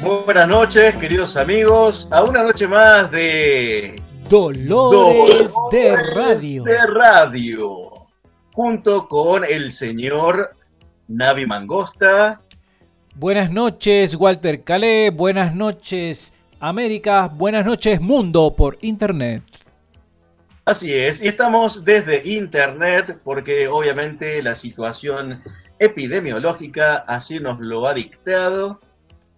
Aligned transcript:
Muy 0.00 0.18
buenas 0.24 0.46
noches, 0.46 0.94
queridos 0.96 1.36
amigos, 1.36 2.08
a 2.12 2.22
una 2.22 2.44
noche 2.44 2.68
más 2.68 3.10
de 3.10 4.00
Dolores, 4.30 5.52
de 5.72 5.96
Radio. 5.96 6.62
De 6.62 6.78
Radio, 6.86 8.06
junto 8.52 9.08
con 9.08 9.44
el 9.44 9.72
señor 9.72 10.50
Navi 11.08 11.46
Mangosta. 11.46 12.40
Buenas 13.16 13.50
noches, 13.50 14.14
Walter 14.14 14.62
Calé. 14.62 15.10
Buenas 15.10 15.56
noches, 15.56 16.32
América. 16.60 17.26
Buenas 17.26 17.66
noches, 17.66 18.00
mundo 18.00 18.54
por 18.56 18.78
Internet. 18.82 19.42
Así 20.64 20.94
es, 20.94 21.20
y 21.20 21.26
estamos 21.26 21.84
desde 21.84 22.22
Internet 22.28 23.18
porque 23.24 23.66
obviamente 23.66 24.40
la 24.42 24.54
situación 24.54 25.42
epidemiológica 25.80 26.98
así 26.98 27.40
nos 27.40 27.58
lo 27.58 27.88
ha 27.88 27.94
dictado. 27.94 28.78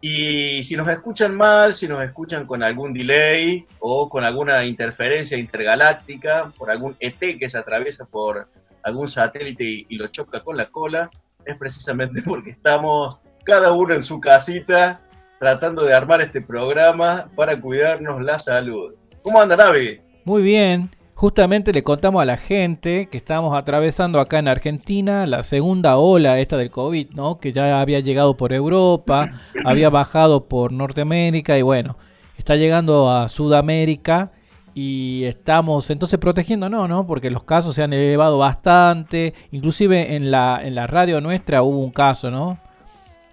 Y 0.00 0.64
si 0.64 0.77
nos 0.77 0.88
escuchan 0.88 1.34
mal, 1.34 1.74
si 1.74 1.86
nos 1.86 2.02
escuchan 2.02 2.46
con 2.46 2.62
algún 2.62 2.95
delay 2.95 3.66
o 3.80 4.08
con 4.08 4.24
alguna 4.24 4.64
interferencia 4.64 5.36
intergaláctica, 5.36 6.52
por 6.56 6.70
algún 6.70 6.96
ET 7.00 7.18
que 7.18 7.50
se 7.50 7.58
atraviesa 7.58 8.06
por 8.06 8.48
algún 8.82 9.08
satélite 9.08 9.64
y, 9.88 9.96
lo 9.96 10.08
choca 10.08 10.41
con 10.41 10.56
la 10.56 10.66
cola, 10.66 11.10
es 11.44 11.56
precisamente 11.58 12.22
porque 12.27 12.50
estamos 12.50 13.20
cada 13.44 13.72
uno 13.72 13.94
en 13.94 14.02
su 14.02 14.20
casita 14.20 15.00
tratando 15.38 15.84
de 15.84 15.94
armar 15.94 16.20
este 16.20 16.41
programa 16.41 17.30
para 17.34 17.60
cuidarnos 17.60 18.22
la 18.22 18.38
salud. 18.38 18.94
¿Cómo 19.22 19.41
anda, 19.41 19.56
Navi? 19.56 20.00
Muy 20.24 20.42
bien. 20.42 20.91
Justamente 21.20 21.74
le 21.74 21.83
contamos 21.83 22.23
a 22.23 22.24
la 22.24 22.38
gente 22.38 23.10
que 23.10 23.19
estamos 23.19 23.55
atravesando 23.55 24.20
acá 24.20 24.38
en 24.38 24.48
Argentina 24.48 25.27
la 25.27 25.42
segunda 25.42 25.98
ola 25.98 26.38
esta 26.38 26.56
del 26.56 26.70
COVID, 26.70 27.11
¿no? 27.11 27.38
Que 27.38 27.52
ya 27.52 27.83
había 27.83 28.01
llegado 28.01 28.38
por 28.38 28.55
Europa, 28.55 29.30
había 29.66 29.91
bajado 29.91 30.48
por 30.48 30.72
Norteamérica 30.72 31.59
y 31.59 31.62
bueno, 31.62 31.98
está 32.39 32.56
llegando 32.56 33.11
a 33.11 33.28
Sudamérica 33.28 34.33
y 34.72 35.25
estamos 35.25 35.91
entonces 35.91 36.19
protegiéndonos, 36.19 36.89
¿no? 36.89 37.06
Porque 37.06 37.28
los 37.28 37.42
casos 37.42 37.75
se 37.75 37.83
han 37.83 37.92
elevado 37.92 38.39
bastante, 38.39 39.34
inclusive 39.53 40.16
en 40.16 40.31
la, 40.31 40.62
en 40.64 40.75
la 40.75 40.87
radio 40.87 41.20
nuestra 41.20 41.62
hubo 41.62 41.84
un 41.84 41.92
caso, 41.92 42.31
¿no? 42.31 42.59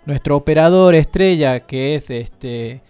Nuestro 0.06 0.36
operador 0.36 0.94
estrella, 0.94 1.62
que 1.62 1.96
es 1.96 2.10
este 2.10 2.82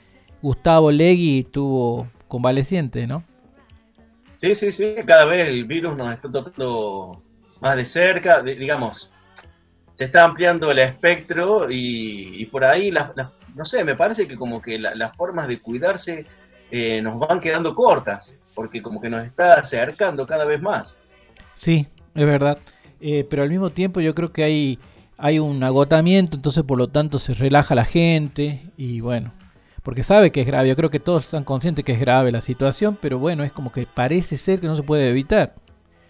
Gustavo 0.41 0.89
Legui, 0.89 1.43
tuvo 1.43 2.07
convaleciente, 2.27 3.05
¿no? 3.05 3.23
Sí, 4.37 4.53
sí, 4.55 4.71
sí, 4.71 4.95
cada 5.05 5.25
vez 5.25 5.47
el 5.47 5.65
virus 5.65 5.97
nos 5.97 6.13
está 6.13 6.29
tocando 6.31 7.21
más 7.59 7.75
de 7.75 7.85
cerca, 7.85 8.41
digamos, 8.41 9.11
se 9.95 10.05
está 10.05 10.23
ampliando 10.23 10.69
el 10.69 10.79
espectro 10.79 11.67
y, 11.69 12.45
por 12.51 12.63
ahí, 12.63 12.93
no 13.55 13.65
sé, 13.65 13.83
me 13.83 13.95
parece 13.95 14.27
que 14.27 14.35
como 14.35 14.61
que 14.61 14.77
las 14.77 15.15
formas 15.15 15.47
de 15.47 15.59
cuidarse 15.59 16.25
eh, 16.69 17.01
nos 17.01 17.17
van 17.19 17.39
quedando 17.39 17.73
cortas, 17.73 18.35
porque 18.53 18.81
como 18.81 19.01
que 19.01 19.09
nos 19.09 19.25
está 19.25 19.55
acercando 19.55 20.27
cada 20.27 20.45
vez 20.45 20.61
más. 20.61 20.95
Sí, 21.55 21.87
es 22.13 22.25
verdad, 22.25 22.59
eh, 22.99 23.25
pero 23.27 23.41
al 23.41 23.49
mismo 23.49 23.71
tiempo 23.71 24.01
yo 24.01 24.13
creo 24.13 24.31
que 24.31 24.43
hay, 24.43 24.79
hay 25.17 25.39
un 25.39 25.63
agotamiento, 25.63 26.37
entonces 26.37 26.63
por 26.63 26.77
lo 26.77 26.89
tanto 26.89 27.17
se 27.17 27.33
relaja 27.33 27.73
la 27.73 27.85
gente 27.85 28.69
y 28.77 28.99
bueno, 28.99 29.33
porque 29.87 30.03
sabe 30.03 30.33
que 30.33 30.41
es 30.41 30.47
grave. 30.47 30.67
Yo 30.67 30.75
creo 30.75 30.89
que 30.89 30.99
todos 30.99 31.23
están 31.23 31.45
conscientes 31.45 31.85
que 31.85 31.93
es 31.93 31.99
grave 32.01 32.29
la 32.29 32.41
situación, 32.41 32.97
pero 33.01 33.19
bueno, 33.19 33.45
es 33.45 33.53
como 33.53 33.71
que 33.71 33.85
parece 33.85 34.35
ser 34.35 34.59
que 34.59 34.67
no 34.67 34.75
se 34.75 34.83
puede 34.83 35.09
evitar. 35.09 35.53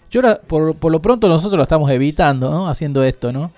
Yo 0.10 0.24
por, 0.48 0.76
por 0.78 0.92
lo 0.92 1.00
pronto 1.00 1.28
nosotros 1.28 1.58
lo 1.58 1.62
estamos 1.62 1.92
evitando, 1.92 2.50
¿no? 2.50 2.68
Haciendo 2.68 3.04
esto, 3.04 3.32
¿no? 3.32 3.52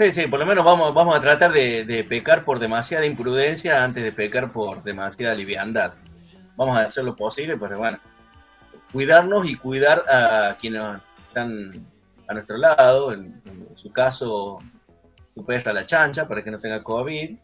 Sí, 0.00 0.10
sí, 0.10 0.26
por 0.26 0.40
lo 0.40 0.46
menos 0.46 0.64
vamos, 0.64 0.92
vamos 0.92 1.16
a 1.16 1.20
tratar 1.20 1.52
de, 1.52 2.04
pecar 2.08 2.44
por 2.44 2.58
demasiada 2.58 3.06
imprudencia 3.06 3.84
antes 3.84 4.02
de 4.02 4.10
pecar 4.10 4.50
por 4.50 4.82
demasiada 4.82 5.36
liviandad. 5.36 5.92
Vamos 6.56 6.76
a 6.76 6.80
hacer 6.80 7.04
lo 7.04 7.14
posible, 7.14 7.56
pero 7.56 7.78
bueno, 7.78 8.00
cuidarnos 8.92 9.46
y 9.46 9.54
cuidar 9.54 10.02
a 10.10 10.56
quienes 10.60 10.82
están 11.28 11.86
a 12.26 12.34
nuestro 12.34 12.56
lado, 12.56 13.12
en, 13.12 13.40
su 13.76 13.92
caso, 13.92 14.58
su 15.36 15.44
perra 15.46 15.72
la 15.72 15.86
chancha 15.86 16.26
para 16.26 16.42
que 16.42 16.50
no 16.50 16.58
tenga 16.58 16.82
COVID, 16.82 17.36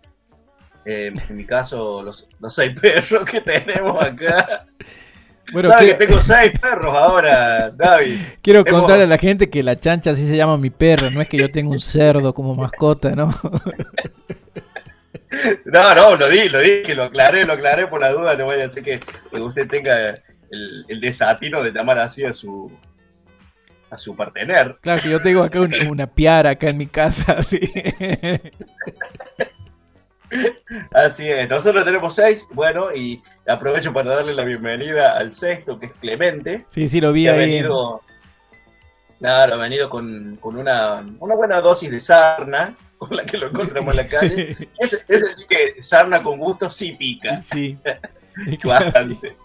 eh, 0.89 1.13
en 1.29 1.37
mi 1.37 1.45
caso, 1.45 2.03
los, 2.03 2.27
seis 2.49 2.73
perros 2.81 3.27
que 3.31 3.43
tenemos 3.43 4.03
acá. 4.03 4.65
Bueno, 5.53 5.71
que... 5.79 5.93
tengo 5.95 6.19
seis 6.19 6.53
perros 6.59 6.97
ahora, 6.97 7.71
David. 7.71 8.17
Quiero 8.41 8.65
contarle 8.65 9.05
a 9.05 9.07
la 9.07 9.19
gente 9.19 9.51
que 9.51 9.63
la 9.63 9.79
chancha 9.79 10.13
así 10.13 10.27
se 10.27 10.35
llama 10.37 10.57
mi 10.57 10.71
perro, 10.71 11.11
no 11.11 11.21
es 11.21 11.29
que 11.29 11.37
yo 11.37 11.51
tenga 11.51 11.71
un 11.73 11.81
cerdo 11.81 12.33
como 12.33 12.55
mascota, 12.55 13.11
¿no? 13.11 13.29
no, 15.67 15.95
no, 15.95 16.17
lo 16.17 16.29
di, 16.29 16.49
lo 16.49 16.61
di, 16.61 16.83
que 16.83 16.95
lo 16.95 17.05
aclaré, 17.05 17.45
lo 17.45 17.53
aclaré 17.53 17.87
por 17.87 18.01
la 18.01 18.11
duda, 18.11 18.35
no 18.35 18.47
vaya 18.47 18.65
a 18.65 18.71
ser 18.71 18.83
que, 18.83 18.99
usted 19.31 19.69
tenga 19.69 20.15
el, 20.51 21.01
desatino 21.03 21.63
de 21.63 21.71
llamar 21.71 21.99
así 21.99 22.25
a 22.25 22.33
su 22.33 22.73
a 23.91 23.99
su 23.99 24.17
partener. 24.17 24.77
Claro 24.81 25.03
que 25.03 25.11
yo 25.11 25.21
tengo 25.21 25.43
acá 25.43 25.61
una, 25.61 25.77
una 25.91 26.07
piara 26.07 26.51
acá 26.51 26.71
en 26.71 26.79
mi 26.79 26.87
casa, 26.87 27.33
así. 27.39 27.61
Así 30.93 31.31
es, 31.31 31.49
nosotros 31.49 31.85
tenemos 31.85 32.15
seis, 32.15 32.47
bueno, 32.53 32.95
y 32.95 33.23
aprovecho 33.47 33.93
para 33.93 34.17
darle 34.17 34.35
la 34.35 34.45
bienvenida 34.45 35.17
al 35.17 35.35
sexto, 35.35 35.79
que 35.79 35.87
es 35.87 35.93
Clemente. 35.93 36.67
Sí, 36.69 36.89
sí, 36.89 37.01
lo 37.01 37.13
vi 37.13 37.29
ahí. 37.29 37.35
Ha 37.35 37.39
venido, 37.39 38.03
claro, 39.19 39.55
ha 39.55 39.59
venido 39.59 39.89
con, 39.89 40.39
una, 40.43 41.01
buena 41.19 41.61
dosis 41.61 41.91
de 41.91 42.01
sarna, 42.01 42.77
con 42.99 43.17
la 43.17 43.25
que 43.25 43.39
lo 43.39 43.49
encontramos 43.49 43.97
en 43.97 44.05
la 44.05 44.09
calle. 44.09 44.69
ese, 45.09 45.33
sí 45.33 45.47
que 45.49 45.83
sarna 45.83 46.23
con 46.23 46.39
gusto 46.39 46.69
sí 46.69 46.93
pica. 46.93 47.41
Sí. 47.43 47.79
Bastante. 48.65 49.37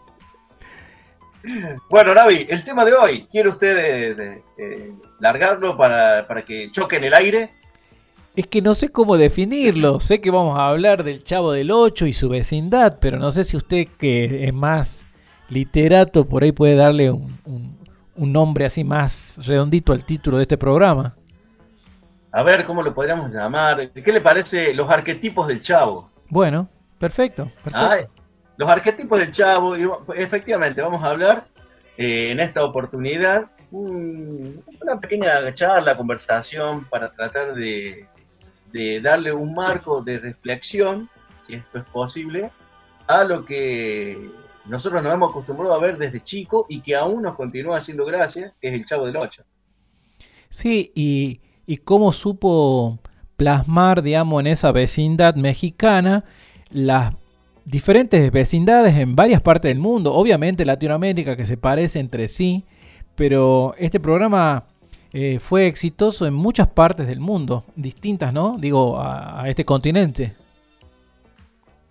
Bueno, 1.90 2.14
Navi, 2.14 2.46
el 2.50 2.64
tema 2.64 2.86
de 2.86 2.94
hoy, 2.94 3.28
¿quiere 3.30 3.50
usted 3.50 4.42
largarlo 5.20 5.76
para, 5.76 6.26
para 6.26 6.44
que 6.44 6.70
choque 6.72 6.98
en 6.98 7.04
el 7.06 7.14
aire? 7.14 7.52
Es 8.36 8.48
que 8.48 8.62
no 8.62 8.74
sé 8.74 8.90
cómo 8.90 9.18
definirlo. 9.18 10.00
Sé 10.02 10.22
que 10.22 10.32
vamos 10.32 10.58
a 10.58 10.68
hablar 10.68 11.04
del 11.04 11.24
Chavo 11.24 11.52
del 11.52 11.72
8 11.72 12.08
y 12.08 12.14
su 12.14 12.30
vecindad, 12.30 12.98
pero 13.00 13.20
no 13.20 13.32
sé 13.32 13.44
si 13.44 13.58
usted 13.58 13.88
que 13.98 14.46
es 14.46 14.54
más 14.54 15.06
literato 15.50 16.26
por 16.26 16.44
ahí 16.44 16.52
puede 16.52 16.76
darle 16.76 17.12
un, 17.12 17.78
nombre 18.16 18.66
así 18.66 18.84
más 18.84 19.40
redondito 19.46 19.94
al 19.94 20.06
título 20.06 20.38
de 20.38 20.44
este 20.44 20.58
programa. 20.58 21.16
A 22.32 22.42
ver, 22.42 22.66
¿cómo 22.66 22.82
lo 22.82 22.94
podríamos 22.94 23.32
llamar? 23.32 23.92
¿Qué 23.92 24.12
le 24.12 24.22
parece 24.22 24.74
los 24.74 24.90
arquetipos 24.90 25.48
del 25.48 25.62
Chavo? 25.62 26.10
Bueno, 26.30 26.68
perfecto. 26.98 27.48
los 28.58 28.70
arquetipos 28.70 29.20
del 29.20 29.32
Chavo, 29.32 29.76
efectivamente, 30.16 30.82
vamos 30.82 31.04
a 31.04 31.10
hablar 31.12 31.46
eh, 31.98 32.32
en 32.32 32.40
esta 32.40 32.64
oportunidad 32.64 33.50
una 33.74 35.00
pequeña 35.02 35.54
charla, 35.56 35.98
conversación 35.98 36.86
para 36.86 37.12
tratar 37.12 37.56
de 37.56 38.08
de 38.74 39.00
darle 39.00 39.32
un 39.32 39.54
marco 39.54 40.02
de 40.02 40.20
reflexión, 40.20 41.08
si 41.48 41.54
esto 41.54 41.78
es 41.78 41.86
posible, 41.86 42.52
a 43.08 43.24
lo 43.24 43.46
que 43.46 44.30
nosotros 44.66 45.04
nos 45.04 45.14
hemos 45.14 45.30
acostumbrado 45.30 45.74
a 45.74 45.80
ver 45.80 45.98
desde 45.98 46.24
chico 46.24 46.66
y 46.68 46.82
que 46.82 46.96
aún 46.96 47.22
nos 47.22 47.36
continúa 47.36 47.78
haciendo 47.78 48.06
gracia, 48.06 48.54
que 48.60 48.70
es 48.70 48.74
el 48.74 48.86
Chavo 48.86 49.06
del 49.06 49.18
Ocho. 49.18 49.44
Sí, 50.50 50.92
y, 50.96 51.42
y 51.66 51.78
cómo 51.78 52.12
supo 52.12 53.00
plasmar, 53.38 54.02
digamos, 54.02 54.40
en 54.42 54.48
esa 54.48 54.72
vecindad 54.72 55.36
mexicana 55.36 56.24
las 56.70 57.14
diferentes 57.66 58.32
vecindades 58.32 58.96
en 58.96 59.16
varias 59.16 59.42
partes 59.42 59.70
del 59.70 59.80
mundo, 59.80 60.14
obviamente 60.14 60.66
Latinoamérica 60.66 61.38
que 61.38 61.46
se 61.46 61.58
parece 61.58 62.00
entre 62.00 62.28
sí, 62.28 62.66
pero 63.16 63.76
este 63.78 64.00
programa 64.00 64.66
eh, 65.13 65.38
fue 65.40 65.68
exitoso 65.68 66.25
en 66.25 66.34
muchas 66.34 66.68
partes 66.68 67.06
del 67.06 67.19
mundo, 67.19 67.63
distintas, 67.75 68.33
¿no? 68.33 68.57
Digo, 68.57 69.00
a, 69.00 69.44
este 69.48 69.63
continente. 69.63 70.33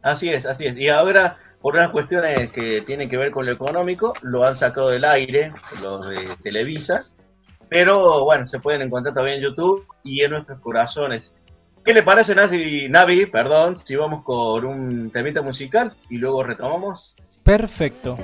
Así 0.02 0.28
es, 0.28 0.44
así 0.44 0.66
es. 0.66 0.76
Y 0.76 0.88
ahora, 0.88 1.38
por 1.60 1.74
unas 1.74 1.90
cuestiones 1.90 2.50
que 2.50 2.82
tienen 2.82 3.08
que 3.08 3.16
ver 3.16 3.30
con 3.30 3.46
lo 3.46 3.52
económico, 3.52 4.12
lo 4.22 4.44
han 4.44 4.56
sacado 4.56 4.88
del 4.88 5.04
aire, 5.04 5.52
los 5.80 6.08
de 6.08 6.36
Televisa. 6.42 7.04
Pero 7.68 8.24
bueno, 8.24 8.48
se 8.48 8.58
pueden 8.58 8.82
encontrar 8.82 9.14
también 9.14 9.36
en 9.36 9.44
YouTube 9.44 9.86
y 10.02 10.22
en 10.22 10.32
nuestros 10.32 10.58
corazones. 10.58 11.32
¿Qué 11.84 11.94
le 11.94 12.02
parece, 12.02 12.34
Navi, 12.34 12.88
Navi 12.88 13.26
perdón, 13.26 13.78
si 13.78 13.94
vamos 13.94 14.24
con 14.24 14.64
un 14.64 15.10
temita 15.10 15.42
musical 15.42 15.92
y 16.10 16.18
luego 16.18 16.42
retomamos? 16.42 17.14
Perfecto. 17.44 18.16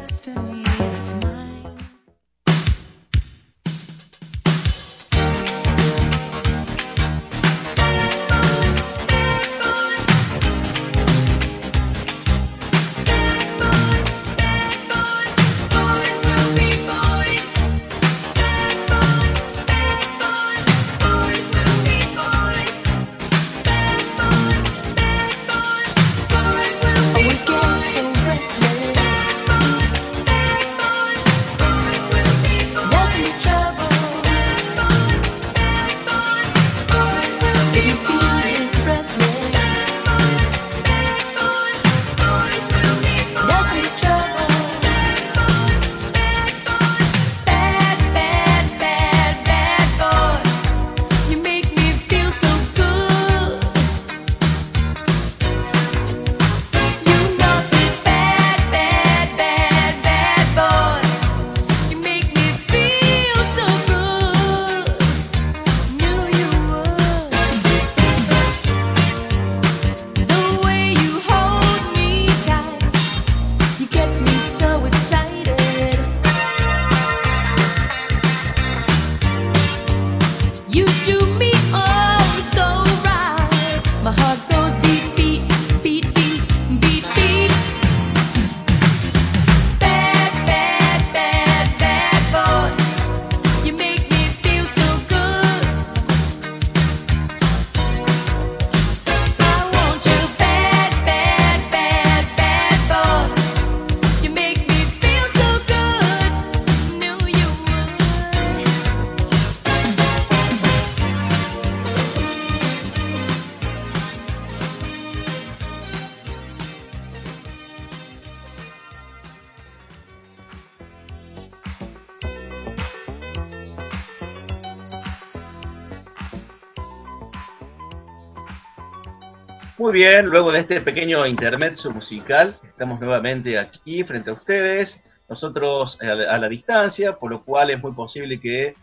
Bien, 129.99 130.27
luego 130.27 130.53
de 130.53 130.61
este 130.61 130.81
pequeño 130.81 131.27
intermezzo 131.27 131.91
musical, 131.91 132.57
estamos 132.63 133.01
nuevamente 133.01 133.59
aquí 133.59 134.05
frente 134.05 134.31
a 134.31 134.35
ustedes, 134.35 135.03
nosotros 135.29 135.99
a 136.01 136.39
la, 136.39 136.49
distancia, 136.49 137.17
por 137.17 137.33
lo 137.33 137.43
cual 137.43 137.71
es 137.71 137.83
muy 137.83 137.91
posible 137.91 138.39
que 138.39 138.77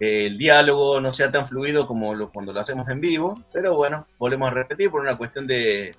eh, 0.00 0.26
el 0.26 0.36
diálogo 0.36 1.00
no 1.00 1.14
sea 1.14 1.32
tan 1.32 1.48
fluido 1.48 1.86
como 1.86 2.30
cuando 2.30 2.52
lo 2.52 2.60
hacemos 2.60 2.86
en 2.90 3.00
vivo, 3.00 3.42
pero 3.50 3.74
bueno, 3.74 4.06
volvemos 4.18 4.50
a 4.50 4.54
repetir 4.54 4.90
por 4.90 5.00
una 5.00 5.16
cuestión 5.16 5.46
de, 5.46 5.96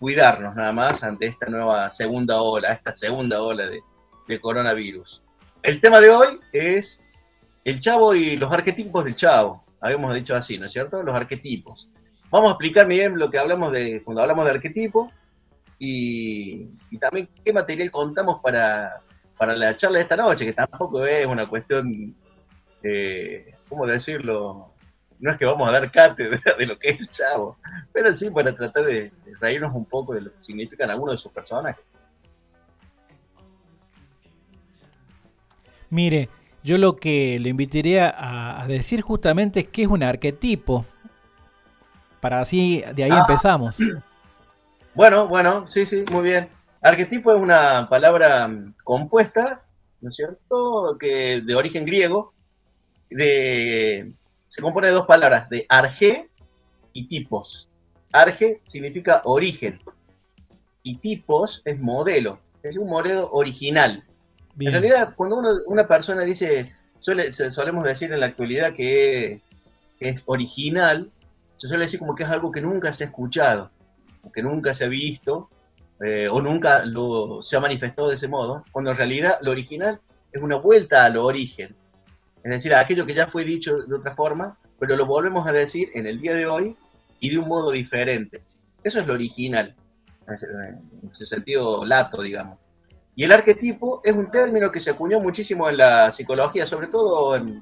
cuidarnos 0.00 0.56
nada 0.56 0.72
más 0.72 1.02
ante 1.02 1.26
esta 1.26 1.50
nueva 1.50 1.90
segunda 1.90 2.40
ola, 2.40 2.72
esta 2.72 2.96
segunda 2.96 3.42
ola 3.42 3.66
de, 3.66 3.82
de 4.26 4.40
coronavirus. 4.40 5.22
El 5.62 5.82
tema 5.82 6.00
de 6.00 6.08
hoy 6.08 6.40
es 6.54 6.98
el 7.62 7.78
chavo 7.78 8.14
y 8.14 8.36
los 8.36 8.50
arquetipos 8.50 9.04
del 9.04 9.16
chavo 9.16 9.64
habíamos 9.82 10.14
dicho 10.14 10.34
así, 10.34 10.56
¿no 10.56 10.64
es 10.64 10.72
cierto? 10.72 11.02
Los 11.02 11.14
arquetipos. 11.14 11.90
Vamos 12.30 12.50
a 12.50 12.52
explicar 12.52 12.86
bien 12.86 13.18
lo 13.18 13.30
que 13.30 13.38
hablamos 13.38 13.72
de 13.72 14.02
cuando 14.04 14.22
hablamos 14.22 14.44
de 14.44 14.50
arquetipo 14.50 15.10
y, 15.78 16.66
también 17.00 17.28
qué 17.44 17.52
material 17.52 17.90
contamos 17.90 18.40
para, 18.42 19.00
para, 19.36 19.54
la 19.56 19.76
charla 19.76 19.98
de 19.98 20.02
esta 20.02 20.16
noche, 20.16 20.44
que 20.44 20.52
tampoco 20.52 21.06
es 21.06 21.26
una 21.26 21.48
cuestión, 21.48 22.14
eh, 22.82 23.54
¿cómo 23.68 23.86
decirlo? 23.86 24.74
No 25.20 25.30
es 25.30 25.38
que 25.38 25.44
vamos 25.44 25.68
a 25.68 25.72
dar 25.72 25.90
cátedra 25.90 26.40
de 26.58 26.66
lo 26.66 26.78
que 26.78 26.88
es 26.88 27.00
el 27.00 27.08
chavo, 27.08 27.56
pero 27.92 28.12
sí 28.12 28.30
para 28.30 28.54
tratar 28.54 28.84
de, 28.84 29.12
reírnos 29.40 29.74
un 29.74 29.84
poco 29.84 30.14
de 30.14 30.22
lo 30.22 30.32
que 30.32 30.40
significan 30.40 30.90
algunos 30.90 31.14
de 31.14 31.18
sus 31.18 31.32
personajes. 31.32 31.84
Mire, 35.90 36.28
yo 36.62 36.76
lo 36.76 36.96
que 36.96 37.38
le 37.38 37.48
invitaría 37.48 38.14
a, 38.16 38.66
decir 38.66 39.00
justamente 39.00 39.60
es 39.60 39.68
que 39.68 39.82
es 39.82 39.88
un 39.88 40.02
arquetipo. 40.02 40.84
Para 42.20 42.40
así, 42.40 42.82
de 42.94 43.04
ahí 43.04 43.10
ah. 43.12 43.20
empezamos. 43.20 43.78
Bueno, 44.94 45.28
bueno, 45.28 45.70
sí, 45.70 45.86
sí, 45.86 46.04
muy 46.10 46.24
bien. 46.24 46.48
Arquetipo 46.80 47.32
es 47.32 47.40
una 47.40 47.88
palabra 47.88 48.48
mm, 48.48 48.74
compuesta, 48.82 49.62
¿no 50.00 50.08
es 50.08 50.16
cierto? 50.16 50.96
Que 50.98 51.40
de 51.40 51.54
origen 51.54 51.84
griego, 51.84 52.32
de, 53.10 54.12
se 54.48 54.62
compone 54.62 54.88
de 54.88 54.94
dos 54.94 55.06
palabras, 55.06 55.48
de 55.50 55.66
arge 55.68 56.28
y 56.92 57.06
tipos. 57.06 57.68
Arge 58.12 58.60
significa 58.66 59.22
origen 59.24 59.80
y 60.82 60.96
tipos 60.96 61.62
es 61.64 61.78
modelo, 61.78 62.40
es 62.62 62.76
un 62.76 62.88
modelo 62.88 63.30
original. 63.30 64.02
En 64.58 64.72
realidad, 64.72 65.14
cuando 65.14 65.40
una 65.66 65.86
persona 65.86 66.22
dice, 66.22 66.74
solemos 66.98 67.84
decir 67.84 68.12
en 68.12 68.18
la 68.18 68.26
actualidad 68.26 68.74
que 68.74 69.40
es 70.00 70.24
original, 70.26 71.12
se 71.58 71.68
suele 71.68 71.84
decir 71.84 72.00
como 72.00 72.14
que 72.14 72.22
es 72.22 72.30
algo 72.30 72.50
que 72.50 72.62
nunca 72.62 72.92
se 72.92 73.04
ha 73.04 73.08
escuchado, 73.08 73.70
que 74.32 74.42
nunca 74.42 74.72
se 74.72 74.84
ha 74.84 74.88
visto, 74.88 75.50
eh, 76.00 76.28
o 76.30 76.40
nunca 76.40 76.84
lo, 76.84 77.42
se 77.42 77.56
ha 77.56 77.60
manifestado 77.60 78.08
de 78.08 78.14
ese 78.14 78.28
modo, 78.28 78.64
cuando 78.72 78.90
en 78.90 78.96
realidad 78.96 79.38
lo 79.42 79.50
original 79.50 80.00
es 80.32 80.40
una 80.40 80.56
vuelta 80.56 81.04
a 81.04 81.10
lo 81.10 81.26
origen. 81.26 81.74
Es 82.42 82.50
decir, 82.50 82.72
a 82.72 82.80
aquello 82.80 83.04
que 83.04 83.14
ya 83.14 83.26
fue 83.26 83.44
dicho 83.44 83.82
de 83.82 83.94
otra 83.94 84.14
forma, 84.14 84.56
pero 84.78 84.96
lo 84.96 85.04
volvemos 85.04 85.46
a 85.46 85.52
decir 85.52 85.90
en 85.94 86.06
el 86.06 86.20
día 86.20 86.34
de 86.34 86.46
hoy 86.46 86.76
y 87.20 87.30
de 87.30 87.38
un 87.38 87.48
modo 87.48 87.72
diferente. 87.72 88.42
Eso 88.82 89.00
es 89.00 89.06
lo 89.06 89.14
original, 89.14 89.74
en 90.28 91.10
ese 91.10 91.26
sentido 91.26 91.84
lato, 91.84 92.22
digamos. 92.22 92.58
Y 93.18 93.24
el 93.24 93.32
arquetipo 93.32 94.00
es 94.04 94.14
un 94.14 94.30
término 94.30 94.70
que 94.70 94.78
se 94.78 94.90
acuñó 94.90 95.18
muchísimo 95.18 95.68
en 95.68 95.78
la 95.78 96.12
psicología, 96.12 96.64
sobre 96.66 96.86
todo 96.86 97.34
en, 97.34 97.60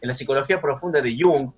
la 0.00 0.14
psicología 0.14 0.60
profunda 0.60 1.02
de 1.02 1.14
Jung, 1.18 1.50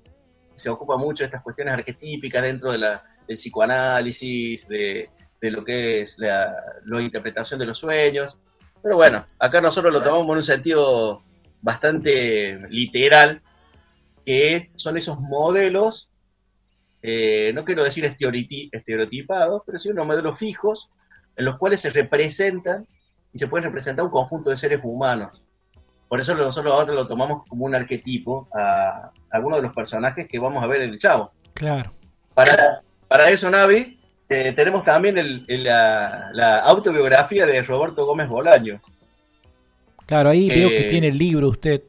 se 0.56 0.68
ocupa 0.70 0.96
mucho 0.96 1.22
de 1.22 1.26
estas 1.26 1.42
cuestiones 1.42 1.74
arquetípicas 1.74 2.42
dentro 2.42 2.72
de 2.72 2.78
la, 2.78 3.04
del 3.26 3.36
psicoanálisis, 3.36 4.66
de, 4.68 5.10
lo 5.42 5.64
que 5.64 6.02
es 6.02 6.18
la, 6.18 6.54
interpretación 7.00 7.60
de 7.60 7.66
los 7.66 7.78
sueños. 7.78 8.38
Pero 8.82 8.96
bueno, 8.96 9.24
acá 9.38 9.60
nosotros 9.60 9.92
lo 9.92 10.02
tomamos 10.02 10.28
en 10.28 10.36
un 10.36 10.42
sentido 10.42 11.22
bastante 11.62 12.58
literal, 12.68 13.42
que 14.24 14.70
son 14.76 14.96
esos 14.96 15.20
modelos, 15.20 16.10
eh, 17.02 17.52
no 17.54 17.64
quiero 17.64 17.84
decir 17.84 18.04
estereotipados, 18.04 19.62
pero 19.64 19.78
sí 19.78 19.90
unos 19.90 20.06
modelos 20.06 20.38
fijos 20.38 20.90
en 21.36 21.44
los 21.44 21.58
cuales 21.58 21.80
se 21.80 21.90
representan 21.90 22.86
y 23.32 23.38
se 23.38 23.46
puede 23.46 23.64
representar 23.64 24.04
un 24.04 24.10
conjunto 24.10 24.50
de 24.50 24.56
seres 24.56 24.80
humanos. 24.82 25.42
Por 26.08 26.20
eso 26.20 26.34
nosotros 26.34 26.72
ahora 26.72 26.92
lo 26.92 27.06
tomamos 27.06 27.44
como 27.48 27.64
un 27.64 27.74
arquetipo 27.74 28.48
algunos 29.36 29.58
de 29.58 29.62
los 29.64 29.74
personajes 29.74 30.26
que 30.28 30.38
vamos 30.38 30.62
a 30.62 30.66
ver 30.66 30.82
en 30.82 30.90
el 30.90 30.98
Chavo. 30.98 31.32
Claro. 31.54 31.92
Para, 32.34 32.82
para 33.08 33.30
eso, 33.30 33.50
Navi, 33.50 33.98
eh, 34.28 34.52
tenemos 34.56 34.82
también 34.84 35.16
la, 35.46 36.58
autobiografía 36.64 37.46
de 37.46 37.62
Roberto 37.62 38.04
Gómez 38.04 38.28
Bolaño. 38.28 38.80
Claro, 40.04 40.30
ahí 40.30 40.48
veo 40.48 40.68
que 40.70 40.84
tiene 40.84 41.08
el 41.08 41.18
libro 41.18 41.48
usted. 41.48 41.82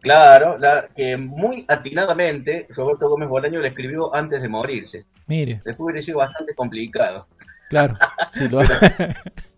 Claro, 0.00 0.58
que 0.96 1.16
muy 1.16 1.64
atinadamente 1.68 2.66
Roberto 2.70 3.08
Gómez 3.08 3.28
Bolaño 3.28 3.60
le 3.60 3.68
escribió 3.68 4.14
antes 4.14 4.40
de 4.40 4.48
morirse. 4.48 5.04
Mire. 5.26 5.60
Después 5.64 5.80
hubiera 5.80 6.02
sido 6.02 6.18
bastante 6.18 6.54
complicado. 6.54 7.26
Claro, 7.68 7.94
sí, 8.32 8.48
lo 8.48 8.60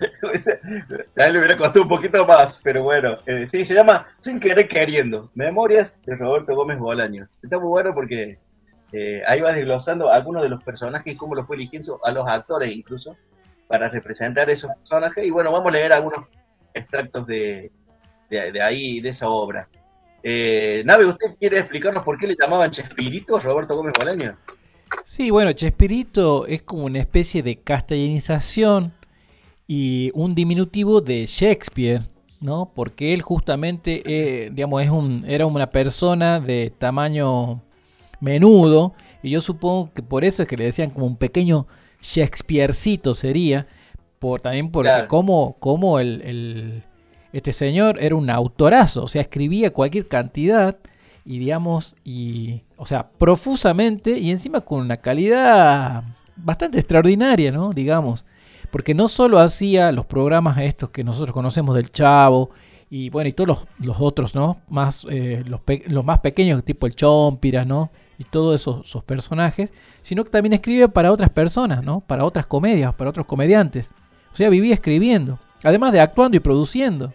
a 1.16 1.26
él 1.26 1.32
le 1.32 1.38
hubiera 1.38 1.56
costado 1.56 1.82
un 1.82 1.88
poquito 1.88 2.24
más, 2.26 2.60
pero 2.62 2.82
bueno. 2.82 3.16
Eh, 3.26 3.46
sí, 3.46 3.64
se 3.64 3.74
llama 3.74 4.06
Sin 4.16 4.40
querer 4.40 4.68
queriendo. 4.68 5.30
Memorias 5.34 6.00
de 6.04 6.16
Roberto 6.16 6.54
Gómez 6.54 6.78
Bolaño. 6.78 7.28
Está 7.42 7.58
muy 7.58 7.68
bueno 7.68 7.94
porque 7.94 8.38
eh, 8.92 9.22
ahí 9.26 9.40
va 9.40 9.52
desglosando 9.52 10.10
algunos 10.10 10.42
de 10.42 10.48
los 10.48 10.62
personajes 10.62 11.12
y 11.12 11.16
cómo 11.16 11.34
los 11.34 11.46
fue 11.46 11.56
eligiendo 11.56 12.00
a 12.04 12.12
los 12.12 12.26
actores 12.28 12.70
incluso 12.70 13.16
para 13.68 13.88
representar 13.88 14.50
esos 14.50 14.70
personajes. 14.74 15.24
Y 15.24 15.30
bueno, 15.30 15.52
vamos 15.52 15.68
a 15.68 15.72
leer 15.72 15.92
algunos 15.92 16.26
extractos 16.74 17.26
de, 17.26 17.70
de, 18.28 18.62
ahí, 18.62 19.00
de 19.00 19.10
esa 19.10 19.28
obra. 19.28 19.68
Eh, 20.22 20.82
Nave, 20.84 21.06
¿usted 21.06 21.36
quiere 21.38 21.58
explicarnos 21.58 22.04
por 22.04 22.18
qué 22.18 22.26
le 22.26 22.36
llamaban 22.40 22.70
Chespirito 22.70 23.36
a 23.36 23.40
Roberto 23.40 23.76
Gómez 23.76 23.94
Bolaño? 23.96 24.36
Sí, 25.04 25.30
bueno, 25.30 25.52
Chespirito 25.52 26.46
es 26.46 26.62
como 26.62 26.84
una 26.84 26.98
especie 26.98 27.42
de 27.42 27.56
castellanización 27.56 28.92
y 29.72 30.10
un 30.14 30.34
diminutivo 30.34 31.00
de 31.00 31.26
Shakespeare, 31.26 32.02
¿no? 32.40 32.72
Porque 32.74 33.14
él 33.14 33.22
justamente, 33.22 34.02
eh, 34.04 34.50
digamos, 34.52 34.82
es 34.82 34.90
un, 34.90 35.24
era 35.28 35.46
una 35.46 35.70
persona 35.70 36.40
de 36.40 36.72
tamaño 36.76 37.62
menudo 38.18 38.94
y 39.22 39.30
yo 39.30 39.40
supongo 39.40 39.92
que 39.94 40.02
por 40.02 40.24
eso 40.24 40.42
es 40.42 40.48
que 40.48 40.56
le 40.56 40.64
decían 40.64 40.90
como 40.90 41.06
un 41.06 41.14
pequeño 41.14 41.68
Shakespearecito 42.02 43.14
sería, 43.14 43.68
por, 44.18 44.40
también 44.40 44.72
por 44.72 44.88
cómo, 45.06 45.54
cómo 45.60 46.00
el, 46.00 46.82
este 47.32 47.52
señor 47.52 48.02
era 48.02 48.16
un 48.16 48.28
autorazo, 48.28 49.04
o 49.04 49.08
sea, 49.08 49.22
escribía 49.22 49.72
cualquier 49.72 50.08
cantidad 50.08 50.78
y 51.24 51.38
digamos, 51.38 51.94
y, 52.02 52.62
o 52.76 52.86
sea, 52.86 53.08
profusamente 53.08 54.18
y 54.18 54.32
encima 54.32 54.62
con 54.62 54.80
una 54.80 54.96
calidad 54.96 56.02
bastante 56.34 56.80
extraordinaria, 56.80 57.52
¿no? 57.52 57.72
Digamos 57.72 58.26
porque 58.70 58.94
no 58.94 59.08
solo 59.08 59.38
hacía 59.38 59.92
los 59.92 60.06
programas 60.06 60.58
estos 60.58 60.90
que 60.90 61.04
nosotros 61.04 61.34
conocemos 61.34 61.74
del 61.74 61.90
Chavo 61.90 62.50
y 62.88 63.08
bueno, 63.08 63.28
y 63.28 63.32
todos 63.32 63.66
los, 63.78 63.96
otros, 64.00 64.34
¿no? 64.34 64.60
Más, 64.68 65.06
eh, 65.08 65.44
los, 65.46 65.60
los, 65.86 66.04
más 66.04 66.18
pequeños, 66.18 66.64
tipo 66.64 66.86
el 66.86 66.96
Chompiras, 66.96 67.66
¿no? 67.66 67.90
Y 68.18 68.24
todos 68.24 68.60
esos, 68.60 68.84
esos, 68.86 69.04
personajes, 69.04 69.72
sino 70.02 70.24
que 70.24 70.30
también 70.30 70.52
escribe 70.52 70.88
para 70.88 71.12
otras 71.12 71.30
personas, 71.30 71.84
¿no? 71.84 72.00
Para 72.00 72.24
otras 72.24 72.46
comedias, 72.46 72.92
para 72.94 73.10
otros 73.10 73.26
comediantes. 73.26 73.90
O 74.32 74.36
sea, 74.36 74.48
vivía 74.48 74.74
escribiendo, 74.74 75.38
además 75.62 75.92
de 75.92 76.00
actuando 76.00 76.36
y 76.36 76.40
produciendo. 76.40 77.12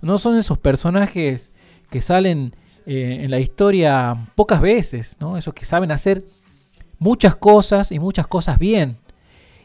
No 0.00 0.18
son 0.18 0.38
esos 0.38 0.58
personajes 0.58 1.52
que 1.90 2.00
salen 2.00 2.56
eh, 2.86 3.20
en 3.22 3.30
la 3.30 3.38
historia 3.38 4.16
pocas 4.34 4.60
veces, 4.60 5.16
¿no? 5.20 5.36
Esos 5.36 5.52
que 5.54 5.66
saben 5.66 5.92
hacer 5.92 6.24
muchas 6.98 7.36
cosas 7.36 7.92
y 7.92 7.98
muchas 7.98 8.26
cosas 8.26 8.58
bien. 8.58 8.96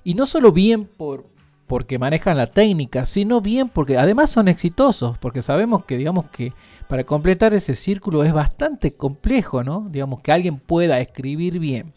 Y 0.07 0.13
no 0.13 0.25
solo 0.25 0.53
bien 0.53 0.85
por, 0.85 1.25
porque 1.67 1.99
manejan 1.99 2.37
la 2.37 2.47
técnica, 2.47 3.05
sino 3.05 3.41
bien 3.41 3.67
porque 3.67 3.97
además 3.97 4.29
son 4.29 4.47
exitosos, 4.47 5.17
porque 5.17 5.41
sabemos 5.41 5.83
que 5.83 5.97
digamos 5.97 6.27
que 6.29 6.53
para 6.87 7.03
completar 7.03 7.53
ese 7.53 7.75
círculo 7.75 8.23
es 8.23 8.31
bastante 8.31 8.95
complejo, 8.95 9.65
¿no? 9.65 9.85
Digamos 9.89 10.21
que 10.21 10.31
alguien 10.31 10.59
pueda 10.59 11.01
escribir 11.01 11.59
bien, 11.59 11.91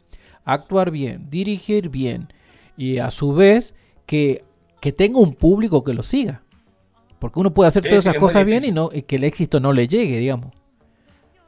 actuar 0.44 0.90
bien, 0.90 1.30
dirigir 1.30 1.88
bien 1.88 2.32
y 2.76 2.98
a 2.98 3.12
su 3.12 3.32
vez 3.32 3.76
que, 4.06 4.42
que 4.80 4.90
tenga 4.90 5.20
un 5.20 5.36
público 5.36 5.84
que 5.84 5.94
lo 5.94 6.02
siga. 6.02 6.42
Porque 7.20 7.38
uno 7.38 7.54
puede 7.54 7.68
hacer 7.68 7.84
todas 7.84 8.06
esas 8.06 8.16
cosas 8.16 8.44
bien 8.44 8.64
y, 8.64 8.72
no, 8.72 8.90
y 8.92 9.02
que 9.02 9.14
el 9.14 9.22
éxito 9.22 9.60
no 9.60 9.72
le 9.72 9.86
llegue, 9.86 10.18
digamos. 10.18 10.52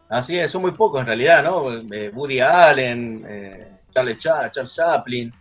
Así 0.09 0.39
es, 0.39 0.53
son 0.53 0.63
muy 0.63 0.71
pocos 0.71 1.01
en 1.01 1.07
realidad, 1.07 1.43
¿no? 1.43 1.73
Eh, 1.93 2.13
Woody 2.15 2.39
Allen, 2.39 3.25
eh, 3.27 3.69
Charles, 3.93 4.19
Charles 4.19 4.73
Chaplin, 4.73 5.33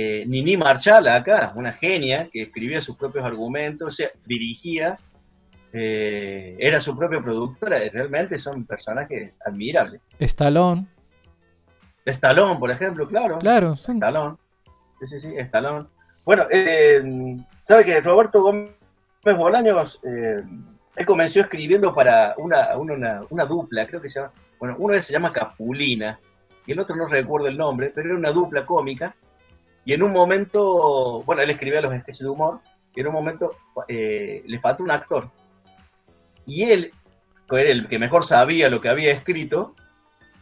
eh, 0.00 0.24
Nini 0.26 0.56
Marchal 0.56 1.08
acá, 1.08 1.52
una 1.56 1.72
genia 1.72 2.28
que 2.32 2.42
escribía 2.42 2.80
sus 2.80 2.96
propios 2.96 3.24
argumentos, 3.24 3.88
o 3.88 3.90
sea, 3.90 4.08
dirigía, 4.24 4.96
eh, 5.72 6.56
era 6.60 6.80
su 6.80 6.96
propia 6.96 7.20
productora, 7.20 7.78
realmente 7.92 8.38
son 8.38 8.64
personajes 8.64 9.32
admirables. 9.44 10.00
Stallone. 10.20 10.86
Stallone, 12.04 12.60
por 12.60 12.70
ejemplo, 12.70 13.08
claro. 13.08 13.38
Claro, 13.38 13.76
son... 13.76 13.96
Stallone. 13.96 14.36
Sí, 15.00 15.06
sí, 15.08 15.18
sí, 15.18 15.34
Stallone. 15.36 15.86
Bueno, 16.24 16.46
eh, 16.48 17.02
sabe 17.62 17.84
que 17.84 18.00
Roberto 18.00 18.40
Gómez 18.40 18.70
Bolaños, 19.24 20.00
eh, 20.04 20.44
él 20.94 21.06
comenzó 21.06 21.40
escribiendo 21.40 21.92
para 21.92 22.34
una, 22.38 22.76
una, 22.76 23.22
una, 23.30 23.46
dupla, 23.46 23.84
creo 23.86 24.00
que 24.00 24.10
se 24.10 24.20
llama, 24.20 24.32
bueno, 24.60 24.76
uno 24.78 25.02
se 25.02 25.12
llama 25.12 25.32
Capulina, 25.32 26.20
y 26.66 26.72
el 26.72 26.78
otro 26.78 26.94
no 26.94 27.06
recuerdo 27.06 27.48
el 27.48 27.56
nombre, 27.56 27.90
pero 27.92 28.10
era 28.10 28.18
una 28.18 28.30
dupla 28.30 28.64
cómica, 28.64 29.16
y 29.88 29.94
en 29.94 30.02
un 30.02 30.12
momento, 30.12 31.22
bueno, 31.22 31.40
él 31.40 31.48
escribía 31.48 31.80
los 31.80 31.90
sketches 31.90 32.18
de 32.18 32.28
humor, 32.28 32.60
y 32.94 33.00
en 33.00 33.06
un 33.06 33.14
momento 33.14 33.56
eh, 33.88 34.42
le 34.46 34.60
faltó 34.60 34.82
un 34.82 34.90
actor. 34.90 35.30
Y 36.44 36.64
él, 36.64 36.92
que 37.48 37.58
era 37.58 37.70
el 37.70 37.88
que 37.88 37.98
mejor 37.98 38.22
sabía 38.22 38.68
lo 38.68 38.82
que 38.82 38.90
había 38.90 39.12
escrito, 39.12 39.74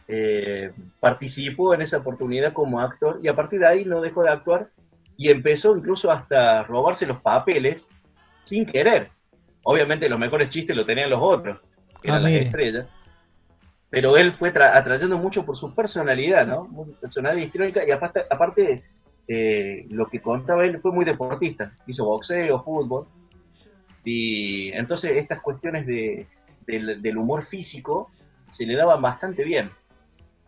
eh, 0.09 0.73
participó 0.99 1.73
en 1.73 1.81
esa 1.81 1.99
oportunidad 1.99 2.51
como 2.51 2.81
actor, 2.81 3.19
y 3.21 3.29
a 3.29 3.37
partir 3.37 3.61
de 3.61 3.67
ahí 3.67 3.85
no 3.85 4.01
dejó 4.01 4.21
de 4.23 4.31
actuar, 4.31 4.67
y 5.15 5.29
empezó 5.29 5.77
incluso 5.77 6.11
hasta 6.11 6.63
robarse 6.63 7.07
los 7.07 7.21
papeles 7.21 7.87
sin 8.43 8.65
querer. 8.65 9.11
Obviamente 9.63 10.09
los 10.09 10.19
mejores 10.19 10.49
chistes 10.49 10.75
lo 10.75 10.85
tenían 10.85 11.09
los 11.09 11.21
otros, 11.23 11.61
que 12.01 12.09
eran 12.09 12.25
ah, 12.25 12.29
las 12.29 12.33
estrellas. 12.33 12.87
Pero 13.89 14.17
él 14.17 14.33
fue 14.33 14.49
atrayendo 14.49 15.17
mucho 15.17 15.45
por 15.45 15.55
su 15.55 15.73
personalidad, 15.73 16.45
¿no? 16.45 16.67
personalidad 16.99 17.45
histórica 17.45 17.87
y 17.87 17.91
aparte, 17.91 18.25
aparte 18.29 18.83
eh, 19.27 19.85
lo 19.89 20.07
que 20.07 20.21
contaba 20.21 20.65
él 20.65 20.79
fue 20.79 20.91
muy 20.91 21.05
deportista. 21.05 21.73
Hizo 21.85 22.05
boxeo, 22.05 22.63
fútbol. 22.63 23.07
Y 24.03 24.71
entonces 24.71 25.17
estas 25.17 25.41
cuestiones 25.41 25.85
de, 25.85 26.27
del, 26.65 27.17
humor 27.17 27.43
físico 27.43 28.09
se 28.49 28.65
le 28.65 28.75
daban 28.75 29.01
bastante 29.01 29.43
bien. 29.43 29.69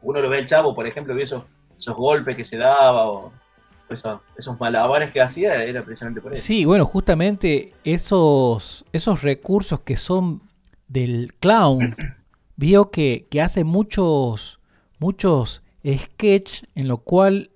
Uno 0.02 0.22
lo 0.22 0.30
ve 0.30 0.40
el 0.40 0.46
chavo, 0.46 0.74
por 0.74 0.88
ejemplo, 0.88 1.14
ve 1.14 1.24
esos, 1.24 1.46
esos 1.78 1.96
golpes 1.96 2.38
que 2.38 2.44
se 2.46 2.58
daba 2.58 3.10
o 3.10 3.34
esos, 3.90 4.60
malabares 4.60 5.12
que 5.12 5.22
hacía 5.22 5.64
era 5.64 5.84
precisamente 5.84 6.22
por 6.22 6.34
eso. 6.34 6.42
Sí, 6.42 6.64
bueno, 6.64 6.86
justamente 6.86 7.74
esos, 7.84 8.86
esos 8.94 9.22
recursos 9.24 9.82
que 9.82 9.98
son 9.98 10.42
del 10.88 11.34
clown, 11.40 11.96
vio 12.56 12.92
que, 12.92 13.28
hace 13.42 13.64
muchos, 13.64 14.60
muchos 15.00 15.64
sketch 15.86 16.64
en 16.76 16.88
lo 16.88 16.98
cual 17.00 17.52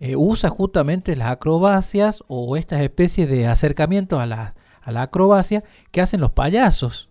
eh, 0.00 0.16
usa 0.16 0.48
justamente 0.48 1.16
las 1.16 1.30
acrobacias 1.30 2.22
o 2.28 2.56
estas 2.56 2.80
especies 2.82 3.28
de 3.28 3.46
acercamientos 3.46 4.20
a 4.20 4.26
la, 4.26 4.54
a 4.82 4.92
la 4.92 5.02
acrobacia 5.02 5.64
que 5.90 6.00
hacen 6.00 6.20
los 6.20 6.32
payasos. 6.32 7.08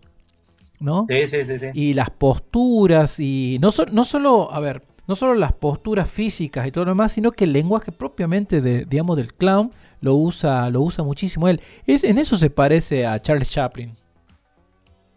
¿No? 0.80 1.06
Sí, 1.08 1.26
sí, 1.26 1.58
sí, 1.58 1.66
Y 1.74 1.92
las 1.94 2.10
posturas 2.10 3.18
y 3.18 3.58
no, 3.60 3.70
no 3.90 4.04
solo, 4.04 4.52
a 4.52 4.60
ver, 4.60 4.84
no 5.08 5.16
solo 5.16 5.34
las 5.34 5.52
posturas 5.52 6.08
físicas 6.08 6.66
y 6.66 6.70
todo 6.70 6.84
lo 6.84 6.92
demás, 6.92 7.12
sino 7.12 7.32
que 7.32 7.44
el 7.44 7.52
lenguaje 7.52 7.90
propiamente 7.90 8.60
de, 8.60 8.84
digamos, 8.84 9.16
del 9.16 9.34
clown 9.34 9.72
lo 10.00 10.14
usa, 10.14 10.70
lo 10.70 10.82
usa 10.82 11.02
muchísimo 11.02 11.48
él. 11.48 11.60
Es, 11.86 12.04
en 12.04 12.18
eso 12.18 12.36
se 12.36 12.50
parece 12.50 13.06
a 13.06 13.20
Charles 13.20 13.50
Chaplin. 13.50 13.96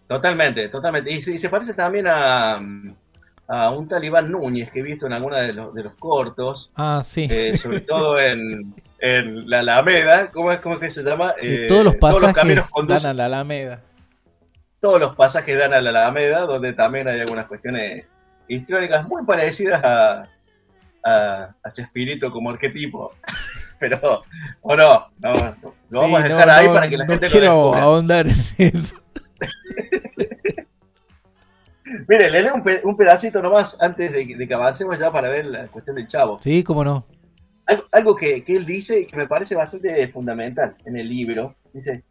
Totalmente, 0.08 0.68
totalmente. 0.70 1.12
Y, 1.12 1.22
se 1.22 1.50
parece 1.50 1.74
también 1.74 2.06
a, 2.08 2.60
un 3.52 3.88
talibán 3.88 4.32
Núñez 4.32 4.72
que 4.72 4.80
he 4.80 4.84
visto 4.84 5.06
en 5.06 5.14
alguna 5.14 5.42
de 5.42 5.54
los, 5.54 5.74
de 5.74 5.84
los 5.84 5.94
cortos. 5.96 6.72
Ah, 6.76 7.02
sí. 7.04 7.28
Eh, 7.30 7.58
sobre 7.62 7.82
todo 7.82 8.20
en, 8.20 8.74
la 9.00 9.60
Alameda. 9.60 10.32
¿Cómo 10.32 10.52
es, 10.52 10.60
cómo 10.62 10.80
que 10.80 10.92
se 10.92 11.04
llama? 11.04 11.34
Eh, 11.42 11.66
todos 11.68 11.84
los 11.84 11.96
pasajes 11.96 12.36
dan 12.88 13.06
a 13.06 13.14
la 13.14 13.26
Alameda. 13.26 13.82
Todos 14.80 15.00
los 15.00 15.16
pasajes 15.16 15.58
dan 15.58 15.74
a 15.74 15.82
la 15.82 15.90
Alameda, 15.90 16.42
donde 16.42 16.74
también 16.74 17.08
hay 17.08 17.20
algunas 17.20 17.48
cuestiones 17.48 18.06
históricas 18.48 19.08
muy 19.08 19.24
parecidas 19.26 19.84
a, 19.84 20.28
a, 21.04 21.74
Chespirito 21.74 22.32
como 22.32 22.52
arquetipo. 22.52 23.14
Pero, 23.80 24.24
o 24.62 24.76
no, 24.76 25.08
no, 25.18 25.34
lo 25.90 26.02
vamos 26.02 26.20
a 26.20 26.24
dejar 26.24 26.50
ahí 26.52 26.68
para 26.68 26.88
que 26.88 26.98
la 26.98 27.06
gente 27.08 27.28
quiero 27.30 27.74
ahondar 27.74 28.28
en 28.28 28.36
eso. 28.60 28.96
Mire, 32.08 32.30
le 32.30 32.42
leo 32.42 32.56
un, 32.84 32.98
pedacito 32.98 33.42
nomás 33.42 33.78
antes 33.80 34.12
de, 34.12 34.48
que 34.48 34.54
avancemos 34.54 34.98
ya 35.00 35.12
para 35.12 35.30
ver 35.30 35.46
la 35.46 35.68
cuestión 35.68 35.96
del 35.96 36.08
chavo. 36.08 36.40
Sí, 36.40 36.64
cómo 36.64 36.84
no. 36.84 37.06
Algo, 37.92 38.16
que, 38.16 38.44
que, 38.44 38.56
él 38.56 38.66
dice 38.66 39.00
y 39.00 39.06
que 39.06 39.16
me 39.16 39.28
parece 39.28 39.56
bastante 39.56 40.08
fundamental 40.10 40.76
en 40.86 40.98
el 40.98 41.08
libro. 41.08 41.56
Dice, 41.74 42.04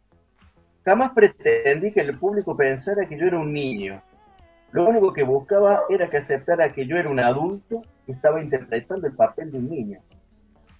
jamás 0.83 1.11
pretendí 1.13 1.91
que 1.91 2.01
el 2.01 2.17
público 2.17 2.55
pensara 2.55 3.05
que 3.05 3.17
yo 3.17 3.27
era 3.27 3.39
un 3.39 3.53
niño. 3.53 4.01
Lo 4.71 4.87
único 4.87 5.13
que 5.13 5.23
buscaba 5.23 5.81
era 5.89 6.09
que 6.09 6.17
aceptara 6.17 6.71
que 6.71 6.87
yo 6.87 6.97
era 6.97 7.09
un 7.09 7.19
adulto 7.19 7.83
que 8.05 8.13
estaba 8.13 8.41
interpretando 8.41 9.07
el 9.07 9.13
papel 9.13 9.51
de 9.51 9.57
un 9.57 9.69
niño. 9.69 9.99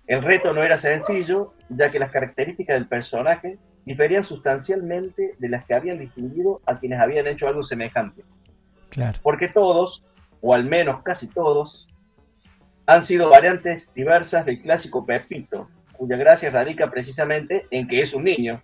El 0.07 0.23
reto 0.23 0.53
no 0.53 0.63
era 0.63 0.77
sencillo, 0.77 1.53
ya 1.69 1.91
que 1.91 1.99
las 1.99 2.11
características 2.11 2.75
del 2.75 2.87
personaje 2.87 3.57
diferían 3.85 4.23
sustancialmente 4.23 5.35
de 5.37 5.49
las 5.49 5.65
que 5.65 5.73
habían 5.73 5.99
distinguido 5.99 6.61
a 6.65 6.79
quienes 6.79 6.99
habían 6.99 7.27
hecho 7.27 7.47
algo 7.47 7.63
semejante. 7.63 8.23
Porque 9.21 9.47
todos, 9.47 10.03
o 10.41 10.53
al 10.53 10.65
menos 10.65 11.01
casi 11.03 11.27
todos, 11.27 11.87
han 12.85 13.03
sido 13.03 13.29
variantes 13.29 13.91
diversas 13.93 14.45
del 14.45 14.61
clásico 14.61 15.05
Pepito, 15.05 15.69
cuya 15.93 16.17
gracia 16.17 16.49
radica 16.49 16.89
precisamente 16.89 17.67
en 17.71 17.87
que 17.87 18.01
es 18.01 18.13
un 18.13 18.23
niño, 18.23 18.61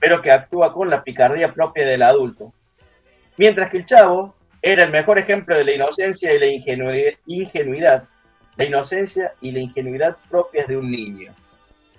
pero 0.00 0.20
que 0.20 0.30
actúa 0.30 0.72
con 0.72 0.90
la 0.90 1.02
picardía 1.02 1.52
propia 1.52 1.86
del 1.86 2.02
adulto. 2.02 2.52
Mientras 3.36 3.70
que 3.70 3.78
el 3.78 3.84
chavo 3.84 4.34
era 4.62 4.84
el 4.84 4.90
mejor 4.90 5.18
ejemplo 5.18 5.56
de 5.56 5.64
la 5.64 5.72
inocencia 5.72 6.34
y 6.34 6.38
la 6.38 6.46
ingenuidad, 7.26 8.04
la 8.56 8.64
inocencia 8.64 9.32
y 9.40 9.52
la 9.52 9.60
ingenuidad 9.60 10.16
propias 10.28 10.66
de 10.66 10.76
un 10.76 10.90
niño. 10.90 11.32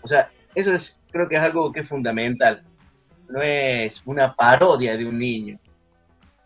O 0.04 0.08
sea, 0.08 0.30
eso 0.54 0.74
es, 0.74 1.00
creo 1.12 1.28
que 1.28 1.36
es 1.36 1.42
algo 1.42 1.72
que 1.72 1.82
es 1.82 1.88
fundamental. 1.88 2.64
No 3.30 3.42
es 3.42 4.02
una 4.06 4.34
parodia 4.36 4.98
de 4.98 5.06
un 5.06 5.18
niño, 5.18 5.60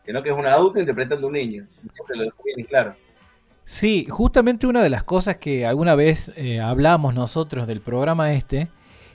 sino 0.06 0.24
que 0.24 0.30
es 0.30 0.38
un 0.38 0.46
adulto 0.46 0.80
interpretando 0.80 1.28
a 1.28 1.30
un 1.30 1.34
niño. 1.34 1.66
Siempre 1.94 2.18
lo 2.18 2.24
dejo 2.24 2.44
bien 2.44 2.68
claro. 2.68 2.96
Sí, 3.66 4.06
justamente 4.10 4.68
una 4.68 4.84
de 4.84 4.90
las 4.90 5.04
cosas 5.04 5.38
que 5.38 5.66
alguna 5.66 5.96
vez 5.96 6.32
eh, 6.36 6.60
hablamos 6.60 7.14
nosotros 7.14 7.68
del 7.68 7.82
programa 7.82 8.34
este 8.34 8.70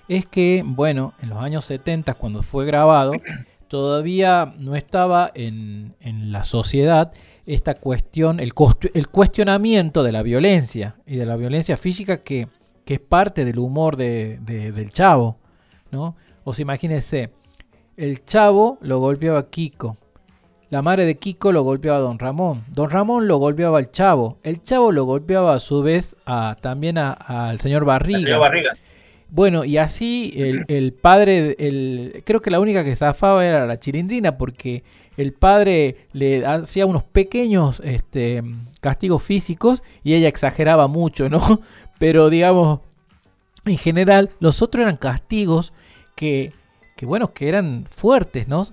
es 0.09 0.27
que, 0.27 0.63
bueno, 0.65 1.15
en 1.21 1.31
los 1.31 1.39
años 1.39 1.65
70, 1.65 2.15
cuando 2.15 2.43
fue 2.43 2.65
grabado, 2.65 3.13
todavía 3.69 4.55
no 4.59 4.77
estaba 4.77 5.31
en, 5.35 5.95
la 6.01 6.45
sociedad 6.45 7.13
esta 7.45 7.75
cuestión, 7.75 8.41
el, 8.41 8.53
el, 8.95 9.09
cuestionamiento 9.09 10.03
de 10.03 10.13
la 10.13 10.23
violencia 10.23 10.97
y 11.07 11.17
de 11.17 11.27
la 11.27 11.37
violencia 11.37 11.77
física 11.77 12.23
que, 12.23 12.49
es 12.87 13.01
parte 13.01 13.45
del 13.45 13.59
humor 13.59 13.97
de, 13.97 14.39
del 14.39 14.91
chavo. 14.93 15.39
¿no? 15.91 16.17
O 16.45 16.55
sea, 16.55 16.63
imagínense, 16.63 17.31
el 17.97 18.25
chavo 18.25 18.79
lo 18.81 19.01
golpeaba 19.01 19.41
a 19.41 19.51
Kiko. 19.51 19.97
La 20.69 20.83
madre 20.83 21.07
de 21.07 21.17
Kiko 21.17 21.53
lo 21.53 21.63
golpeaba 21.63 21.99
a 21.99 22.01
Don 22.01 22.19
Ramón. 22.19 22.65
Don 22.69 22.91
Ramón 22.91 23.29
lo 23.29 23.37
golpeaba 23.39 23.79
al 23.79 23.93
chavo. 23.93 24.39
El 24.43 24.63
chavo 24.63 24.91
lo 24.91 25.05
golpeaba 25.05 25.55
a 25.55 25.61
su 25.61 25.83
vez 25.83 26.17
a, 26.27 26.57
también 26.61 26.99
al 26.99 27.61
señor 27.61 27.85
Barriga. 27.85 28.19
señor 28.19 28.41
Barriga. 28.41 28.73
Bueno, 29.29 29.65
y 29.65 29.77
así 29.79 30.33
el, 30.37 30.93
padre, 30.93 31.57
el, 31.59 32.23
creo 32.25 32.41
que 32.41 32.51
la 32.51 32.61
única 32.61 32.85
que 32.85 32.95
zafaba 32.95 33.45
era 33.45 33.67
la 33.67 33.79
chilindrina, 33.79 34.39
porque 34.39 34.85
el 35.17 35.33
padre 35.33 36.07
le 36.13 36.45
hacía 36.47 36.87
unos 36.87 37.03
pequeños 37.03 37.81
este, 37.85 38.43
castigos 38.81 39.23
físicos 39.23 39.83
y 40.05 40.15
ella 40.15 40.29
exageraba 40.29 40.87
mucho, 40.87 41.29
¿no? 41.29 41.61
Pero 41.99 42.31
digamos, 42.31 42.81
en 43.65 43.79
general, 43.79 44.31
los 44.39 44.63
otros 44.63 44.83
eran 44.83 44.97
castigos 44.97 45.73
que, 46.15 46.53
que 46.97 47.07
bueno, 47.07 47.33
que 47.33 47.49
eran 47.49 47.87
fuertes, 47.89 48.47
¿no? 48.47 48.67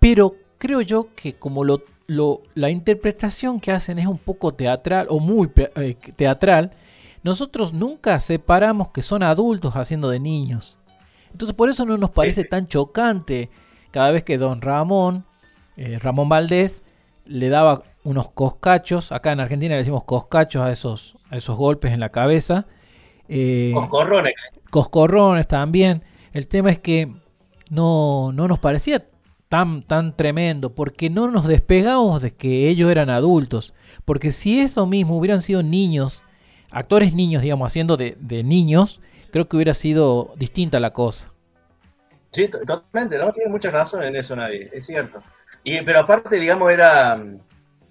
Pero 0.00 0.36
creo 0.58 0.80
yo 0.80 1.08
que 1.14 1.34
como 1.34 1.64
lo, 1.64 1.82
lo, 2.06 2.42
la 2.54 2.70
interpretación 2.70 3.60
que 3.60 3.72
hacen 3.72 3.98
es 3.98 4.06
un 4.06 4.18
poco 4.18 4.54
teatral 4.54 5.06
o 5.10 5.20
muy 5.20 5.50
eh, 5.56 5.96
teatral, 6.16 6.72
nosotros 7.22 7.72
nunca 7.72 8.20
separamos 8.20 8.88
que 8.88 9.02
son 9.02 9.22
adultos 9.22 9.74
haciendo 9.74 10.10
de 10.10 10.20
niños. 10.20 10.76
Entonces 11.32 11.54
por 11.54 11.68
eso 11.68 11.84
no 11.84 11.96
nos 11.96 12.10
parece 12.10 12.44
tan 12.44 12.68
chocante 12.68 13.50
cada 13.90 14.10
vez 14.10 14.24
que 14.24 14.38
don 14.38 14.60
Ramón, 14.60 15.24
eh, 15.76 15.98
Ramón 15.98 16.28
Valdés, 16.28 16.82
le 17.24 17.48
daba 17.48 17.82
unos 18.04 18.30
coscachos, 18.30 19.12
acá 19.12 19.32
en 19.32 19.40
Argentina 19.40 19.74
le 19.74 19.78
decimos 19.78 20.04
coscachos 20.04 20.62
a 20.62 20.70
esos, 20.70 21.16
a 21.30 21.36
esos 21.36 21.56
golpes 21.56 21.92
en 21.92 22.00
la 22.00 22.10
cabeza. 22.10 22.66
Eh, 23.28 23.72
coscorrones. 23.74 24.34
Coscorrones 24.70 25.48
también. 25.48 26.04
El 26.32 26.46
tema 26.46 26.70
es 26.70 26.78
que 26.78 27.10
no, 27.70 28.32
no 28.32 28.46
nos 28.46 28.58
parecía 28.58 29.04
tan, 29.48 29.82
tan 29.82 30.16
tremendo, 30.16 30.74
porque 30.74 31.10
no 31.10 31.28
nos 31.28 31.46
despegamos 31.46 32.20
de 32.22 32.34
que 32.34 32.68
ellos 32.68 32.90
eran 32.90 33.10
adultos. 33.10 33.74
Porque 34.04 34.32
si 34.32 34.60
eso 34.60 34.86
mismo 34.86 35.16
hubieran 35.16 35.42
sido 35.42 35.62
niños 35.62 36.22
actores 36.74 37.14
niños, 37.14 37.40
digamos, 37.40 37.68
haciendo 37.68 37.96
de, 37.96 38.42
niños, 38.44 39.00
creo 39.30 39.48
que 39.48 39.56
hubiera 39.56 39.74
sido 39.74 40.34
distinta 40.36 40.80
la 40.80 40.92
cosa. 40.92 41.30
Sí, 42.30 42.48
totalmente, 42.48 43.16
no 43.16 43.32
tiene 43.32 43.48
mucha 43.48 43.70
razón 43.70 44.02
en 44.02 44.16
eso 44.16 44.34
nadie, 44.34 44.68
es 44.72 44.84
cierto. 44.84 45.22
Y, 45.62 45.80
pero 45.82 46.00
aparte, 46.00 46.36
digamos, 46.36 46.70
era 46.72 47.16
mm, 47.16 47.38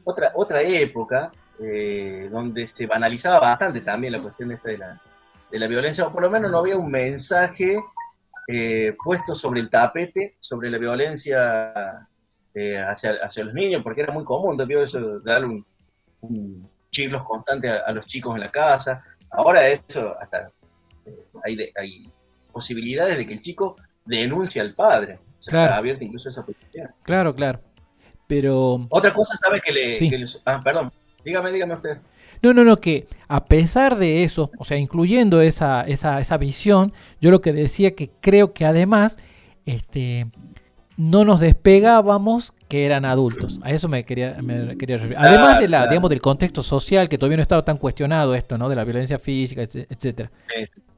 otra, 0.03 0.31
otra 0.35 0.61
época, 0.61 1.31
eh, 1.61 2.27
donde 2.29 2.67
se 2.67 2.85
banalizaba 2.85 3.39
bastante 3.39 3.79
también 3.81 4.13
la 4.13 4.21
cuestión 4.21 4.51
esta 4.51 4.69
de 4.69 4.77
la, 4.77 5.01
de 5.49 5.59
la 5.59 5.67
violencia, 5.67 6.05
o 6.05 6.11
por 6.11 6.21
lo 6.21 6.29
menos 6.29 6.51
no 6.51 6.59
había 6.59 6.75
un 6.77 6.91
mensaje 6.91 7.79
eh, 8.47 8.95
puesto 9.03 9.35
sobre 9.35 9.61
el 9.61 9.69
tapete, 9.69 10.37
sobre 10.39 10.69
la 10.69 10.77
violencia 10.77 12.07
eh, 12.53 12.77
hacia, 12.77 13.13
hacia, 13.23 13.45
los 13.45 13.53
niños, 13.53 13.81
porque 13.83 14.01
era 14.01 14.13
muy 14.13 14.23
común, 14.23 14.57
también 14.57 14.83
eso, 14.83 15.19
darle 15.19 15.47
un, 15.47 15.65
un 16.21 16.69
chiflos 16.91 17.23
constante 17.23 17.69
a, 17.69 17.91
los 17.91 18.05
chicos 18.05 18.35
en 18.35 18.41
la 18.41 18.51
casa. 18.51 19.03
Ahora 19.31 19.67
eso, 19.67 20.15
hasta 20.19 20.51
hay, 21.43 21.57
hay 21.75 22.11
posibilidades 22.51 23.17
de 23.17 23.27
que 23.27 23.33
el 23.33 23.41
chico 23.41 23.75
denuncie 24.05 24.61
al 24.61 24.73
padre. 24.73 25.19
O 25.39 25.43
sea, 25.43 25.51
claro. 25.51 25.73
abierta 25.73 26.03
incluso 26.03 26.29
esa 26.29 26.45
posibilidad. 26.45 26.91
Claro, 27.03 27.35
claro. 27.35 27.59
Pero... 28.27 28.87
Otra 28.89 29.13
cosa, 29.13 29.35
¿sabe 29.35 29.59
que 29.59 29.71
le... 29.73 30.25
ah, 30.45 30.61
perdón. 30.63 30.91
Dígame, 31.25 31.51
dígame 31.51 31.75
usted. 31.75 31.97
No, 32.43 32.53
no, 32.53 32.65
no, 32.65 32.81
que 32.81 33.07
a 33.29 33.45
pesar 33.45 33.97
de 33.97 34.25
eso, 34.25 34.51
o 34.57 34.65
sea, 34.65 34.77
incluyendo 34.77 35.41
esa, 35.41 35.83
esa, 35.83 36.19
esa 36.19 36.37
visión, 36.37 36.91
yo 37.21 37.31
lo 37.31 37.39
que 37.39 37.53
decía 37.53 37.95
que 37.95 38.09
creo 38.19 38.53
que 38.53 38.65
además 38.65 39.17
este, 39.65 40.27
no 40.97 41.23
nos 41.23 41.39
despegábamos 41.39 42.53
que 42.67 42.85
eran 42.85 43.05
adultos. 43.05 43.61
A 43.63 43.71
eso 43.71 43.87
me 43.87 44.03
quería, 44.03 44.37
me 44.41 44.77
quería 44.77 44.97
referir. 44.97 45.17
Además 45.17 45.61
de 45.61 45.69
la, 45.69 45.87
digamos, 45.87 46.09
del 46.09 46.19
contexto 46.19 46.63
social, 46.63 47.07
que 47.07 47.17
todavía 47.17 47.37
no 47.37 47.43
estaba 47.43 47.63
tan 47.63 47.77
cuestionado 47.77 48.35
esto, 48.35 48.57
¿no? 48.57 48.67
De 48.67 48.75
la 48.75 48.83
violencia 48.83 49.19
física, 49.19 49.61
etcétera. 49.61 50.29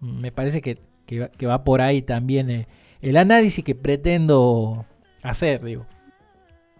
Me 0.02 0.32
parece 0.32 0.64
que, 0.64 0.80
que, 1.06 1.46
va 1.46 1.64
por 1.64 1.82
ahí 1.82 2.02
también 2.02 2.50
eh, 2.50 2.68
el 3.02 3.18
análisis 3.18 3.64
que 3.64 3.76
pretendo 3.76 4.86
hacer, 5.22 5.64
digo. 5.64 5.86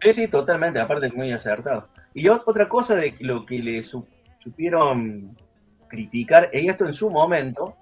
Sí, 0.02 0.12
sí, 0.12 0.28
totalmente, 0.28 0.80
aparte 0.80 1.12
muy 1.12 1.32
acertado. 1.32 1.88
Y 2.16 2.30
otra 2.30 2.68
cosa 2.68 2.96
de 2.96 3.14
lo 3.20 3.46
que 3.46 3.60
le 3.60 3.84
supieron 4.46 5.36
criticar, 5.88 6.52
y 6.54 6.70
esto 6.70 6.86
en 6.86 6.94
su 6.94 7.10
momento, 7.10 7.76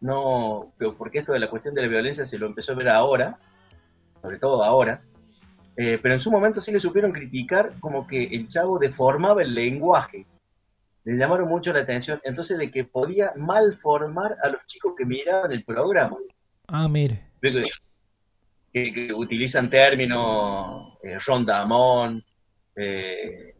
no, 0.00 0.72
porque 0.98 1.20
esto 1.20 1.32
de 1.32 1.38
la 1.38 1.48
cuestión 1.48 1.74
de 1.74 1.82
la 1.82 1.88
violencia 1.88 2.26
se 2.26 2.36
lo 2.36 2.46
empezó 2.46 2.72
a 2.72 2.76
ver 2.76 2.88
ahora, 2.88 3.38
sobre 4.20 4.38
todo 4.38 4.64
ahora, 4.64 5.02
eh, 5.76 5.98
pero 6.02 6.14
en 6.14 6.20
su 6.20 6.30
momento 6.30 6.60
sí 6.60 6.72
le 6.72 6.80
supieron 6.80 7.12
criticar 7.12 7.74
como 7.80 8.06
que 8.06 8.24
el 8.24 8.48
chavo 8.48 8.78
deformaba 8.78 9.42
el 9.42 9.54
lenguaje. 9.54 10.26
Le 11.04 11.16
llamaron 11.16 11.48
mucho 11.48 11.72
la 11.72 11.80
atención, 11.80 12.20
entonces 12.24 12.58
de 12.58 12.70
que 12.70 12.84
podía 12.84 13.32
malformar 13.36 14.36
a 14.42 14.48
los 14.48 14.66
chicos 14.66 14.94
que 14.96 15.04
miraban 15.04 15.52
el 15.52 15.64
programa. 15.64 16.16
Ah, 16.66 16.88
mire. 16.88 17.28
Que, 18.72 19.12
utilizan 19.14 19.70
términos 19.70 20.98
eh, 21.02 21.18
rondamón, 21.24 22.24
eh, 22.74 23.53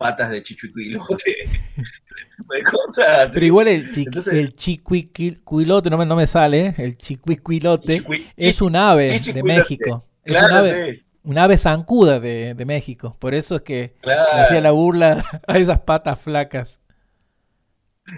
patas 0.00 0.30
de 0.30 0.42
chichuiquilote, 0.42 1.34
de 1.76 2.62
cosas. 2.72 3.30
Pero 3.34 3.44
igual 3.44 3.68
el, 3.68 4.54
chiquiquilote, 4.54 5.90
no 5.90 5.98
me, 5.98 6.06
no 6.06 6.16
me 6.16 6.26
sale, 6.26 6.74
el 6.78 6.96
chiquiquilote, 6.96 8.02
es 8.34 8.62
un 8.62 8.76
ave 8.76 9.20
de 9.20 9.42
México. 9.42 10.06
Es 10.24 10.42
un 10.42 10.52
ave, 10.52 11.04
un 11.22 11.36
ave 11.36 11.58
zancuda 11.58 12.18
de, 12.18 12.64
México. 12.66 13.14
Por 13.18 13.34
eso 13.34 13.56
es 13.56 13.62
que 13.62 13.94
hacía 14.02 14.62
la 14.62 14.70
burla 14.70 15.22
a 15.46 15.58
esas 15.58 15.80
patas 15.80 16.18
flacas. 16.18 16.78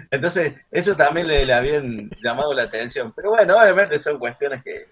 Entonces, 0.09 0.53
eso 0.71 0.95
también 0.95 1.27
le, 1.27 1.51
habían 1.51 2.09
llamado 2.23 2.53
la 2.53 2.63
atención. 2.63 3.11
Pero 3.13 3.31
bueno, 3.31 3.57
obviamente 3.57 3.99
son 3.99 4.19
cuestiones 4.19 4.63
que, 4.63 4.87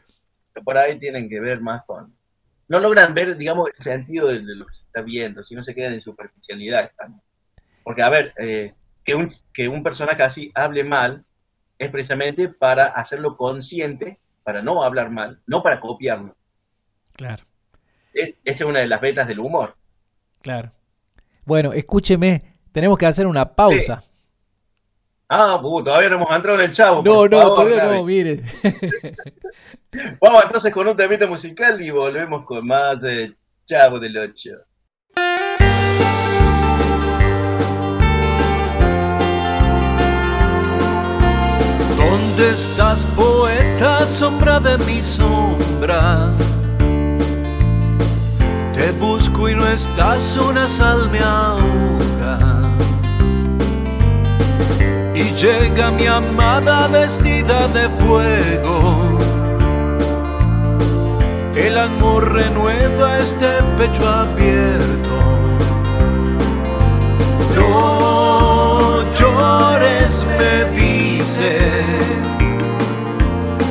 por 0.65 0.77
ahí 0.77 0.99
tienen 0.99 1.29
que 1.29 1.39
ver 1.39 1.61
más 1.61 1.85
con... 1.85 2.13
No 2.71 2.79
logran 2.79 3.13
ver, 3.13 3.35
digamos, 3.35 3.69
el 3.77 3.83
sentido 3.83 4.29
de, 4.29 4.39
lo 4.39 4.65
que 4.65 4.73
se 4.73 4.85
está 4.85 5.01
viendo, 5.01 5.43
si 5.43 5.55
no 5.55 5.61
se 5.61 5.75
quedan 5.75 5.91
en 5.91 5.99
superficialidad. 5.99 6.89
Porque, 7.83 8.01
a 8.01 8.09
ver, 8.09 8.33
eh, 8.37 8.73
que, 9.03 9.13
un, 9.13 9.29
que 9.53 9.67
un 9.67 9.83
personaje 9.83 10.23
así 10.23 10.53
hable 10.55 10.85
mal 10.85 11.25
es 11.77 11.91
precisamente 11.91 12.47
para 12.47 12.85
hacerlo 12.85 13.35
consciente, 13.35 14.21
para 14.43 14.61
no 14.61 14.85
hablar 14.85 15.09
mal, 15.09 15.41
no 15.47 15.61
para 15.61 15.81
copiarlo. 15.81 16.33
Claro. 17.11 17.43
esa 18.13 18.33
es 18.45 18.61
una 18.61 18.79
de 18.79 18.87
las 18.87 19.01
vetas 19.01 19.27
del 19.27 19.39
humor. 19.39 19.75
Claro. 20.41 20.71
Bueno, 21.43 21.73
escúcheme, 21.73 22.55
tenemos 22.71 22.97
que 22.97 23.05
hacer 23.05 23.27
una 23.27 23.53
pausa. 23.53 24.01
Ah, 25.33 25.55
uh, 25.63 25.81
todavía 25.81 26.09
no 26.09 26.17
hemos 26.17 26.35
entrado 26.35 26.59
en 26.59 26.65
el 26.65 26.71
chavo. 26.73 27.01
No, 27.03 27.25
no, 27.25 27.55
todavía 27.55 27.85
no, 27.85 28.03
mire. 28.03 28.41
Vamos 30.19 30.43
entonces 30.43 30.73
con 30.73 30.89
un 30.89 30.97
temita 30.97 31.25
musical 31.25 31.81
y 31.81 31.89
volvemos 31.89 32.43
con 32.43 32.67
más 32.67 32.99
de 32.99 33.33
Chavo 33.63 33.97
del 33.97 34.17
Ocho. 34.17 34.49
¿Dónde 41.95 42.49
estás, 42.49 43.05
poeta, 43.15 44.05
sombra 44.05 44.59
de 44.59 44.77
mi 44.79 45.01
sombra? 45.01 46.33
Te 48.73 48.91
busco 48.99 49.47
y 49.47 49.55
no 49.55 49.65
estás, 49.65 50.35
una 50.35 50.67
sal 50.67 51.09
me 51.09 51.19
Y 55.21 55.35
llega 55.35 55.91
mi 55.91 56.07
amada 56.07 56.87
vestida 56.87 57.67
de 57.67 57.87
fuego. 57.89 59.19
El 61.55 61.77
amor 61.77 62.33
renueva 62.33 63.19
este 63.19 63.47
pecho 63.77 64.07
abierto. 64.09 65.15
No 67.55 69.03
llores, 69.19 70.25
me 70.39 70.79
dice. 70.79 71.59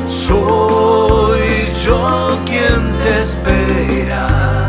Soy 0.06 1.40
yo 1.84 2.38
quien 2.44 2.92
te 3.02 3.22
espera 3.22 4.66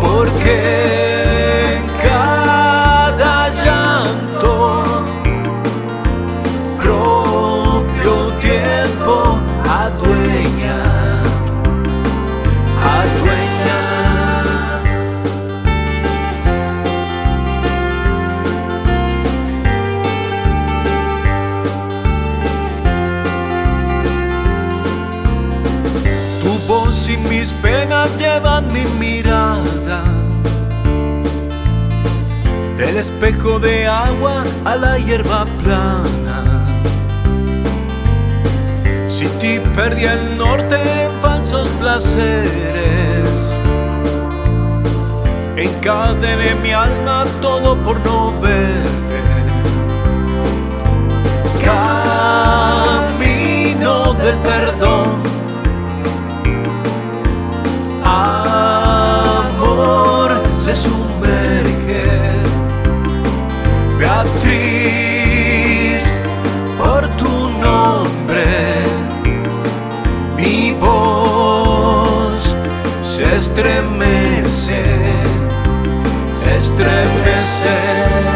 porque 0.00 1.05
mis 27.38 27.52
penas 27.52 28.16
llevan 28.16 28.72
mi 28.72 28.84
mirada 28.98 30.02
del 32.78 32.96
espejo 32.96 33.58
de 33.58 33.86
agua 33.86 34.42
a 34.64 34.76
la 34.76 34.98
hierba 34.98 35.44
plana. 35.62 36.38
Si 39.08 39.26
ti 39.40 39.60
perdí 39.76 40.04
el 40.04 40.38
norte 40.38 40.76
en 40.76 41.10
falsos 41.20 41.68
placeres, 41.80 43.60
encadené 45.56 46.54
mi 46.62 46.72
alma 46.72 47.26
todo 47.42 47.76
por 47.84 48.00
no 48.00 48.32
verte. 48.40 49.20
Camino 53.08 53.94
del 54.14 54.36
perdón. 54.36 55.35
Amor 58.08 59.66
se 60.60 60.74
sumerge 60.74 62.04
Beatriz, 63.98 65.40
por 66.78 67.08
tu 67.18 67.50
nombre, 67.60 68.46
mi 70.36 70.72
voz 70.72 72.54
se 73.02 73.36
estremece, 73.36 74.82
se 76.34 76.56
estremece. 76.58 78.35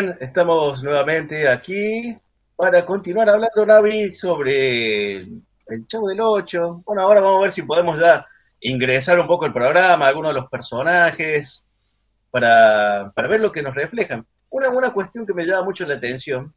Bien, 0.00 0.16
estamos 0.20 0.82
nuevamente 0.82 1.48
aquí 1.48 2.18
para 2.56 2.84
continuar 2.84 3.28
hablando, 3.28 3.64
Navi, 3.64 4.12
sobre 4.12 5.18
el 5.18 5.86
Chavo 5.86 6.08
del 6.08 6.20
Ocho. 6.20 6.82
Bueno, 6.84 7.02
ahora 7.02 7.20
vamos 7.20 7.38
a 7.38 7.42
ver 7.42 7.52
si 7.52 7.62
podemos 7.62 8.00
ya 8.00 8.26
ingresar 8.60 9.20
un 9.20 9.28
poco 9.28 9.46
el 9.46 9.52
programa, 9.52 10.08
algunos 10.08 10.34
de 10.34 10.40
los 10.40 10.50
personajes. 10.50 11.64
para, 12.30 13.12
ver 13.14 13.40
lo 13.40 13.52
que 13.52 13.62
nos 13.62 13.74
reflejan. 13.74 14.26
Una, 14.50 14.70
una 14.70 14.92
cuestión 14.92 15.24
que 15.26 15.34
me 15.34 15.44
llama 15.46 15.66
mucho 15.66 15.86
la 15.86 15.94
atención, 15.94 16.52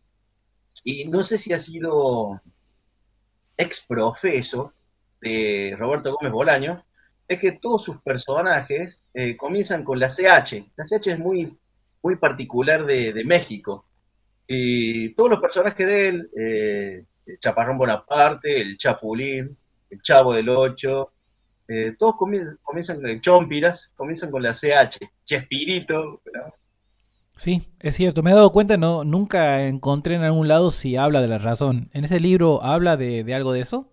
y 0.84 1.06
no 1.06 1.22
sé 1.22 1.38
si 1.38 1.54
ha 1.54 1.60
sido 1.60 2.42
exprofeso 3.56 4.74
de 5.22 5.76
Roberto 5.78 6.14
Gómez 6.14 6.32
Bolaño, 6.32 6.84
es 7.28 7.40
que 7.40 7.52
todos 7.52 7.84
sus 7.84 8.02
personajes 8.02 9.04
eh, 9.14 9.38
comienzan 9.38 9.84
con 9.84 10.00
la 10.00 10.10
CH. 10.10 10.72
La 10.76 10.86
CH 10.86 11.08
es 11.08 11.20
muy, 11.20 11.56
muy 12.04 12.16
particular 12.16 12.86
de, 12.86 13.14
de 13.14 13.24
México. 13.24 13.86
Y 14.48 15.14
todos 15.14 15.30
los 15.30 15.42
personajes 15.42 15.86
de 15.86 16.08
él, 16.08 16.30
eh, 16.40 17.04
el 17.26 17.40
Chaparrón 17.40 17.78
Bonaparte, 17.78 18.62
el 18.62 18.78
Chapulín, 18.78 19.58
el 19.90 20.02
Chavo 20.02 20.34
del 20.34 20.50
Ocho, 20.50 21.12
eh, 21.68 21.96
todos 22.00 22.16
comienzan, 22.16 22.58
comienzan 22.64 22.98
con 22.98 23.10
el 23.10 23.22
Chompiras, 23.22 23.92
comienzan 23.96 24.32
con 24.32 24.42
la 24.42 24.54
CH, 24.54 25.00
Chespirito. 25.26 26.22
¿no? 26.34 26.54
Sí, 27.36 27.68
es 27.80 27.96
cierto. 27.96 28.24
Me 28.24 28.32
he 28.32 28.36
dado 28.36 28.52
cuenta, 28.52 28.78
no, 28.78 29.04
nunca 29.04 29.64
encontré 29.68 30.16
en 30.16 30.24
algún 30.24 30.48
lado 30.48 30.72
si 30.72 30.96
habla 30.96 31.20
de 31.20 31.28
la 31.28 31.40
razón. 31.40 31.90
¿En 31.94 32.06
ese 32.06 32.20
libro 32.20 32.64
habla 32.64 32.96
de, 32.96 33.24
de 33.24 33.36
algo 33.36 33.52
de 33.52 33.62
eso? 33.62 33.92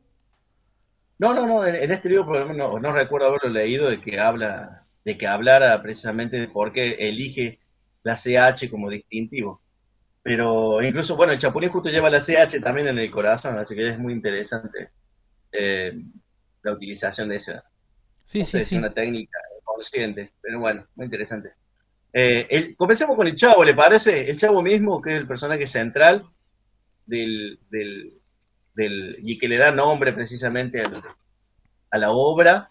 No, 1.18 1.34
no, 1.34 1.46
no, 1.46 1.66
en, 1.66 1.74
en 1.74 1.90
este 1.90 2.08
libro 2.08 2.26
por 2.26 2.38
lo 2.38 2.46
menos 2.46 2.72
no, 2.72 2.78
no 2.78 2.92
recuerdo 2.92 3.28
haberlo 3.28 3.50
leído 3.50 3.88
de 3.88 4.00
que 4.00 4.20
habla, 4.20 4.84
de 5.04 5.18
que 5.18 5.26
hablara 5.26 5.80
precisamente 5.82 6.38
de 6.38 6.48
por 6.48 6.72
qué 6.72 6.92
elige 7.08 7.58
la 8.04 8.16
CH 8.16 8.70
como 8.70 8.90
distintivo. 8.90 9.62
Pero 10.22 10.82
incluso, 10.82 11.16
bueno, 11.16 11.32
el 11.34 11.38
Chapulín 11.40 11.70
justo 11.70 11.90
lleva 11.90 12.10
la 12.10 12.20
CH 12.20 12.60
también 12.62 12.88
en 12.88 12.98
el 12.98 13.10
corazón, 13.10 13.58
así 13.58 13.74
que 13.74 13.90
es 13.90 13.98
muy 13.98 14.12
interesante 14.14 14.90
eh, 15.52 15.94
la 16.62 16.72
utilización 16.72 17.28
de 17.30 17.36
esa. 17.36 17.64
Sí, 18.24 18.40
No 18.40 18.44
sí, 18.44 18.60
sé 18.60 18.64
sí. 18.64 18.76
una 18.76 18.92
técnica 18.94 19.38
consciente, 19.64 20.32
pero 20.42 20.60
bueno, 20.60 20.86
muy 20.96 21.06
interesante. 21.06 21.52
Eh, 22.12 22.46
el- 22.50 22.76
comencemos 22.76 23.16
con 23.16 23.26
el 23.28 23.34
Chavo, 23.36 23.64
¿le 23.64 23.74
parece? 23.74 24.30
El 24.30 24.38
Chavo 24.38 24.62
mismo, 24.62 25.02
que 25.02 25.12
es 25.12 25.18
el 25.18 25.26
personaje 25.28 25.66
central 25.66 26.26
del, 27.06 27.58
del, 27.70 28.12
del- 28.74 29.16
y 29.22 29.38
que 29.38 29.48
le 29.48 29.58
da 29.58 29.70
nombre 29.70 30.12
precisamente 30.12 30.80
al- 30.82 31.02
a 31.90 31.98
la 31.98 32.10
obra. 32.12 32.70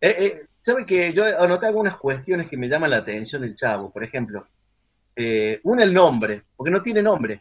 Eh, 0.00 0.16
eh, 0.20 0.46
¿Sabe 0.60 0.86
que 0.86 1.12
yo 1.12 1.24
anoté 1.24 1.66
algunas 1.66 1.96
cuestiones 1.96 2.48
que 2.48 2.56
me 2.56 2.68
llaman 2.68 2.90
la 2.90 2.98
atención 2.98 3.42
del 3.42 3.56
Chavo? 3.56 3.90
Por 3.92 4.04
ejemplo, 4.04 4.46
eh, 5.20 5.60
una 5.64 5.82
el 5.82 5.92
nombre, 5.92 6.44
porque 6.56 6.70
no 6.70 6.80
tiene 6.80 7.02
nombre. 7.02 7.40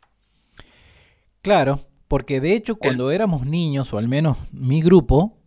Claro, 1.44 1.80
porque 2.08 2.42
de 2.42 2.54
hecho 2.54 2.78
cuando 2.78 3.12
éramos 3.12 3.46
niños, 3.46 3.94
o 3.94 4.00
al 4.00 4.08
menos 4.08 4.40
mi 4.52 4.82
grupo, 4.82 5.38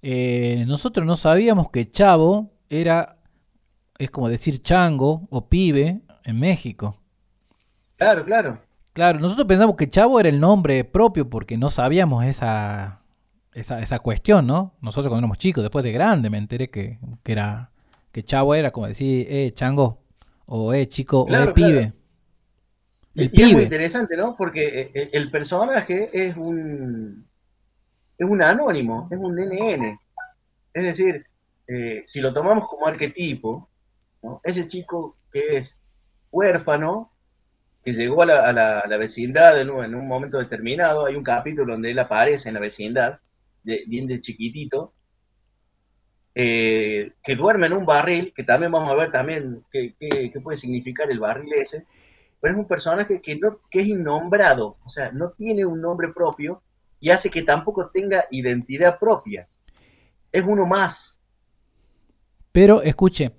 eh, 0.00 0.64
nosotros 0.68 1.04
no 1.04 1.16
sabíamos 1.16 1.70
que 1.70 1.90
chavo 1.90 2.52
era, 2.68 3.16
es 3.98 4.12
como 4.12 4.28
decir 4.28 4.62
chango 4.62 5.26
o 5.28 5.48
pibe 5.48 6.02
en 6.22 6.38
México. 6.38 6.96
Claro, 7.96 8.24
claro. 8.24 8.60
Claro, 8.92 9.18
nosotros 9.18 9.48
pensamos 9.48 9.74
que 9.74 9.88
chavo 9.88 10.20
era 10.20 10.28
el 10.28 10.38
nombre 10.38 10.84
propio 10.84 11.28
porque 11.28 11.58
no 11.58 11.68
sabíamos 11.68 12.24
esa, 12.24 13.02
esa, 13.54 13.82
esa 13.82 13.98
cuestión, 13.98 14.46
¿no? 14.46 14.74
Nosotros 14.80 15.10
cuando 15.10 15.24
éramos 15.24 15.38
chicos, 15.38 15.64
después 15.64 15.82
de 15.82 15.90
grande 15.90 16.30
me 16.30 16.38
enteré 16.38 16.70
que, 16.70 17.00
que 17.24 17.32
era, 17.32 17.72
que 18.12 18.22
chavo 18.22 18.54
era 18.54 18.70
como 18.70 18.86
decir, 18.86 19.26
eh, 19.28 19.52
chango, 19.52 19.99
o 20.56 20.74
eh, 20.74 20.86
chico, 20.88 21.18
o 21.20 21.38
Claro, 21.38 21.54
eh, 21.56 21.56
pibe. 21.56 21.84
El 23.16 23.32
Y 23.32 23.42
es 23.42 23.50
muy 23.50 23.62
pibe. 23.62 23.64
interesante, 23.64 24.16
¿no? 24.16 24.36
Porque 24.36 24.90
eh, 24.94 25.10
el 25.12 25.30
personaje 25.30 26.10
es 26.12 26.36
un 26.36 27.28
es 28.18 28.28
un 28.30 28.42
anónimo, 28.42 29.08
es 29.10 29.18
un 29.18 29.38
NN. 29.38 30.00
Es 30.74 30.84
decir, 30.86 31.26
eh, 31.68 32.04
si 32.06 32.20
lo 32.20 32.32
tomamos 32.34 32.68
como 32.68 32.86
arquetipo, 32.86 33.70
¿no? 34.22 34.40
ese 34.44 34.66
chico 34.68 35.18
que 35.32 35.58
es 35.58 35.78
huérfano, 36.32 37.12
que 37.84 37.92
llegó 37.94 38.22
a 38.22 38.26
la, 38.26 38.48
a 38.48 38.52
la- 38.52 38.80
a 38.80 38.88
la 38.88 38.96
vecindad 38.98 39.60
en 39.60 39.70
un, 39.70 39.84
en 39.84 39.94
un 39.94 40.08
momento 40.08 40.38
determinado, 40.38 41.06
hay 41.06 41.16
un 41.16 41.24
capítulo 41.24 41.72
donde 41.74 41.90
él 41.92 41.98
aparece 42.00 42.48
en 42.50 42.54
la 42.56 42.60
vecindad, 42.60 43.20
de- 43.64 43.84
bien 43.88 44.06
de 44.08 44.20
chiquitito, 44.20 44.94
eh, 46.34 47.12
que 47.22 47.36
duerme 47.36 47.66
en 47.66 47.74
un 47.74 47.86
barril, 47.86 48.32
que 48.34 48.44
también 48.44 48.72
vamos 48.72 48.90
a 48.90 48.94
ver 48.94 49.10
también 49.12 49.64
qué, 49.72 49.94
qué- 49.98 50.30
qué 50.32 50.40
puede 50.40 50.56
significar 50.56 51.10
el 51.10 51.18
barril 51.20 51.52
ese, 51.54 51.84
pero 52.40 52.54
es 52.54 52.60
un 52.60 52.66
personaje 52.68 53.20
que, 53.20 53.36
no, 53.36 53.60
que 53.70 53.80
es 53.80 53.86
innombrado, 53.88 54.78
o 54.84 54.88
sea, 54.88 55.12
no 55.12 55.30
tiene 55.32 55.64
un 55.66 55.80
nombre 55.80 56.08
propio 56.14 56.62
y 57.00 57.10
hace 57.10 57.30
que 57.30 57.42
tampoco 57.42 57.90
tenga 57.90 58.26
identidad 58.30 58.98
propia. 58.98 59.48
Es 60.32 60.44
uno 60.46 60.66
más. 60.66 61.20
Pero 62.52 62.82
escuche, 62.82 63.32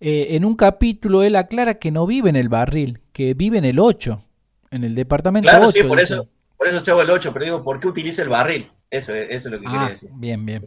eh, 0.00 0.28
en 0.30 0.44
un 0.44 0.56
capítulo 0.56 1.22
él 1.22 1.36
aclara 1.36 1.74
que 1.74 1.90
no 1.90 2.06
vive 2.06 2.30
en 2.30 2.36
el 2.36 2.48
barril, 2.48 3.00
que 3.12 3.34
vive 3.34 3.58
en 3.58 3.64
el 3.64 3.78
8, 3.78 4.22
en 4.70 4.84
el 4.84 4.94
departamento 4.94 5.48
Claro, 5.50 5.66
8. 5.66 5.72
sí, 5.72 5.84
por 5.84 6.00
dice. 6.00 6.14
eso, 6.14 6.28
por 6.56 6.68
eso 6.68 6.82
Chavo 6.82 7.02
el 7.02 7.10
8, 7.10 7.32
pero 7.32 7.44
digo, 7.44 7.64
¿por 7.64 7.78
qué 7.80 7.88
utiliza 7.88 8.22
el 8.22 8.28
barril? 8.28 8.70
Eso, 8.90 9.14
es- 9.14 9.28
eso 9.30 9.48
es 9.48 9.52
lo 9.54 9.60
que 9.60 9.66
Ah, 9.68 9.88
decir. 9.90 10.10
bien, 10.14 10.46
bien. 10.46 10.60
Sí. 10.60 10.66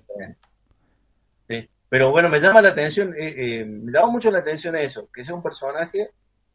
Pero 1.90 2.12
bueno, 2.12 2.30
me 2.30 2.40
llama 2.40 2.62
la 2.62 2.70
atención, 2.70 3.14
eh, 3.14 3.34
eh, 3.38 3.66
me 3.66 3.92
llama 3.92 4.12
mucho 4.12 4.30
la 4.30 4.40
atención 4.40 4.76
eso, 4.76 5.10
que 5.14 5.24
sea 5.24 5.36
un 5.36 5.44
personaje 5.44 6.10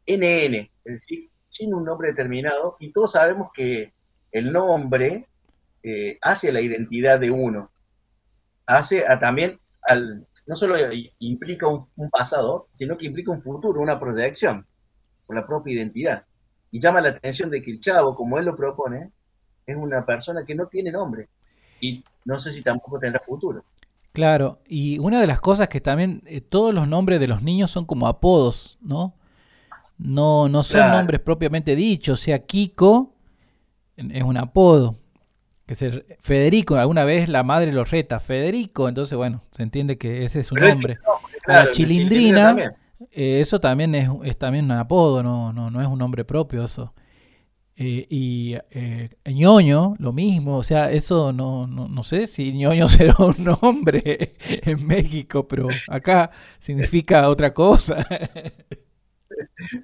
NN, 0.05 0.55
es 0.85 0.93
decir, 0.93 1.29
sin 1.49 1.73
un 1.73 1.85
nombre 1.85 2.09
determinado, 2.09 2.77
y 2.79 2.91
todos 2.91 3.13
sabemos 3.13 3.49
que 3.53 3.93
el 4.31 4.51
nombre 4.51 5.27
eh, 5.81 6.17
hace 6.21 6.51
la 6.51 6.61
identidad 6.61 7.19
de 7.19 7.31
uno, 7.31 7.71
hace 8.67 9.07
a 9.07 9.19
también, 9.19 9.59
al, 9.81 10.27
no 10.45 10.55
solo 10.55 10.75
implica 11.19 11.67
un, 11.67 11.87
un 11.95 12.09
pasado, 12.11 12.67
sino 12.73 12.97
que 12.97 13.07
implica 13.07 13.31
un 13.31 13.41
futuro, 13.41 13.81
una 13.81 13.99
proyección, 13.99 14.67
por 15.25 15.35
la 15.35 15.47
propia 15.47 15.73
identidad. 15.73 16.25
Y 16.69 16.79
llama 16.79 17.01
la 17.01 17.09
atención 17.09 17.49
de 17.49 17.61
que 17.61 17.71
el 17.71 17.79
chavo, 17.79 18.15
como 18.15 18.37
él 18.37 18.45
lo 18.45 18.55
propone, 18.55 19.11
es 19.65 19.75
una 19.75 20.05
persona 20.05 20.45
que 20.45 20.55
no 20.55 20.67
tiene 20.67 20.91
nombre, 20.91 21.27
y 21.79 22.03
no 22.25 22.37
sé 22.37 22.51
si 22.51 22.61
tampoco 22.61 22.99
tendrá 22.99 23.19
futuro. 23.19 23.63
Claro, 24.13 24.59
y 24.67 24.99
una 24.99 25.19
de 25.19 25.25
las 25.27 25.39
cosas 25.41 25.67
que 25.69 25.81
también 25.81 26.21
eh, 26.27 26.39
todos 26.39 26.73
los 26.73 26.87
nombres 26.87 27.19
de 27.19 27.27
los 27.27 27.41
niños 27.41 27.71
son 27.71 27.85
como 27.85 28.07
apodos, 28.07 28.77
¿no? 28.81 29.15
No, 29.97 30.47
no 30.49 30.63
son 30.63 30.81
Claro. 30.81 30.97
nombres 30.97 31.19
propiamente 31.19 31.75
dichos, 31.75 32.19
o 32.19 32.23
sea, 32.23 32.39
Kiko 32.45 33.13
es 33.97 34.23
un 34.23 34.37
apodo. 34.37 34.95
Que 35.65 35.75
se, 35.75 36.05
Federico, 36.19 36.75
alguna 36.75 37.05
vez 37.05 37.29
la 37.29 37.41
madre 37.43 37.71
lo 37.71 37.85
reta, 37.85 38.19
Federico, 38.19 38.87
entonces 38.89 39.17
bueno, 39.17 39.43
se 39.51 39.63
entiende 39.63 39.97
que 39.97 40.25
ese 40.25 40.41
es 40.41 40.47
su 40.47 40.55
Pero 40.55 40.67
es 40.67 40.73
nombre. 40.75 40.97
la 41.47 41.71
chilindrina, 41.71 42.47
también. 42.47 42.71
Eh, 43.11 43.39
eso 43.41 43.59
también 43.59 43.95
es, 43.95 44.09
es 44.23 44.37
también 44.37 44.65
un 44.65 44.71
apodo, 44.73 45.23
no, 45.23 45.51
no, 45.53 45.71
no 45.71 45.81
es 45.81 45.87
un 45.87 45.97
nombre 45.99 46.23
propio 46.25 46.63
eso. 46.65 46.93
Eh, 47.75 48.05
y 48.09 48.55
eh, 48.71 49.09
ñoño, 49.25 49.95
lo 49.97 50.13
mismo, 50.13 50.57
o 50.57 50.63
sea, 50.63 50.91
eso 50.91 51.33
no, 51.33 51.65
no, 51.65 51.87
no 51.87 52.03
sé 52.03 52.27
si 52.27 52.53
ñoño 52.53 52.87
será 52.89 53.15
un 53.19 53.35
nombre 53.43 54.33
en 54.47 54.85
México, 54.87 55.47
pero 55.47 55.81
acá 55.87 56.29
significa 56.59 57.27
otra 57.29 57.53
cosa. 57.53 58.05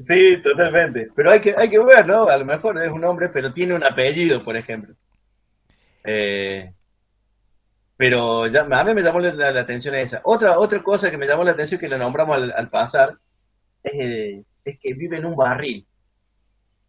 Sí, 0.02 0.41
totalmente. 0.41 1.10
Pero 1.15 1.32
hay 1.32 1.39
que, 1.41 1.56
hay 1.58 1.69
que 1.69 1.80
ver, 1.80 2.06
¿no? 2.08 2.23
A 2.28 2.38
lo 2.38 2.45
mejor 2.45 2.82
es 2.84 2.91
un 2.91 3.04
hombre, 3.06 3.30
pero 3.30 3.54
tiene 3.54 3.73
un 3.75 3.84
apellido, 3.84 4.43
por 4.43 4.58
ejemplo. 4.58 4.95
Eh, 6.04 6.73
pero 7.97 8.47
ya, 8.47 8.62
a 8.62 8.84
mí 8.84 8.93
me 8.93 9.02
llamó 9.02 9.19
la, 9.19 9.34
la- 9.34 9.60
atención 9.62 9.95
esa. 9.95 10.21
Otra, 10.23 10.58
otra 10.60 10.82
cosa 10.84 11.12
que 11.12 11.17
me 11.17 11.28
llamó 11.28 11.43
la 11.43 11.52
atención 11.52 11.80
que 11.80 11.89
la 11.89 11.97
nombramos 11.97 12.38
al, 12.56 12.69
pasar 12.69 13.17
eh, 13.84 14.43
es 14.65 14.80
que 14.82 14.95
vive 14.95 15.17
en 15.19 15.28
un 15.28 15.38
barril. 15.38 15.88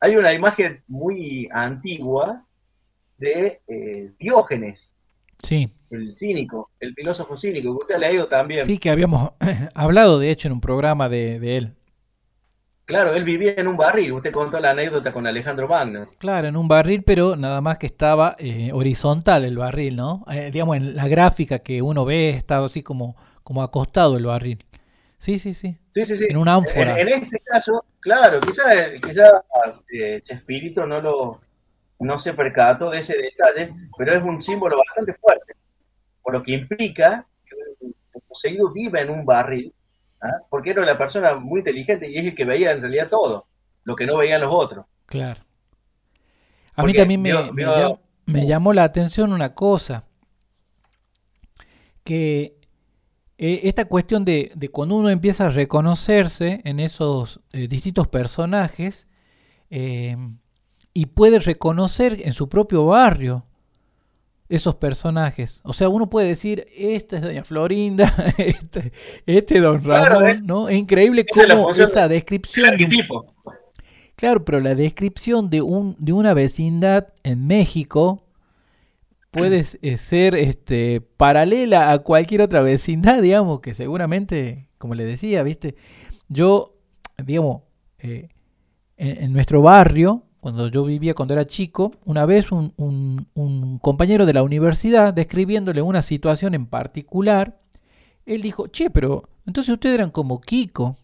Hay 0.01 0.17
una 0.17 0.33
imagen 0.33 0.83
muy 0.89 1.49
antigua 1.53 2.45
de 3.19 3.61
eh, 3.69 4.13
Diógenes, 4.19 4.93
Sí, 5.43 5.71
el 5.91 6.15
cínico, 6.17 6.71
el 6.81 6.95
filósofo 6.95 7.35
cínico, 7.37 7.75
que 7.75 7.83
usted 7.83 7.95
ha 7.95 7.99
leído 7.99 8.29
también. 8.29 8.67
sí 8.67 8.79
que 8.79 8.91
habíamos 8.91 9.33
hablado 9.75 10.19
de 10.19 10.31
hecho 10.31 10.49
en 10.49 10.53
un 10.53 10.61
programa 10.61 11.09
de, 11.09 11.41
de 11.41 11.57
él. 11.57 11.75
Claro, 12.85 13.15
él 13.15 13.23
vivía 13.23 13.55
en 13.57 13.69
un 13.69 13.77
barril. 13.77 14.13
Usted 14.13 14.33
contó 14.33 14.59
la 14.59 14.71
anécdota 14.73 15.13
con 15.13 15.25
Alejandro 15.27 15.69
Magno. 15.69 16.09
Claro, 16.19 16.49
en 16.49 16.57
un 16.57 16.67
barril, 16.67 17.05
pero 17.05 17.37
nada 17.37 17.61
más 17.61 17.79
que 17.79 17.87
estaba 17.87 18.35
eh, 18.39 18.71
horizontal 18.73 19.45
el 19.45 19.57
barril, 19.57 19.95
¿no? 19.95 20.25
Eh, 20.29 20.51
digamos, 20.53 20.77
en 20.77 20.97
la 20.97 21.07
gráfica 21.07 21.61
que 21.61 21.83
uno 21.83 22.05
ve 22.05 22.31
estaba 22.31 22.67
así 22.67 22.83
como, 22.83 23.15
como 23.45 23.63
acostado 23.63 24.17
el 24.17 24.27
barril. 24.27 24.65
Sí, 25.21 25.39
sí, 25.39 25.53
sí. 25.53 25.77
Sí, 25.91 26.05
sí, 26.07 26.17
sí. 26.17 26.27
En 26.31 26.39
una 26.39 26.55
ánfora. 26.55 26.99
En, 26.99 27.07
en 27.09 27.23
este 27.23 27.39
caso, 27.41 27.85
claro, 28.01 28.41
quizás 28.41 28.67
quizá, 29.07 29.45
eh, 29.93 30.23
Chespirito 30.25 30.87
no 30.87 31.01
lo 31.01 31.41
no 31.99 32.17
se 32.19 32.33
percató 32.33 32.89
de 32.91 33.01
ese 33.01 33.15
detalle, 33.19 33.75
pero 33.99 34.15
es 34.15 34.23
un 34.23 34.41
símbolo 34.41 34.79
bastante 34.79 35.13
fuerte, 35.21 35.53
por 36.23 36.33
lo 36.33 36.43
que 36.43 36.53
implica 36.53 37.27
que 37.45 37.55
un 37.83 37.95
poseído 38.27 38.73
vive 38.73 39.03
en 39.03 39.11
un 39.11 39.27
barril, 39.27 39.75
¿ah? 40.23 40.39
porque 40.49 40.71
era 40.71 40.83
una 40.83 40.97
persona 40.97 41.35
muy 41.35 41.59
inteligente 41.61 42.09
y 42.11 42.17
es 42.17 42.25
el 42.25 42.35
que 42.35 42.47
veía 42.47 42.73
en 42.73 42.81
realidad 42.81 43.11
todo, 43.11 43.47
lo 43.85 43.95
que 43.95 44.07
no 44.07 44.17
veían 44.17 44.41
los 44.41 44.55
otros. 44.55 44.87
Claro. 45.05 45.43
A 46.75 46.83
mí 46.85 46.95
también 46.95 47.21
me, 47.21 47.31
vio- 47.31 47.53
me 47.53 47.63
vio- 47.65 47.77
llam- 47.77 47.99
me 48.25 48.47
llamó 48.47 48.73
la 48.73 48.85
atención 48.85 49.35
una 49.35 49.55
cosa, 49.55 50.05
que 52.05 52.57
eh, 53.43 53.69
esta 53.71 53.87
cuestión 53.87 54.27
de, 54.27 54.53
de, 54.55 54.69
cuando 54.69 54.97
uno 54.97 55.09
empieza 55.09 55.47
a 55.47 55.49
reconocerse 55.49 56.61
en 56.63 56.79
esos 56.79 57.41
eh, 57.53 57.69
distintos 57.69 58.07
personajes 58.07 59.09
eh, 59.71 60.15
y 60.93 61.07
puede 61.07 61.39
reconocer 61.39 62.21
en 62.23 62.35
su 62.35 62.51
propio 62.51 62.85
barrio 62.85 63.47
esos 64.51 64.75
personajes. 64.75 65.63
O 65.65 65.73
sea, 65.73 65.89
uno 65.89 66.11
puede 66.11 66.29
decir, 66.29 66.67
esta 66.77 67.17
es 67.17 67.23
Doña 67.23 67.43
Florinda, 67.43 68.13
este, 68.37 68.93
este 69.25 69.61
Don 69.61 69.83
Ramón, 69.83 70.45
¿no? 70.45 70.69
Es 70.69 70.77
increíble 70.77 71.25
cómo 71.25 71.71
esa 71.71 72.09
descripción... 72.09 72.77
De. 72.77 73.09
Claro, 74.17 74.45
pero 74.45 74.61
la 74.61 74.75
descripción 74.75 75.49
de, 75.49 75.63
un, 75.63 75.97
de 75.99 76.13
una 76.13 76.35
vecindad 76.35 77.15
en 77.23 77.47
México 77.47 78.23
puede 79.31 79.65
eh, 79.83 79.97
ser 79.97 80.35
este, 80.35 81.01
paralela 81.01 81.93
a 81.93 81.99
cualquier 82.01 82.43
otra 82.43 82.63
vecindad, 82.63 83.23
digamos, 83.23 83.61
que 83.61 83.75
seguramente, 83.75 84.69
como 84.79 84.95
le 84.95 85.05
decía, 85.05 85.43
viste, 85.43 85.77
yo, 86.29 86.77
digamos, 87.25 87.63
eh, 87.99 88.29
en, 88.97 89.33
nuestro 89.33 89.63
barrio, 89.63 90.25
cuando 90.41 90.69
yo 90.69 90.85
vivía 90.85 91.15
cuando 91.15 91.35
era 91.35 91.47
chico, 91.47 91.93
una 92.05 92.27
vez 92.27 92.51
un, 92.53 92.75
un, 92.77 93.79
compañero 93.79 94.27
de 94.27 94.35
la 94.35 94.43
universidad, 94.43 95.15
describiéndole 95.15 95.81
una 95.83 96.03
situación 96.03 96.55
en 96.55 96.67
particular, 96.67 97.61
él 98.27 98.43
dijo, 98.43 98.69
che, 98.69 98.91
pero 98.91 99.29
entonces 99.47 99.73
ustedes 99.73 99.95
eran 99.95 100.11
como 100.11 100.41
Kiko. 100.41 100.97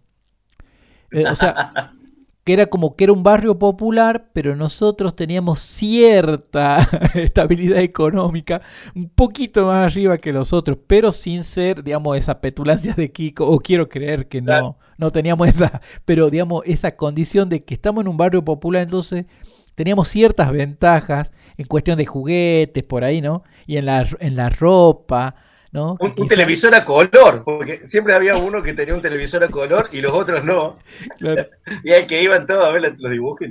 Eh, 1.10 1.26
o 1.26 1.34
sea, 1.34 1.92
que 2.46 2.52
era 2.52 2.66
como 2.66 2.94
que 2.94 3.02
era 3.02 3.12
un 3.12 3.24
barrio 3.24 3.58
popular, 3.58 4.30
pero 4.32 4.54
nosotros 4.54 5.16
teníamos 5.16 5.58
cierta 5.58 6.78
estabilidad 7.14 7.80
económica, 7.80 8.62
un 8.94 9.08
poquito 9.08 9.66
más 9.66 9.92
arriba 9.92 10.18
que 10.18 10.32
los 10.32 10.52
otros, 10.52 10.78
pero 10.86 11.10
sin 11.10 11.42
ser, 11.42 11.82
digamos, 11.82 12.16
esa 12.16 12.40
petulancia 12.40 12.94
de 12.94 13.10
Kiko, 13.10 13.48
o 13.48 13.58
quiero 13.58 13.88
creer 13.88 14.28
que 14.28 14.40
no, 14.42 14.78
no 14.96 15.10
teníamos 15.10 15.48
esa, 15.48 15.80
pero 16.04 16.30
digamos, 16.30 16.62
esa 16.66 16.94
condición 16.94 17.48
de 17.48 17.64
que 17.64 17.74
estamos 17.74 18.02
en 18.02 18.08
un 18.08 18.16
barrio 18.16 18.44
popular, 18.44 18.84
entonces 18.84 19.26
teníamos 19.74 20.06
ciertas 20.06 20.52
ventajas 20.52 21.32
en 21.56 21.66
cuestión 21.66 21.98
de 21.98 22.06
juguetes, 22.06 22.84
por 22.84 23.02
ahí, 23.02 23.20
¿no? 23.20 23.42
Y 23.66 23.76
en 23.76 23.86
la, 23.86 24.06
en 24.20 24.36
la 24.36 24.50
ropa, 24.50 25.34
un, 25.72 26.28
televisor 26.28 26.74
a 26.74 26.84
color, 26.84 27.42
porque 27.44 27.82
siempre 27.86 28.14
había 28.14 28.36
uno 28.36 28.62
que 28.62 28.74
tenía 28.74 28.94
un 28.94 29.02
televisor 29.02 29.44
a 29.44 29.48
color 29.48 29.88
y 29.92 30.00
los 30.00 30.14
otros 30.14 30.44
no. 30.44 30.78
y 31.84 31.90
el 31.90 32.06
que 32.06 32.22
iban 32.22 32.46
todos 32.46 32.64
a 32.64 32.70
ver 32.70 32.94
los 32.98 33.10
dibujos. 33.10 33.48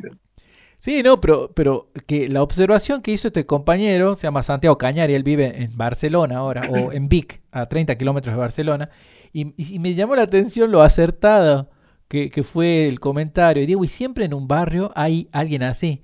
Sí, 0.78 1.01
no, 1.04 1.19
pero, 1.19 1.51
pero 1.54 1.89
que 2.08 2.30
la 2.30 2.43
observación 2.43 3.01
que 3.01 3.12
hizo 3.12 3.30
este 3.30 3.45
compañero, 3.45 4.15
se 4.15 4.23
llama 4.23 4.43
Santiago 4.43 4.78
Cañari, 4.78 5.13
él 5.13 5.23
vive 5.23 5.63
en 5.63 5.75
Barcelona 5.75 6.38
ahora, 6.38 6.69
o 6.69 6.91
en 6.91 7.08
Vic, 7.10 7.41
a 7.51 7.67
30 7.67 7.97
kilómetros 7.97 8.36
de 8.36 8.39
Barcelona, 8.39 8.89
y, 9.34 9.45
me 9.80 9.95
llamó 9.95 10.15
la 10.15 10.21
atención 10.21 10.71
lo 10.71 10.82
acertado 10.82 11.69
que, 12.08 12.30
que, 12.30 12.43
fue 12.43 12.88
el 12.88 12.99
comentario. 12.99 13.63
Y 13.63 13.65
digo, 13.65 13.84
y 13.84 13.89
siempre 13.89 14.25
en 14.25 14.34
un 14.34 14.47
barrio 14.47 14.91
hay 14.95 15.28
alguien 15.32 15.63
así 15.63 16.04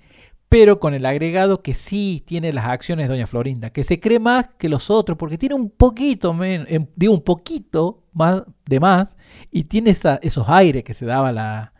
pero 0.52 0.82
con 0.82 0.94
el 0.94 1.06
agregado 1.06 1.64
que 1.64 1.74
sí 1.74 2.26
tiene 2.28 2.52
las 2.52 2.66
acciones 2.66 3.08
de 3.08 3.14
Doña 3.14 3.26
Florinda, 3.26 3.70
que 3.70 3.86
se 3.86 4.02
cree 4.02 4.20
más 4.20 4.50
que 4.60 4.68
los 4.68 4.90
otros, 4.90 5.18
porque 5.18 5.38
tiene 5.38 5.56
un 5.56 5.70
poquito, 5.70 6.34
menos, 6.34 6.68
em, 6.70 6.88
digo 6.94 7.14
un 7.14 7.24
poquito 7.24 8.04
más 8.12 8.44
de 8.66 8.82
más, 8.82 9.16
y 9.50 9.64
tiene 9.64 9.92
esos 9.92 10.50
aires 10.50 10.84
que 10.84 10.94
se 10.94 11.06
daba 11.06 11.32
la... 11.32 11.72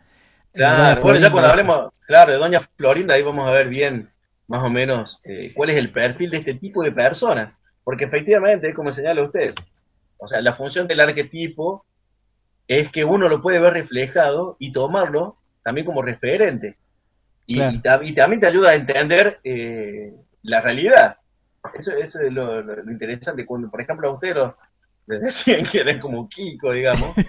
Claro, 0.54 1.02
bueno, 1.02 1.20
ya 1.20 1.30
cuando 1.30 1.50
hablemos, 1.50 1.90
claro, 2.06 2.32
de 2.32 2.38
Doña 2.38 2.62
Florinda, 2.62 3.12
ahí 3.12 3.22
vamos 3.22 3.46
a 3.46 3.52
ver 3.52 3.68
bien, 3.68 4.08
más 4.48 4.62
o 4.62 4.70
menos, 4.70 5.20
eh, 5.24 5.52
cuál 5.54 5.68
es 5.68 5.76
el 5.76 5.92
perfil 5.92 6.30
de 6.30 6.38
este 6.38 6.54
tipo 6.54 6.82
de 6.82 6.92
personas, 6.92 7.52
porque 7.84 8.04
efectivamente, 8.04 8.72
como 8.72 8.90
señala 8.90 9.22
usted, 9.22 9.54
o 10.16 10.26
sea, 10.26 10.40
la 10.40 10.54
función 10.54 10.88
del 10.88 11.00
arquetipo 11.00 11.84
es 12.66 12.90
que 12.90 13.04
uno 13.04 13.28
lo 13.28 13.42
puede 13.42 13.60
ver 13.60 13.74
reflejado 13.74 14.56
y 14.58 14.72
tomarlo 14.72 15.36
también 15.62 15.84
como 15.84 16.00
referente. 16.00 16.78
Y, 17.46 17.58
también 17.82 18.40
te 18.40 18.46
ayuda 18.46 18.70
a 18.70 18.74
entender 18.74 19.40
eh, 19.44 20.12
la 20.42 20.60
realidad. 20.60 21.16
Eso, 21.78 21.96
es 21.96 22.14
lo, 22.30 22.60
interesante. 22.90 23.46
Cuando, 23.46 23.70
por 23.70 23.80
ejemplo, 23.80 24.08
a 24.08 24.14
ustedes 24.14 24.52
les 25.06 25.20
decían 25.20 25.64
que 25.64 25.80
eran 25.80 26.00
como 26.00 26.28
Kiko, 26.28 26.72
digamos. 26.72 27.14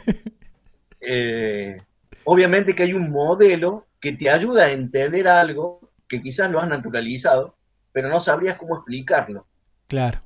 Eh, 1.06 1.82
obviamente 2.24 2.74
que 2.74 2.84
hay 2.84 2.94
un 2.94 3.12
modelo 3.12 3.88
que 4.00 4.14
te 4.14 4.30
ayuda 4.30 4.68
a 4.68 4.72
entender 4.72 5.28
algo 5.28 5.92
que 6.08 6.22
quizás 6.22 6.50
lo 6.50 6.62
has 6.62 6.70
naturalizado, 6.70 7.58
pero 7.92 8.08
no 8.08 8.22
sabrías 8.22 8.58
cómo 8.58 8.78
explicarlo. 8.78 9.46
Claro, 9.88 10.22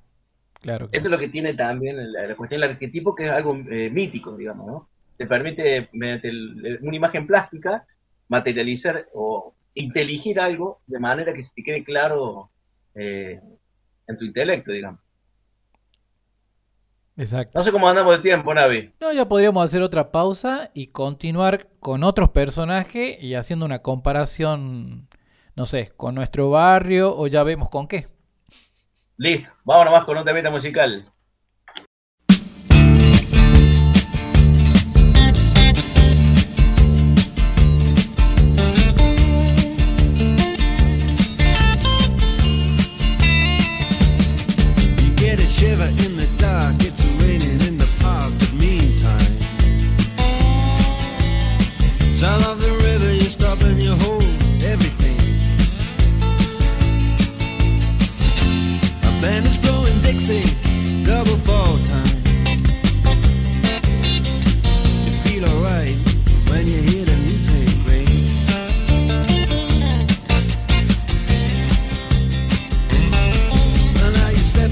claro. 0.61 0.87
Eso 0.91 1.07
es 1.07 1.11
lo 1.11 1.17
que 1.17 1.29
tiene 1.29 1.55
también 1.55 2.13
la, 2.13 2.35
cuestión 2.35 2.61
del 2.61 2.69
arquetipo, 2.69 3.15
que 3.15 3.23
es 3.23 3.29
algo 3.31 3.57
eh, 3.71 3.89
mítico, 3.89 4.37
digamos, 4.37 4.67
¿no? 4.67 4.89
Te 5.17 5.25
permite, 5.25 5.89
mediante 5.93 6.29
una 6.81 6.95
imagen 6.95 7.25
plástica, 7.25 7.87
materializar 8.27 9.07
o 9.13 9.55
inteligir 9.81 10.39
algo 10.39 10.81
de 10.87 10.99
manera 10.99 11.33
que 11.33 11.43
se 11.43 11.53
te 11.53 11.63
quede 11.63 11.83
claro 11.83 12.49
eh, 12.95 13.39
en 14.07 14.17
tu 14.17 14.25
intelecto, 14.25 14.71
digamos. 14.71 14.99
Exacto. 17.17 17.57
No 17.57 17.63
sé 17.63 17.71
cómo 17.71 17.89
andamos 17.89 18.17
de 18.17 18.21
tiempo, 18.21 18.53
Navi. 18.53 18.93
No, 19.01 19.11
ya 19.11 19.27
podríamos 19.27 19.63
hacer 19.63 19.81
otra 19.81 20.11
pausa 20.11 20.69
y 20.75 20.87
continuar 20.87 21.67
con 21.79 22.03
otros 22.03 22.29
personajes 22.29 23.17
y 23.21 23.33
haciendo 23.33 23.65
una 23.65 23.81
comparación, 23.81 25.07
no 25.55 25.65
sé, 25.65 25.91
con 25.97 26.13
nuestro 26.13 26.51
barrio 26.51 27.17
o 27.17 27.25
ya 27.25 27.41
vemos 27.41 27.69
con 27.69 27.87
qué. 27.87 28.07
Listo, 29.17 29.49
vámonos 29.63 29.93
más 29.93 30.05
con 30.05 30.15
un 30.17 30.25
temita 30.25 30.51
musical. 30.51 31.11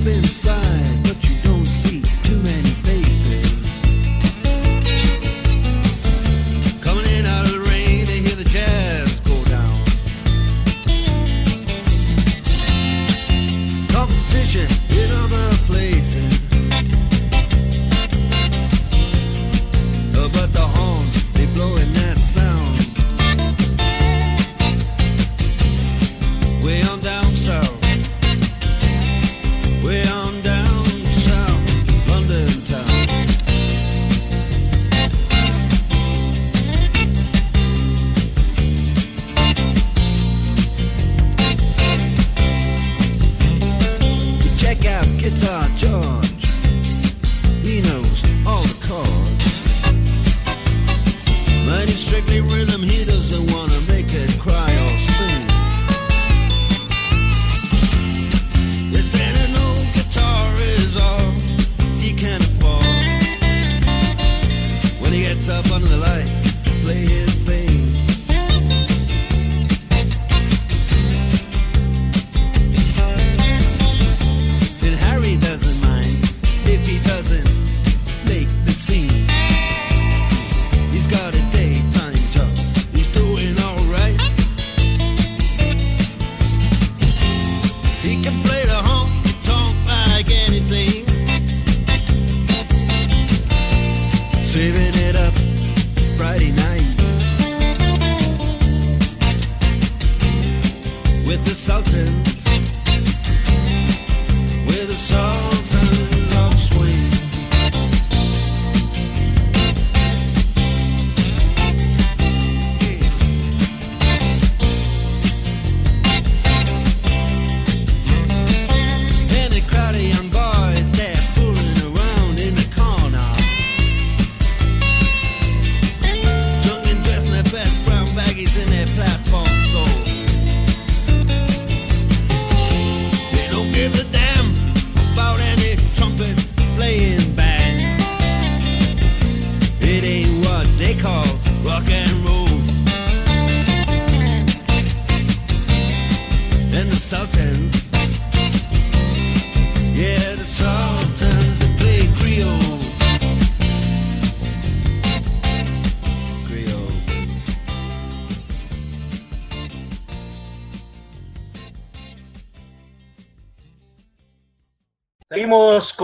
inside. 0.07 0.64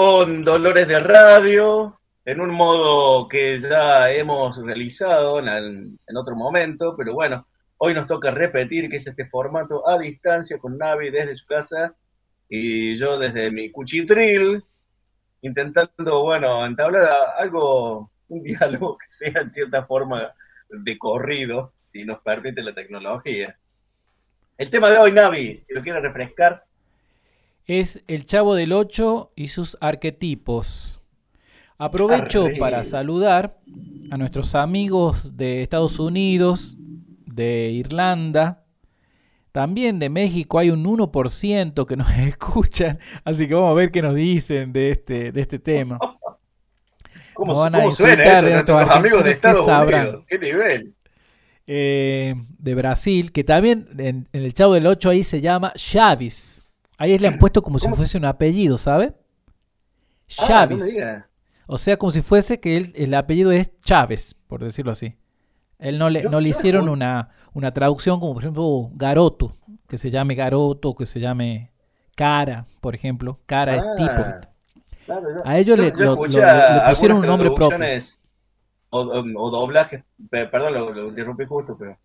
Con 0.04 0.44
Dolores 0.44 0.88
de 0.88 1.00
Radio, 1.00 2.02
en 2.26 2.42
un 2.42 2.50
modo 2.50 3.28
que 3.28 3.62
ya 3.62 4.12
hemos 4.12 4.58
realizado 4.58 5.38
en, 5.38 6.00
otro 6.18 6.36
momento, 6.36 6.96
pero 6.98 7.14
bueno, 7.14 7.46
hoy 7.78 7.94
nos 7.94 8.08
toca 8.08 8.32
repetir 8.32 8.90
que 8.90 8.96
es 8.96 9.06
este 9.06 9.28
formato 9.28 9.88
a 9.88 10.00
distancia 10.00 10.58
con 10.58 10.76
Navi 10.76 11.12
desde 11.12 11.36
su 11.36 11.46
casa 11.46 11.94
y 12.50 12.98
yo 12.98 13.20
desde 13.20 13.52
mi 13.52 13.70
cuchitril, 13.70 14.64
intentando, 15.44 16.24
bueno, 16.24 16.66
entablar 16.66 17.08
algo, 17.38 18.12
un 18.30 18.42
diálogo 18.44 18.98
que 18.98 19.06
sea 19.08 19.40
en 19.40 19.54
cierta 19.54 19.86
forma 19.86 20.34
de 20.68 20.98
corrido, 20.98 21.74
si 21.76 22.06
nos 22.06 22.22
permite 22.22 22.64
la 22.64 22.74
tecnología. 22.74 23.56
El 24.58 24.72
tema 24.72 24.90
de 24.90 24.98
hoy, 24.98 25.12
Navi, 25.12 25.60
si 25.60 25.76
lo 25.76 25.84
quiere 25.84 26.00
refrescar, 26.00 26.64
Es 27.66 28.04
el 28.08 28.26
Chavo 28.26 28.56
del 28.56 28.74
8 28.74 29.34
y 29.36 29.50
sus 29.50 29.78
arquetipos. 29.82 31.02
Aprovecho 31.78 32.46
Arre. 32.46 32.58
para 32.58 32.86
saludar 32.86 33.58
a 34.12 34.18
nuestros 34.18 34.56
amigos 34.56 35.36
de 35.36 35.64
Estados 35.64 36.00
Unidos, 36.00 36.76
de 37.26 37.72
Irlanda, 37.72 38.66
también 39.52 40.00
de 40.00 40.10
México. 40.10 40.60
Hay 40.60 40.70
un 40.70 40.84
1% 40.84 41.86
que 41.86 41.96
nos 41.96 42.10
escuchan, 42.18 43.00
así 43.24 43.48
que 43.48 43.56
vamos 43.56 43.72
a 43.72 43.74
ver 43.74 43.92
qué 43.92 44.02
nos 44.02 44.16
dicen 44.16 44.72
de 44.74 44.92
este, 44.92 45.32
de 45.32 45.42
este 45.42 45.60
tema. 45.60 45.98
¿Cómo, 47.34 47.56
van 47.56 47.74
a 47.74 47.80
cómo 47.80 47.92
suena 47.92 48.12
insultar 48.14 48.36
eso? 48.36 48.46
de 48.46 48.54
Nuestros 48.54 48.90
amigos 48.92 49.24
de 49.24 49.30
argentinos, 49.32 49.66
¿qué 49.66 49.72
Estados? 49.72 49.88
Unidos. 49.88 50.26
¿Qué 50.28 50.38
nivel? 50.38 50.94
Eh, 51.66 52.36
de 52.60 52.76
Brasil, 52.76 53.32
que 53.32 53.44
también 53.44 53.88
en, 53.98 54.28
en 54.32 54.44
el 54.44 54.54
Chavo 54.54 54.74
del 54.74 54.86
8 54.86 55.10
ahí 55.10 55.24
se 55.24 55.42
llama 55.42 55.74
Chaves. 55.76 56.61
Ahí 57.02 57.18
le 57.18 57.28
han 57.28 57.40
puesto 57.40 57.62
como 57.64 57.80
si 57.80 57.88
fuese 57.98 58.18
un 58.18 58.26
apellido, 58.26 58.78
¿sabe? 58.78 59.14
Ah, 60.40 60.46
digas. 60.68 61.26
O 61.68 61.78
sea, 61.78 61.98
como 61.98 62.12
si 62.12 62.22
fuese 62.22 62.60
que 62.60 62.78
él- 62.78 62.94
el 62.96 63.14
apellido 63.14 63.52
es 63.52 63.72
Chávez, 63.82 64.36
por 64.48 64.64
decirlo 64.64 64.92
así. 64.92 65.16
Él 65.80 65.98
no 65.98 66.10
le, 66.10 66.24
no 66.24 66.40
le 66.40 66.50
hicieron 66.50 66.88
una, 66.90 67.30
una 67.54 67.74
traducción 67.74 68.20
como 68.20 68.34
por 68.34 68.44
ejemplo 68.44 68.92
Garoto, 68.94 69.58
que 69.88 69.98
se 69.98 70.12
llame 70.12 70.36
Garoto, 70.36 70.94
que 70.96 71.06
se 71.08 71.20
llame 71.20 71.72
Cara, 72.16 72.66
por 72.82 72.94
ejemplo. 72.94 73.40
Cara 73.48 73.76
es 73.78 73.84
tipo. 73.98 74.12
Ah, 74.12 74.42
claro, 75.06 75.28
yo- 75.36 75.42
A 75.44 75.58
ellos 75.58 75.78
yo- 75.78 75.84
le, 75.84 75.90
yo 75.92 75.98
lo- 76.06 76.12
escuché 76.14 76.40
lo- 76.40 76.46
le- 76.76 76.90
pusieron 76.90 77.18
un 77.18 77.26
nombre 77.28 77.50
propio. 77.56 77.78
O, 78.92 79.00
o- 79.00 79.50
doblajes, 79.50 80.04
pe- 80.30 80.46
perdón, 80.48 80.74
lo, 80.74 80.94
lo 80.94 81.08
interrumpí 81.10 81.46
justo, 81.46 81.76
pero 81.80 81.98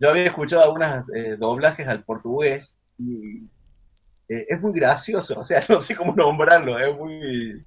yo 0.00 0.10
había 0.10 0.24
escuchado 0.24 0.64
algunos 0.64 1.04
doblajes 1.38 1.86
al 1.86 2.02
portugués 2.02 2.74
y 2.98 3.42
eh, 4.30 4.46
es 4.48 4.60
muy 4.60 4.72
gracioso, 4.72 5.38
o 5.38 5.44
sea, 5.44 5.60
no 5.68 5.80
sé 5.80 5.94
cómo 5.96 6.14
nombrarlo, 6.14 6.78
es 6.78 6.96
muy, 6.96 7.64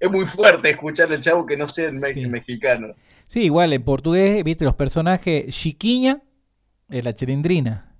es 0.00 0.10
muy 0.10 0.24
fuerte 0.26 0.70
escuchar 0.70 1.12
el 1.12 1.20
chavo 1.20 1.44
que 1.44 1.56
no 1.56 1.68
sea 1.68 1.88
el 1.88 1.94
me- 1.96 2.12
Sí. 2.14 2.26
mexicano. 2.26 2.94
Sí, 3.26 3.42
igual 3.42 3.72
en 3.72 3.82
portugués, 3.82 4.42
viste, 4.44 4.64
los 4.64 4.74
personajes 4.74 5.46
Chiquiña 5.54 6.20
es 6.88 7.04
la 7.04 7.14
chilindrina. 7.14 7.90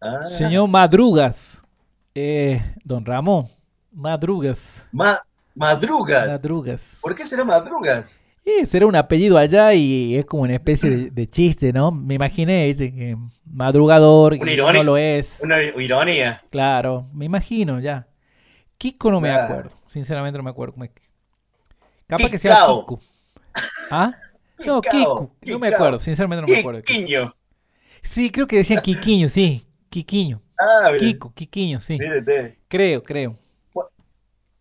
Ah, 0.00 0.26
Señor 0.26 0.68
Madrugas, 0.68 1.62
eh, 2.14 2.60
Don 2.84 3.04
Ramón, 3.04 3.46
Madrugas, 3.92 4.86
Ma- 4.92 5.22
madrugas. 5.54 6.26
Madrugas. 6.26 6.98
¿Por 7.00 7.14
qué 7.14 7.24
será 7.26 7.44
madrugas? 7.44 8.20
Sí, 8.44 8.66
será 8.66 8.86
un 8.86 8.94
apellido 8.94 9.38
allá 9.38 9.72
y 9.72 10.16
es 10.16 10.26
como 10.26 10.42
una 10.42 10.52
especie 10.54 10.90
de, 10.90 11.10
de 11.10 11.26
chiste, 11.30 11.72
¿no? 11.72 11.90
Me 11.90 12.14
imaginé 12.14 12.66
¿viste? 12.66 12.92
que 12.94 13.16
madrugador 13.46 14.34
Una 14.38 14.52
ironía. 14.52 14.72
no 14.74 14.82
lo 14.82 14.96
es. 14.98 15.40
Una 15.42 15.62
ironía. 15.62 16.42
Claro, 16.50 17.06
me 17.14 17.24
imagino 17.24 17.80
ya. 17.80 18.06
Kiko 18.76 19.10
no 19.10 19.20
me 19.20 19.28
Claro. 19.30 19.44
acuerdo, 19.44 19.70
sinceramente 19.86 20.36
no 20.36 20.44
me 20.44 20.50
acuerdo. 20.50 20.74
cómo 20.74 20.84
es 20.84 20.90
que- 20.90 21.02
Capaz 22.06 22.28
que 22.28 22.36
sea 22.38 22.52
Kikao. 22.56 22.80
Kiko. 22.80 23.00
¿Ah? 23.90 24.12
No, 24.66 24.82
Kikao, 24.82 24.90
Kiko, 25.00 25.30
no 25.46 25.58
me 25.58 25.68
Kikao. 25.68 25.74
acuerdo, 25.78 25.98
sinceramente 25.98 26.42
no 26.42 26.48
me 26.48 26.58
acuerdo. 26.60 26.82
Quiquiño. 26.82 27.34
Sí, 28.02 28.30
creo 28.30 28.46
que 28.46 28.56
decían 28.56 28.82
Kikiño, 28.82 29.30
sí, 29.30 29.66
Kikiño. 29.88 30.42
Ah, 30.58 30.90
Kiko, 30.98 31.32
Kikiño, 31.32 31.80
sí. 31.80 31.98
Creo, 32.68 33.02
creo. 33.02 33.38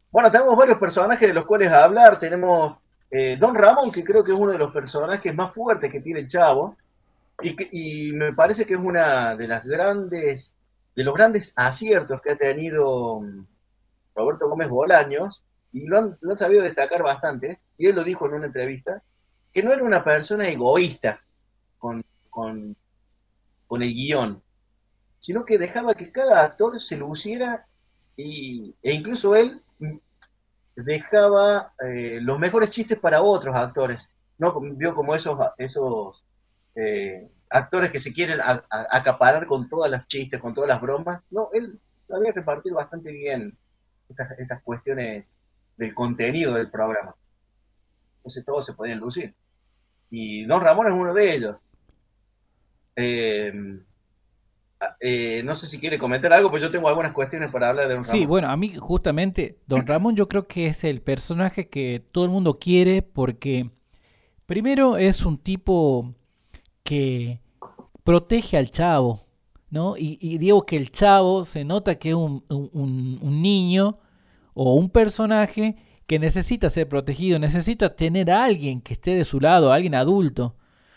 Bueno, 0.09 0.31
tenemos 0.31 0.55
varios 0.55 0.77
personajes 0.77 1.27
de 1.27 1.33
los 1.33 1.45
cuales 1.45 1.69
hablar. 1.71 2.17
Tenemos 2.19 2.77
eh, 3.15 3.37
Don 3.39 3.53
Ramón, 3.53 3.91
que 3.91 4.03
creo 4.03 4.23
que 4.23 4.31
es 4.31 4.37
uno 4.39 4.53
de 4.53 4.57
los 4.57 4.73
personajes 4.73 5.35
más 5.35 5.53
fuertes 5.53 5.91
que 5.91 6.01
tiene 6.01 6.25
Chavo. 6.25 6.75
Y, 7.43 8.11
me 8.11 8.33
parece 8.33 8.65
que 8.65 8.73
es 8.73 8.79
una 8.79 9.35
de 9.35 9.47
las 9.47 9.63
grandes, 9.63 10.55
de 10.95 11.03
los 11.03 11.13
grandes 11.13 11.53
aciertos 11.55 12.19
que 12.21 12.31
ha 12.31 12.35
tenido 12.35 13.21
mm, 13.21 13.45
Roberto 14.15 14.49
Gómez 14.49 14.67
Bolaños. 14.67 15.43
Y 15.71 15.85
lo 15.85 15.99
han, 15.99 16.37
sabido 16.37 16.63
destacar 16.63 17.03
bastante. 17.03 17.59
Y 17.77 17.85
él 17.85 17.95
lo 17.95 18.03
dijo 18.03 18.25
en 18.25 18.33
una 18.33 18.47
entrevista, 18.47 19.03
que 19.53 19.61
no 19.61 19.71
era 19.71 19.83
una 19.83 20.03
persona 20.03 20.49
egoísta 20.49 21.21
con, 21.77 22.03
el 23.69 23.93
guion, 23.93 24.41
sino 25.19 25.45
que 25.45 25.59
dejaba 25.59 25.93
que 25.93 26.11
cada 26.11 26.41
actor 26.41 26.81
se 26.81 26.97
luciera 26.97 27.67
y, 28.17 28.73
e 28.81 28.93
incluso 28.93 29.35
él 29.35 29.61
dejaba 30.75 31.73
eh, 31.79 32.19
los 32.21 32.39
mejores 32.39 32.69
chistes 32.69 32.99
para 32.99 33.21
otros 33.21 33.55
actores. 33.55 34.09
¿no? 34.37 34.59
Vio 34.59 34.95
como 34.95 35.15
esos, 35.15 35.39
esos 35.57 36.23
eh, 36.75 37.29
actores 37.49 37.91
que 37.91 37.99
se 37.99 38.13
quieren 38.13 38.39
acaparar 38.41 39.45
con 39.45 39.69
todas 39.69 39.89
las 39.89 40.07
chistes, 40.07 40.41
con 40.41 40.53
todas 40.53 40.67
las 40.67 40.81
bromas. 40.81 41.21
No, 41.29 41.49
él 41.53 41.79
sabía 42.07 42.31
repartir 42.31 42.73
bastante 42.73 43.11
bien 43.11 43.55
estas, 44.09 44.61
cuestiones 44.63 45.25
del 45.77 45.93
contenido 45.93 46.53
del 46.53 46.69
programa. 46.69 47.15
Entonces 48.17 48.45
todos 48.45 48.65
se 48.65 48.73
podían 48.73 48.99
lucir. 48.99 49.33
Y 50.09 50.45
Don 50.45 50.61
Ramón 50.61 50.87
es 50.87 50.93
uno 50.93 51.13
de 51.13 51.35
ellos. 51.35 51.57
Eh, 52.95 53.79
eh, 54.99 55.41
no 55.45 55.55
sé 55.55 55.67
si 55.67 55.79
quiere 55.79 55.97
comentar 55.99 56.31
algo, 56.33 56.49
pues 56.49 56.61
yo 56.61 56.71
tengo 56.71 56.87
algunas 56.89 57.13
cuestiones 57.13 57.51
para 57.51 57.69
hablar 57.69 57.87
de 57.87 57.95
Don 57.95 58.05
Sí, 58.05 58.11
Ramón. 58.17 58.27
bueno, 58.29 58.49
a 58.49 58.57
mí 58.57 58.75
justamente 58.77 59.57
Don 59.67 59.85
Ramón 59.87 60.15
yo 60.15 60.27
creo 60.27 60.47
que 60.47 60.67
es 60.67 60.83
el 60.83 61.01
personaje 61.01 61.67
que 61.69 62.03
todo 62.11 62.25
el 62.25 62.29
mundo 62.31 62.59
quiere 62.59 63.01
porque 63.01 63.69
primero 64.45 64.97
es 64.97 65.25
un 65.25 65.37
tipo 65.37 66.13
que 66.83 67.39
protege 68.03 68.57
al 68.57 68.71
chavo, 68.71 69.21
¿no? 69.69 69.95
Y, 69.97 70.17
y 70.21 70.37
digo 70.37 70.65
que 70.65 70.77
el 70.77 70.91
chavo 70.91 71.45
se 71.45 71.63
nota 71.63 71.95
que 71.95 72.09
es 72.09 72.15
un, 72.15 72.43
un- 72.49 72.69
un- 72.73 73.19
un 73.21 73.41
niño 73.41 73.99
o 74.53 74.75
un 74.75 74.89
personaje 74.89 75.77
que 76.05 76.19
necesita 76.19 76.69
ser 76.69 76.87
protegido, 76.89 77.39
necesita 77.39 77.95
tener 77.95 78.29
a 78.29 78.43
alguien 78.43 78.81
que 78.81 78.93
esté 78.93 79.15
de 79.15 79.23
su 79.25 79.39
lado, 79.39 79.71
alguien 79.71 79.95
adulto. 79.95 80.55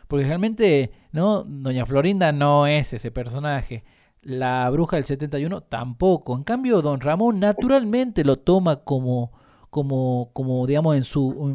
Porque 0.08 0.24
realmente, 0.26 0.90
¿no? 1.16 1.42
Doña 1.42 1.84
Florinda 1.86 2.30
no 2.30 2.68
es 2.68 2.92
ese 2.92 3.10
personaje. 3.10 3.82
La 4.22 4.70
bruja 4.70 4.96
del 4.96 5.04
71 5.04 5.62
tampoco. 5.62 6.36
En 6.36 6.44
cambio, 6.44 6.82
Don 6.82 7.00
Ramón 7.00 7.40
naturalmente 7.40 8.22
lo 8.22 8.36
toma 8.36 8.84
como, 8.84 9.32
como, 9.70 10.30
como 10.32 10.66
digamos, 10.66 10.96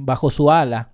bajo 0.01 0.29
su 0.29 0.51
ala. 0.51 0.93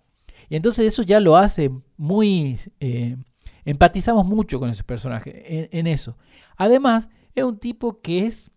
Y 0.49 0.55
entonces 0.55 0.85
eso 0.85 1.01
ya 1.01 1.19
lo 1.19 1.35
hace 1.35 1.71
muy, 1.97 2.59
eh, 2.79 3.17
empatizamos 3.65 4.25
mucho 4.25 4.59
con 4.59 4.69
ese 4.69 4.83
personaje, 4.83 5.69
en, 5.77 5.87
eso. 5.87 6.17
Además, 6.55 7.09
es 7.35 7.43
un 7.43 7.57
tipo 7.57 8.01
que 8.01 8.27
es, 8.27 8.51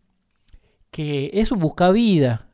que 0.90 1.30
es 1.32 1.52
un 1.52 1.60
buscavida. 1.60 2.48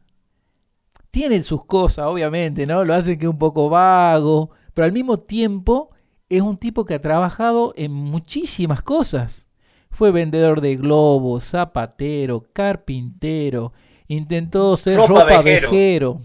Tiene 1.10 1.42
sus 1.42 1.64
cosas, 1.64 2.06
obviamente, 2.06 2.66
¿no? 2.66 2.84
Lo 2.84 2.94
hace 2.94 3.18
que 3.18 3.28
un 3.28 3.38
poco 3.38 3.70
vago, 3.70 4.50
pero 4.74 4.84
al 4.84 4.92
mismo 4.92 5.18
tiempo 5.18 5.90
es 6.28 6.42
un 6.42 6.56
tipo 6.56 6.84
que 6.84 6.94
ha 6.94 7.00
trabajado 7.00 7.72
en 7.76 7.92
muchísimas 7.92 8.82
cosas. 8.82 9.46
Fue 9.90 10.10
vendedor 10.10 10.60
de 10.60 10.76
globos, 10.76 11.44
zapatero, 11.44 12.44
carpintero, 12.52 13.72
intentó 14.08 14.76
ser 14.76 14.96
Ropa 14.98 15.24
ropa, 15.24 15.42
vejero. 15.42 15.70
vejero. 15.70 16.20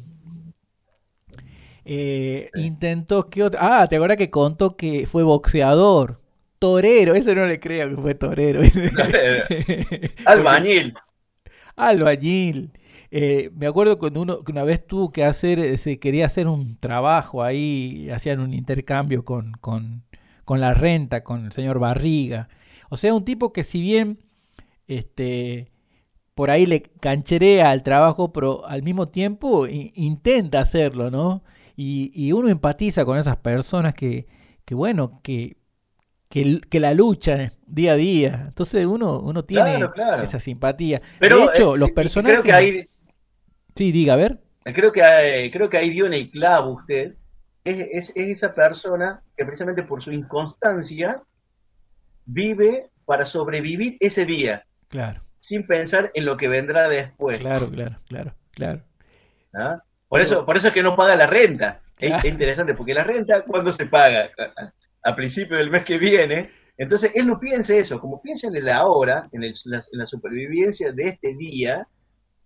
Eh, 1.86 2.50
intentó 2.56 3.30
que 3.30 3.44
otra. 3.44 3.82
Ah, 3.82 3.88
te 3.88 3.96
acuerdas 3.96 4.18
que 4.18 4.30
contó 4.30 4.76
que 4.76 5.08
fue 5.08 5.24
boxeador, 5.24 6.20
torero. 6.60 7.16
Eso 7.16 7.34
no 7.34 7.46
le 7.46 7.60
creo 7.60 7.90
que 7.90 8.02
fue 8.02 8.16
torero. 8.16 8.62
Albañil. 10.26 10.94
Albañil. 11.76 12.72
Eh, 13.12 13.52
me 13.54 13.68
acuerdo 13.68 14.00
cuando 14.00 14.22
uno 14.22 14.40
que 14.44 14.54
una 14.54 14.64
vez 14.64 14.88
tuvo 14.88 15.12
que 15.12 15.26
hacer, 15.26 15.60
eh, 15.60 15.78
se 15.78 16.00
quería 16.00 16.26
hacer 16.26 16.48
un 16.48 16.78
trabajo 16.78 17.44
ahí, 17.44 18.10
hacían 18.10 18.40
un 18.40 18.54
intercambio 18.54 19.26
con, 19.26 19.52
con, 19.60 20.04
con 20.46 20.62
la 20.62 20.74
renta, 20.74 21.24
con 21.24 21.46
el 21.46 21.52
señor 21.52 21.78
Barriga. 21.80 22.48
O 22.90 22.98
sea, 22.98 23.14
un 23.14 23.26
tipo 23.26 23.52
que 23.52 23.64
si 23.66 23.82
bien 23.82 24.20
este, 24.88 25.72
por 26.36 26.52
ahí 26.52 26.66
le 26.66 26.84
cancherea 26.84 27.72
al 27.72 27.84
trabajo, 27.84 28.32
pero 28.32 28.66
al 28.66 28.82
mismo 28.84 29.10
tiempo 29.10 29.68
intenta 29.68 30.62
hacerlo, 30.62 31.12
¿no? 31.12 31.44
Y, 31.76 32.12
y 32.14 32.32
uno 32.32 32.50
empatiza 32.50 33.06
con 33.06 33.18
esas 33.18 33.38
personas 33.38 33.94
que, 33.94 34.28
que 34.66 34.76
bueno, 34.76 35.20
que, 35.24 35.58
que, 36.30 36.62
que 36.70 36.80
la 36.80 36.94
luchan 36.94 37.52
día 37.68 37.94
a 37.94 37.96
día. 37.96 38.46
Entonces 38.48 38.86
uno, 38.86 39.20
uno 39.20 39.44
tiene 39.44 39.76
Claro, 39.76 39.92
claro. 39.92 40.24
esa 40.24 40.40
simpatía. 40.40 41.02
Pero, 41.20 41.38
de 41.40 41.46
hecho, 41.46 41.76
eh, 41.76 41.78
los 41.78 41.92
personajes... 41.92 42.42
Creo 42.42 42.44
que 42.44 42.54
ahí, 42.54 42.88
Sí, 43.76 43.92
diga, 43.92 44.14
a 44.14 44.18
ver. 44.18 44.40
creo 44.64 44.92
que 44.92 45.02
ahí- 45.04 45.50
creo 45.52 45.70
que 45.70 45.78
ahí 45.78 45.90
dio 45.90 46.06
en 46.06 46.14
el 46.14 46.30
clavo 46.32 46.72
usted. 46.74 47.16
Es, 47.64 48.10
es, 48.10 48.10
es 48.16 48.28
esa 48.32 48.56
persona 48.56 49.22
que 49.38 49.46
precisamente 49.46 49.84
por 49.84 50.02
su 50.02 50.12
inconstancia 50.12 51.22
vive 52.26 52.90
para 53.06 53.26
sobrevivir 53.26 53.98
ese 54.00 54.26
día, 54.26 54.66
Claro, 54.88 55.22
sin 55.40 55.66
pensar 55.68 56.12
en 56.14 56.26
lo 56.26 56.38
que 56.38 56.48
vendrá 56.48 56.88
después. 56.90 57.40
claro, 57.40 57.70
claro, 57.70 58.00
claro, 58.08 58.34
claro. 58.52 58.82
¿ah? 59.54 59.82
Por 60.08 60.20
Pero- 60.20 60.24
eso, 60.24 60.46
por 60.46 60.58
eso 60.58 60.68
es 60.70 60.74
que 60.74 60.84
no 60.84 60.96
paga 60.96 61.16
la 61.16 61.28
renta. 61.28 61.82
Es, 62.00 62.10
Claro. 62.10 62.24
es 62.26 62.32
interesante, 62.32 62.74
porque 62.74 62.94
la 62.94 63.04
renta, 63.04 63.42
¿cuándo 63.44 63.72
se 63.72 63.86
paga? 63.86 64.30
A, 65.04 65.16
principio 65.16 65.58
del 65.58 65.70
mes 65.70 65.84
que 65.86 65.98
viene. 65.98 66.50
Entonces, 66.78 67.12
él 67.16 67.28
no 67.28 67.40
piensa 67.40 67.76
eso, 67.76 68.00
como 68.00 68.22
piensa 68.22 68.48
en 68.48 68.56
el 68.56 68.70
ahora, 68.70 69.30
en, 69.32 69.44
el- 69.44 69.54
la, 69.66 69.78
en 69.92 70.00
la 70.00 70.06
supervivencia 70.08 70.92
de 70.92 71.04
este 71.04 71.36
día, 71.36 71.88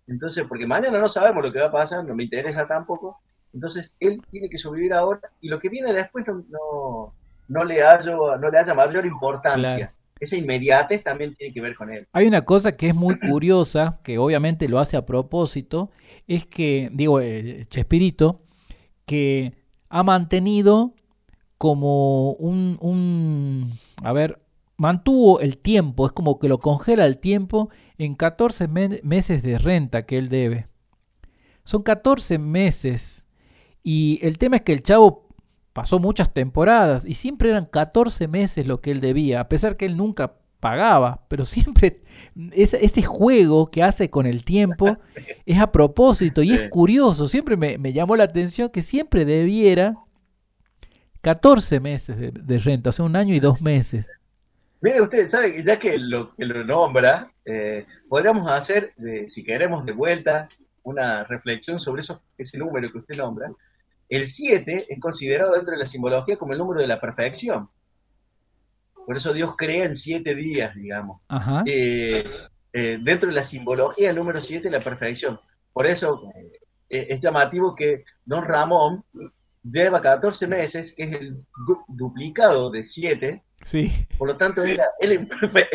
entonces, 0.06 0.44
porque 0.48 0.66
mañana 0.66 0.98
no 0.98 1.08
sabemos 1.08 1.44
lo 1.44 1.52
que 1.52 1.60
va 1.60 1.66
a 1.66 1.72
pasar, 1.72 2.04
no 2.04 2.14
me 2.14 2.24
interesa 2.24 2.66
tampoco, 2.66 3.18
entonces 3.52 3.94
él 4.00 4.22
tiene 4.30 4.48
que 4.48 4.58
sobrevivir 4.58 4.92
ahora 4.92 5.20
y 5.40 5.48
lo 5.48 5.58
que 5.58 5.68
viene 5.68 5.92
después 5.92 6.26
no, 6.26 6.44
no, 6.48 7.14
no 7.48 7.64
le, 7.64 7.82
hallo, 7.82 8.36
no 8.36 8.50
le 8.50 8.58
haya 8.58 8.74
mayor 8.74 9.06
importancia. 9.06 9.76
Claro. 9.76 9.92
Esa 10.18 10.36
inmediatez 10.36 11.02
también 11.04 11.34
tiene 11.34 11.52
que 11.52 11.60
ver 11.60 11.74
con 11.74 11.92
él. 11.92 12.06
Hay 12.12 12.26
una 12.26 12.42
cosa 12.42 12.72
que 12.72 12.88
es 12.88 12.94
muy 12.94 13.18
curiosa, 13.18 14.00
que 14.02 14.18
obviamente 14.18 14.68
lo 14.68 14.78
hace 14.78 14.96
a 14.96 15.04
propósito, 15.04 15.90
es 16.26 16.46
que, 16.46 16.88
digo, 16.92 17.20
eh, 17.20 17.66
Chespirito, 17.68 18.40
que 19.04 19.52
ha 19.90 20.02
mantenido 20.02 20.94
como 21.58 22.32
un, 22.32 22.78
un, 22.80 23.78
a 24.02 24.12
ver, 24.12 24.38
mantuvo 24.76 25.40
el 25.40 25.58
tiempo, 25.58 26.06
es 26.06 26.12
como 26.12 26.38
que 26.38 26.48
lo 26.48 26.58
congela 26.58 27.06
el 27.06 27.18
tiempo 27.18 27.70
en 27.98 28.14
14 28.14 28.68
me- 28.68 29.00
meses 29.02 29.42
de 29.42 29.58
renta 29.58 30.04
que 30.06 30.18
él 30.18 30.28
debe. 30.28 30.68
Son 31.64 31.82
14 31.82 32.38
meses 32.38 33.24
y 33.82 34.18
el 34.22 34.38
tema 34.38 34.56
es 34.56 34.62
que 34.62 34.72
el 34.72 34.82
chavo 34.82 35.28
pasó 35.72 35.98
muchas 35.98 36.32
temporadas 36.32 37.04
y 37.04 37.14
siempre 37.14 37.50
eran 37.50 37.66
14 37.66 38.28
meses 38.28 38.66
lo 38.66 38.80
que 38.80 38.90
él 38.90 39.00
debía, 39.00 39.40
a 39.40 39.48
pesar 39.48 39.76
que 39.76 39.84
él 39.86 39.96
nunca 39.96 40.34
pagaba, 40.60 41.24
pero 41.28 41.44
siempre 41.46 42.02
ese, 42.52 42.84
ese 42.84 43.02
juego 43.02 43.70
que 43.70 43.82
hace 43.82 44.10
con 44.10 44.26
el 44.26 44.44
tiempo 44.44 44.96
es 45.46 45.58
a 45.58 45.72
propósito 45.72 46.42
y 46.42 46.52
es 46.52 46.68
curioso, 46.70 47.28
siempre 47.28 47.56
me, 47.56 47.78
me 47.78 47.92
llamó 47.92 48.16
la 48.16 48.24
atención 48.24 48.68
que 48.70 48.82
siempre 48.82 49.24
debiera 49.24 49.96
14 51.22 51.80
meses 51.80 52.16
de, 52.18 52.30
de 52.30 52.58
renta, 52.58 52.90
o 52.90 52.92
sea, 52.92 53.04
un 53.04 53.16
año 53.16 53.34
y 53.34 53.40
dos 53.40 53.60
meses. 53.60 54.06
Mire 54.80 55.00
usted, 55.00 55.28
¿sabe? 55.28 55.62
Ya 55.64 55.78
que 55.78 55.98
lo, 55.98 56.34
que 56.34 56.44
lo 56.44 56.64
nombra, 56.64 57.30
eh, 57.44 57.86
podríamos 58.08 58.50
hacer, 58.50 58.92
si 59.28 59.42
queremos 59.42 59.84
de 59.84 59.92
vuelta, 59.92 60.48
una 60.82 61.24
reflexión 61.24 61.78
sobre 61.78 62.00
eso, 62.00 62.22
ese 62.38 62.58
número 62.58 62.90
que 62.92 62.98
usted 62.98 63.16
nombra. 63.16 63.50
El 64.08 64.28
7 64.28 64.86
es 64.88 65.00
considerado 65.00 65.54
dentro 65.54 65.72
de 65.72 65.78
la 65.78 65.86
simbología 65.86 66.36
como 66.36 66.52
el 66.52 66.58
número 66.58 66.80
de 66.80 66.86
la 66.86 67.00
perfección. 67.00 67.68
Por 69.06 69.16
eso 69.16 69.32
Dios 69.32 69.54
crea 69.56 69.84
en 69.84 69.96
siete 69.96 70.34
días, 70.34 70.74
digamos. 70.74 71.20
Ajá. 71.28 71.62
Eh, 71.66 72.24
eh, 72.72 72.98
dentro 73.00 73.28
de 73.28 73.34
la 73.34 73.44
simbología, 73.44 74.10
el 74.10 74.16
número 74.16 74.42
7 74.42 74.68
es 74.68 74.72
la 74.72 74.80
perfección. 74.80 75.40
Por 75.72 75.86
eso 75.86 76.30
eh, 76.88 77.06
es 77.10 77.20
llamativo 77.20 77.74
que 77.74 78.04
Don 78.24 78.44
Ramón 78.44 79.04
lleva 79.62 80.00
14 80.02 80.46
meses, 80.46 80.92
que 80.92 81.04
es 81.04 81.12
el 81.20 81.36
du- 81.66 81.84
duplicado 81.88 82.70
de 82.70 82.84
7, 82.84 83.42
Sí. 83.66 84.06
por 84.16 84.28
lo 84.28 84.36
tanto, 84.36 84.62
es, 84.62 84.76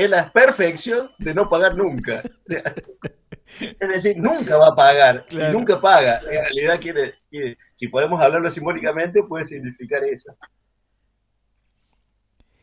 la, 0.10 0.32
perfección 0.32 1.10
de 1.20 1.34
no 1.34 1.50
pagar 1.50 1.76
nunca. 1.76 2.24
Es 2.48 3.90
decir, 3.90 4.16
nunca 4.18 4.56
va 4.56 4.70
a 4.70 4.76
pagar, 4.76 5.26
y 5.30 5.36
Claro. 5.36 5.52
nunca 5.60 5.82
paga. 5.82 6.20
En 6.20 6.30
realidad, 6.42 6.80
quiere, 6.80 7.14
quiere- 7.30 7.58
si 7.76 7.90
podemos 7.90 8.22
hablarlo 8.22 8.50
simbólicamente, 8.50 9.22
puede 9.24 9.44
significar 9.44 10.06
eso. 10.06 10.34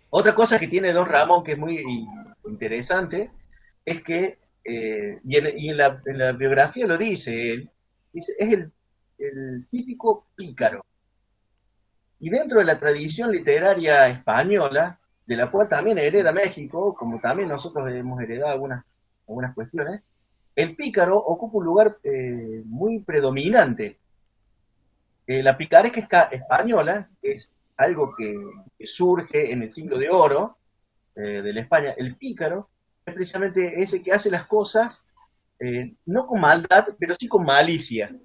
Otra 0.08 0.34
cosa 0.34 0.58
que 0.58 0.66
tiene 0.68 0.94
Don 0.94 1.06
Ramón, 1.06 1.44
que 1.44 1.52
es 1.52 1.58
muy 1.58 1.84
interesante, 2.46 3.30
es 3.84 4.02
que, 4.02 4.38
eh, 4.64 5.18
y, 5.24 5.36
en, 5.36 5.58
y 5.58 5.68
en 5.68 5.76
la, 5.76 6.02
en 6.06 6.18
la 6.18 6.32
biografía 6.32 6.86
lo 6.86 6.96
dice 6.96 7.52
él, 7.52 7.70
dice, 8.14 8.32
es 8.38 8.50
el, 8.54 8.72
el 9.18 9.66
típico 9.70 10.26
pícaro. 10.34 10.86
Y 12.18 12.30
dentro 12.30 12.60
de 12.60 12.64
la 12.64 12.78
tradición 12.78 13.30
literaria 13.30 14.08
española, 14.08 14.98
de 15.28 15.36
la 15.36 15.50
cual 15.50 15.68
también 15.68 15.98
hereda 15.98 16.32
México, 16.32 16.94
como 16.94 17.20
también 17.20 17.50
nosotros 17.50 17.86
hemos 17.92 18.18
heredado 18.22 18.50
algunas, 18.52 18.82
algunas 19.28 19.54
cuestiones, 19.54 20.00
el 20.56 20.74
pícaro 20.74 21.18
ocupa 21.18 21.58
un 21.58 21.64
lugar 21.66 21.98
eh, 22.02 22.62
muy 22.64 23.00
predominante. 23.00 23.98
Eh, 25.26 25.42
la 25.42 25.56
picaresca 25.58 26.00
esca- 26.00 26.28
española 26.32 27.10
es 27.20 27.52
algo 27.76 28.14
que, 28.16 28.34
que 28.78 28.86
surge 28.86 29.52
en 29.52 29.62
el 29.62 29.70
siglo 29.70 29.98
de 29.98 30.08
oro 30.08 30.56
eh, 31.14 31.42
de 31.42 31.52
la 31.52 31.60
España. 31.60 31.90
El 31.98 32.16
pícaro 32.16 32.70
es 33.04 33.12
precisamente 33.14 33.82
ese 33.82 34.02
que 34.02 34.12
hace 34.12 34.30
las 34.30 34.46
cosas 34.46 35.02
eh, 35.60 35.92
no 36.06 36.26
con 36.26 36.40
maldad, 36.40 36.88
pero 36.98 37.14
sí 37.14 37.28
con 37.28 37.44
malicia. 37.44 38.16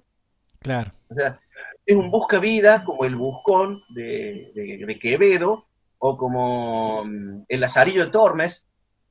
Claro. 0.60 0.90
O 1.10 1.14
sea, 1.14 1.38
es 1.84 1.94
un 1.94 2.10
busca 2.10 2.38
vida 2.38 2.82
como 2.82 3.04
el 3.04 3.14
buscón 3.14 3.82
de, 3.90 4.50
de- 4.54 4.84
de 4.86 4.98
Quevedo 4.98 5.66
o 6.06 6.18
como 6.18 7.02
mm, 7.06 7.44
el 7.48 7.60
Lazarillo 7.60 8.04
de 8.04 8.10
Tormes, 8.10 8.66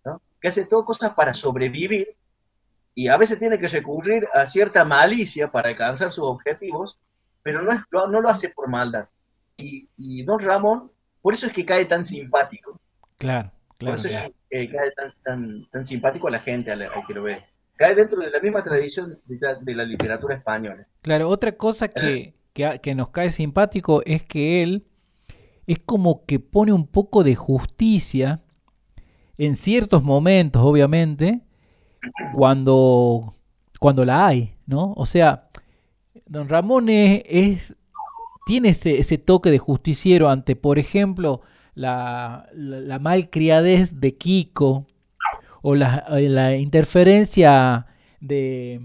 ¿no? 0.06 0.22
que 0.40 0.50
hace 0.50 0.66
todo 0.68 0.86
cosas 0.86 1.16
para 1.16 1.34
sobrevivir 1.34 2.16
y 2.94 3.08
a 3.08 3.18
veces 3.18 3.40
tiene 3.40 3.58
que 3.58 3.68
recurrir 3.68 4.28
a 4.32 4.46
cierta 4.46 4.86
malicia 4.86 5.52
para 5.52 5.70
alcanzar 5.70 6.12
sus 6.12 6.24
objetivos, 6.26 7.00
pero 7.42 7.64
no, 7.64 7.72
es- 7.72 7.82
lo- 7.90 8.08
no 8.08 8.22
lo 8.22 8.30
hace 8.30 8.50
por 8.50 8.68
maldad. 8.70 9.08
Y, 9.58 9.90
y 9.98 10.24
Don 10.24 10.38
Ramón, 10.40 10.92
por 11.24 11.34
eso 11.34 11.48
es 11.48 11.54
que 11.54 11.66
cae 11.66 11.86
tan 11.86 12.06
simpático, 12.06 12.80
Claro, 13.18 13.50
por 13.70 13.78
claro, 13.80 13.96
eso 13.96 14.10
claro. 14.10 14.28
es 14.28 14.34
que 14.52 14.62
eh, 14.64 14.70
cae 14.72 14.92
tan, 14.92 15.12
tan, 15.24 15.70
tan 15.72 15.86
simpático 15.88 16.28
a 16.28 16.32
la 16.32 16.40
gente, 16.42 16.72
al 16.72 16.88
que 17.08 17.14
lo 17.16 17.24
ve. 17.24 17.44
Cae 17.76 17.96
dentro 17.96 18.20
de 18.22 18.30
la 18.30 18.40
misma 18.40 18.64
tradición 18.64 19.20
de 19.26 19.38
la- 19.42 19.56
de 19.56 19.74
la 19.74 19.84
literatura 19.84 20.36
española. 20.36 20.86
Claro, 21.02 21.28
otra 21.28 21.54
cosa 21.54 21.88
que, 21.88 22.36
que 22.54 22.94
nos 22.94 23.10
cae 23.10 23.32
simpático 23.32 24.04
es 24.06 24.22
que 24.24 24.62
él 24.62 24.86
es 25.68 25.80
como 25.80 26.26
que 26.26 26.40
pone 26.40 26.74
un 26.74 26.88
poco 26.88 27.24
de 27.24 27.36
justicia 27.36 28.42
en 29.38 29.56
ciertos 29.56 30.04
momentos, 30.04 30.62
obviamente, 30.64 31.42
cuando, 32.34 33.34
cuando 33.80 34.06
la 34.06 34.28
hay, 34.28 34.56
¿no? 34.66 34.94
O 34.96 35.06
sea, 35.06 35.50
don 36.26 36.50
Ramón 36.50 36.90
es, 36.90 37.76
tiene 38.46 38.70
ese, 38.70 39.00
ese 39.00 39.18
toque 39.18 39.52
de 39.52 39.60
justiciero 39.60 40.30
ante, 40.30 40.56
por 40.56 40.80
ejemplo, 40.80 41.42
la, 41.76 42.50
la, 42.54 43.00
malcriadez 43.00 44.00
de 44.00 44.16
Kiko 44.16 44.86
o 45.62 45.76
la, 45.76 46.06
la 46.10 46.56
interferencia 46.58 47.88
de, 48.20 48.80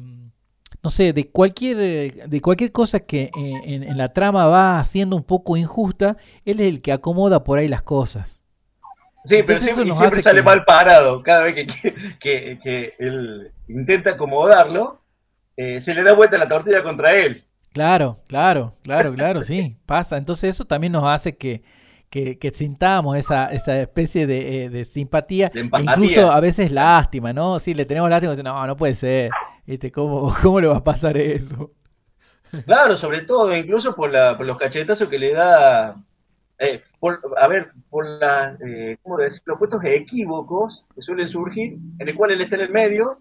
no 0.88 0.90
sé, 0.90 1.12
de 1.12 1.28
cualquier, 1.28 2.30
de 2.30 2.40
cualquier 2.40 2.72
cosa 2.72 2.98
que 3.00 3.24
eh, 3.24 3.30
en, 3.36 3.82
en 3.82 3.98
la 3.98 4.10
trama 4.14 4.46
va 4.46 4.82
siendo 4.86 5.16
un 5.16 5.22
poco 5.22 5.54
injusta, 5.58 6.16
él 6.46 6.60
es 6.60 6.66
el 6.66 6.80
que 6.80 6.92
acomoda 6.92 7.44
por 7.44 7.58
ahí 7.58 7.68
las 7.68 7.82
cosas. 7.82 8.40
Sí, 9.26 9.42
pero 9.46 9.60
siempre, 9.60 10.22
sale 10.22 10.38
que- 10.40 10.42
mal 10.42 10.64
parado. 10.64 11.22
Cada 11.22 11.42
vez 11.42 11.54
que, 11.56 11.66
que, 11.66 11.92
que- 12.18 12.58
que 12.62 12.94
él 12.98 13.52
intenta 13.68 14.12
acomodarlo, 14.12 15.02
eh, 15.58 15.82
se 15.82 15.92
le 15.92 16.02
da 16.02 16.14
vuelta 16.14 16.38
la 16.38 16.48
tortilla 16.48 16.82
contra 16.82 17.14
él. 17.14 17.44
Claro, 17.74 18.20
claro, 18.26 18.74
claro, 18.82 19.12
claro, 19.12 19.42
sí, 19.42 19.76
pasa. 19.84 20.16
Entonces 20.16 20.54
eso 20.54 20.64
también 20.64 20.94
nos 20.94 21.04
hace 21.04 21.36
que, 21.36 21.62
que, 22.10 22.38
que 22.38 22.50
sintamos 22.52 23.16
esa, 23.16 23.52
esa 23.52 23.80
especie 23.80 24.26
de, 24.26 24.64
eh, 24.64 24.70
de 24.70 24.84
simpatía, 24.84 25.50
De 25.52 25.60
e 25.60 25.64
incluso 25.82 26.30
a 26.32 26.40
veces 26.40 26.72
lástima, 26.72 27.32
¿no? 27.32 27.58
Sí, 27.58 27.74
le 27.74 27.84
tenemos 27.86 28.08
lástima, 28.10 28.34
no, 28.36 28.66
no 28.66 28.76
puede 28.76 28.94
ser, 28.94 29.30
¿viste? 29.66 29.92
¿Cómo, 29.92 30.34
cómo 30.42 30.60
le 30.60 30.68
va 30.68 30.78
a 30.78 30.84
pasar 30.84 31.16
eso? 31.18 31.72
Claro, 32.64 32.96
sobre 32.96 33.22
todo, 33.22 33.54
incluso 33.54 33.94
por, 33.94 34.10
la, 34.10 34.36
por 34.36 34.46
los 34.46 34.56
cachetazos 34.56 35.08
que 35.08 35.18
le 35.18 35.34
da. 35.34 35.96
eh, 36.58 36.82
por, 36.98 37.20
a 37.38 37.46
ver, 37.46 37.72
por 37.90 38.06
la, 38.06 38.56
eh, 38.66 38.96
¿cómo 39.02 39.18
decirlo? 39.18 39.52
Los 39.52 39.58
puestos 39.58 39.84
equívocos 39.84 40.86
que 40.94 41.02
suelen 41.02 41.28
surgir, 41.28 41.78
en 41.98 42.08
el 42.08 42.14
cual 42.16 42.30
él 42.32 42.40
está 42.40 42.56
en 42.56 42.62
el 42.62 42.70
medio 42.70 43.18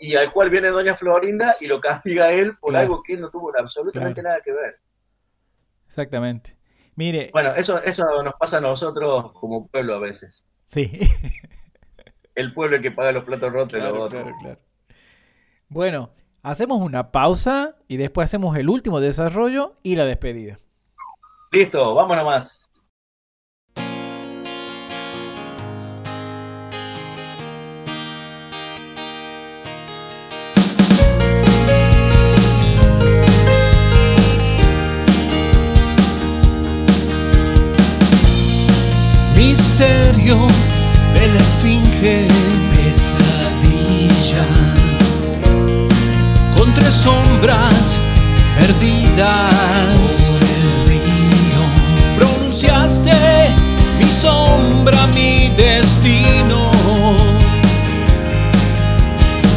y 0.00 0.16
al 0.16 0.32
cual 0.32 0.50
viene 0.50 0.68
Doña 0.70 0.96
Florinda 0.96 1.54
y 1.60 1.66
lo 1.68 1.80
castiga 1.80 2.24
a 2.26 2.32
él 2.32 2.56
por 2.60 2.70
Claro. 2.70 2.82
algo 2.82 3.02
que 3.04 3.14
él 3.14 3.20
no 3.20 3.30
tuvo 3.30 3.52
absolutamente 3.56 4.20
Claro. 4.20 4.34
nada 4.34 4.42
que 4.44 4.52
ver. 4.52 4.80
Exactamente. 5.86 6.53
Mire, 6.96 7.30
Bueno, 7.32 7.54
eso, 7.54 7.82
eso 7.82 8.04
nos 8.22 8.34
pasa 8.34 8.58
a 8.58 8.60
nosotros 8.60 9.32
como 9.32 9.66
pueblo 9.68 9.94
a 9.96 9.98
veces. 9.98 10.44
sí. 10.66 10.90
El 12.36 12.52
pueblo 12.52 12.74
el 12.76 12.82
que 12.82 12.90
paga 12.90 13.12
los 13.12 13.22
platos 13.22 13.52
rotos 13.52 13.72
de 13.74 13.78
los 13.78 13.90
Claro, 13.92 14.04
otros. 14.06 14.22
claro, 14.22 14.36
claro. 14.40 14.60
Bueno, 15.68 16.10
hacemos 16.42 16.80
una 16.80 17.12
pausa 17.12 17.76
y 17.86 17.96
después 17.96 18.24
hacemos 18.24 18.56
el 18.56 18.68
último 18.68 18.98
desarrollo 18.98 19.76
y 19.84 19.94
la 19.94 20.04
despedida. 20.04 20.58
Listo, 21.52 21.94
vamos 21.94 22.16
nomás. 22.16 22.63
Misterio 39.76 40.46
de 41.14 41.26
la 41.26 41.40
esfinge, 41.40 42.28
pesadilla, 42.70 44.46
con 46.56 46.72
tres 46.74 46.92
sombras 46.92 47.98
perdidas 48.56 50.28
por 50.28 50.40
el 50.40 50.86
río. 50.86 51.62
Pronunciaste 52.16 53.16
mi 53.98 54.12
sombra, 54.12 55.08
mi 55.08 55.52
destino, 55.56 56.70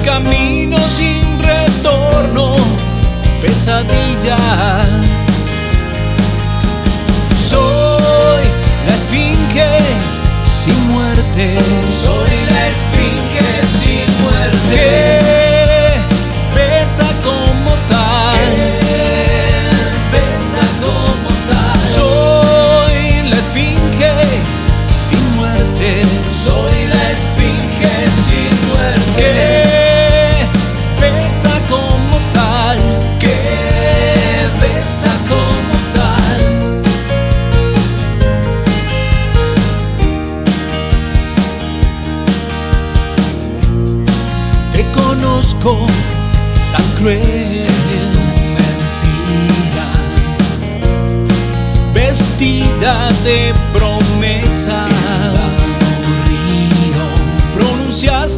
camino 0.04 0.80
sin 0.96 1.40
retorno, 1.44 2.56
pesadilla. 3.40 4.38
Soy 7.38 8.46
la 8.88 8.96
esfinge 8.96 9.37
sin 10.46 10.92
muerte. 10.92 11.58
Soy 11.90 12.30
la 12.52 12.68
esfinge 12.70 13.68
sin 13.68 14.24
muerte. 14.24 14.60
Que 14.70 15.20
pesa 16.56 17.06
como 17.24 17.72
tal. 17.90 18.17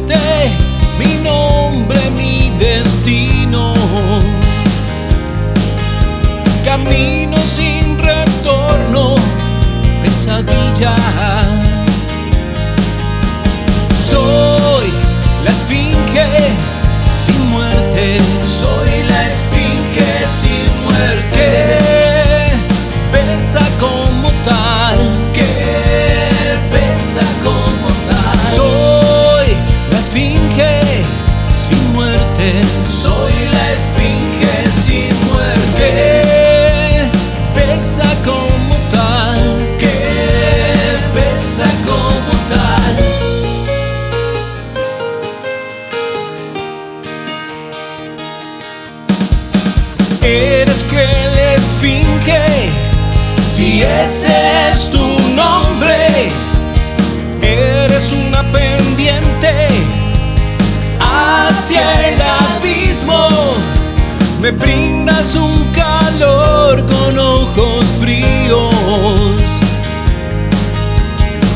Pronunciaste 0.00 0.56
mi 0.98 1.16
nombre, 1.22 2.10
mi 2.10 2.52
destino. 2.58 3.74
Camino 6.64 7.36
sin 7.38 7.98
retorno, 7.98 9.16
pesadilla. 10.02 10.94
Soy 14.08 14.90
la 15.44 15.50
esfinge 15.50 16.28
sin 17.10 17.50
muerte. 17.50 18.20
Soy 18.44 19.02
la 19.08 19.28
esfinge 19.28 20.26
sin 20.26 20.84
muerte. 20.84 21.78
Pesa 23.12 23.66
como 23.80 24.30
tal. 24.44 24.79
Si 53.50 53.82
ese 53.82 54.70
es 54.70 54.90
tu 54.90 55.18
nombre, 55.34 56.30
eres 57.42 58.12
una 58.12 58.42
pendiente 58.50 59.68
hacia 61.00 62.08
el 62.08 62.20
abismo. 62.20 63.28
Me 64.40 64.50
brindas 64.50 65.34
un 65.34 65.64
calor 65.72 66.84
con 66.86 67.18
ojos 67.18 67.84
fríos. 68.00 69.60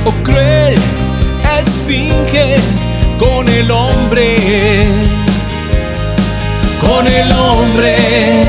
Oh 0.05 0.13
cruel 0.23 0.79
esfinge 1.61 2.57
con 3.19 3.49
el 3.49 3.71
hombre 3.71 5.15
con 6.85 7.07
el 7.07 7.33
hombre. 7.33 8.44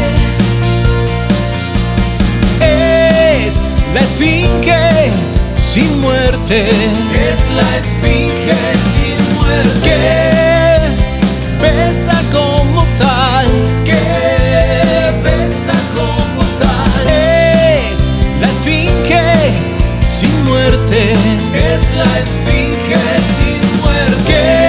Esfinge 4.15 5.11
sin 5.57 5.99
muerte. 5.99 6.69
Es 6.69 7.49
la 7.53 7.77
esfinge 7.77 8.55
sin 8.91 9.35
muerte. 9.35 9.79
Que 9.83 11.61
pesa 11.61 12.15
como 12.31 12.85
tal. 12.97 13.47
Que 13.83 15.11
pesa 15.21 15.73
como 15.93 16.43
tal. 16.57 17.07
Es 17.09 18.05
la 18.39 18.49
esfinge 18.49 19.51
sin 20.01 20.45
muerte. 20.45 21.13
Es 21.53 21.93
la 21.97 22.19
esfinge 22.19 23.01
sin 23.35 23.81
muerte. 23.81 24.64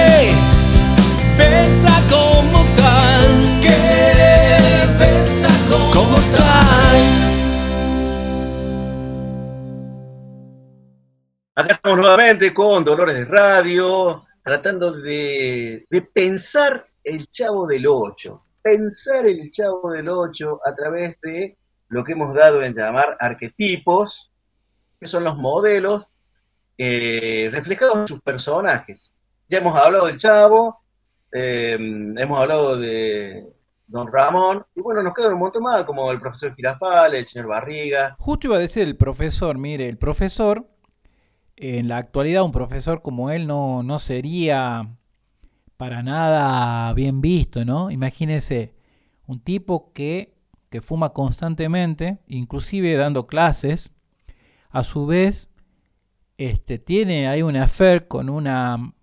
Estamos 11.77 11.99
nuevamente 11.99 12.53
con 12.55 12.83
Dolores 12.83 13.15
de 13.15 13.25
Radio, 13.25 14.25
tratando 14.43 14.91
de, 14.93 15.85
de 15.87 16.01
pensar 16.01 16.87
el 17.03 17.29
Chavo 17.29 17.67
del 17.67 17.85
8. 17.87 18.43
Pensar 18.63 19.27
el 19.27 19.51
Chavo 19.51 19.91
del 19.91 20.09
8 20.09 20.61
a 20.65 20.73
través 20.73 21.21
de 21.21 21.55
lo 21.89 22.03
que 22.03 22.13
hemos 22.13 22.33
dado 22.33 22.63
en 22.63 22.73
llamar 22.73 23.15
arquetipos, 23.19 24.31
que 24.99 25.07
son 25.07 25.23
los 25.23 25.37
modelos 25.37 26.07
eh, 26.79 27.49
reflejados 27.51 27.97
en 27.97 28.07
sus 28.07 28.21
personajes. 28.21 29.13
Ya 29.47 29.59
hemos 29.59 29.77
hablado 29.77 30.07
del 30.07 30.17
Chavo, 30.17 30.79
eh, 31.31 31.77
hemos 31.79 32.39
hablado 32.39 32.77
de 32.77 33.45
Don 33.85 34.11
Ramón, 34.11 34.65
y 34.75 34.81
bueno, 34.81 35.03
nos 35.03 35.13
quedan 35.13 35.33
un 35.33 35.39
montón 35.39 35.61
más, 35.61 35.85
como 35.85 36.11
el 36.11 36.19
profesor 36.19 36.55
Girafales, 36.55 37.19
el 37.19 37.27
señor 37.27 37.47
Barriga. 37.49 38.15
Justo 38.17 38.47
iba 38.47 38.55
a 38.55 38.59
decir 38.59 38.81
el 38.81 38.97
profesor, 38.97 39.59
mire, 39.59 39.87
el 39.87 39.99
profesor 39.99 40.65
en 41.57 41.87
la 41.87 41.97
actualidad 41.97 42.43
un 42.43 42.51
profesor 42.51 43.01
como 43.01 43.31
él 43.31 43.47
no, 43.47 43.83
no 43.83 43.99
sería 43.99 44.95
para 45.75 46.03
nada 46.03 46.93
bien 46.93 47.21
visto, 47.21 47.65
¿no? 47.65 47.91
Imagínese 47.91 48.75
un 49.25 49.39
tipo 49.39 49.91
que, 49.93 50.35
que 50.69 50.81
fuma 50.81 51.09
constantemente, 51.13 52.19
inclusive 52.27 52.95
dando 52.95 53.27
clases, 53.27 53.91
a 54.69 54.83
su 54.83 55.05
vez 55.05 55.49
este, 56.37 56.77
tiene 56.77 57.27
ahí 57.27 57.41
un 57.41 57.57
affair 57.57 58.07
con 58.07 58.29
una 58.29 58.93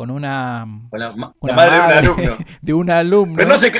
con 0.00 0.10
una, 0.10 0.64
ma- 0.64 1.34
madre 1.42 1.76
de 1.76 1.78
un 1.82 1.92
alumno. 1.92 2.38
de 2.62 2.72
un 2.72 2.88
alumno. 2.90 3.34
Pero 3.36 3.48
no 3.50 3.54
se, 3.58 3.70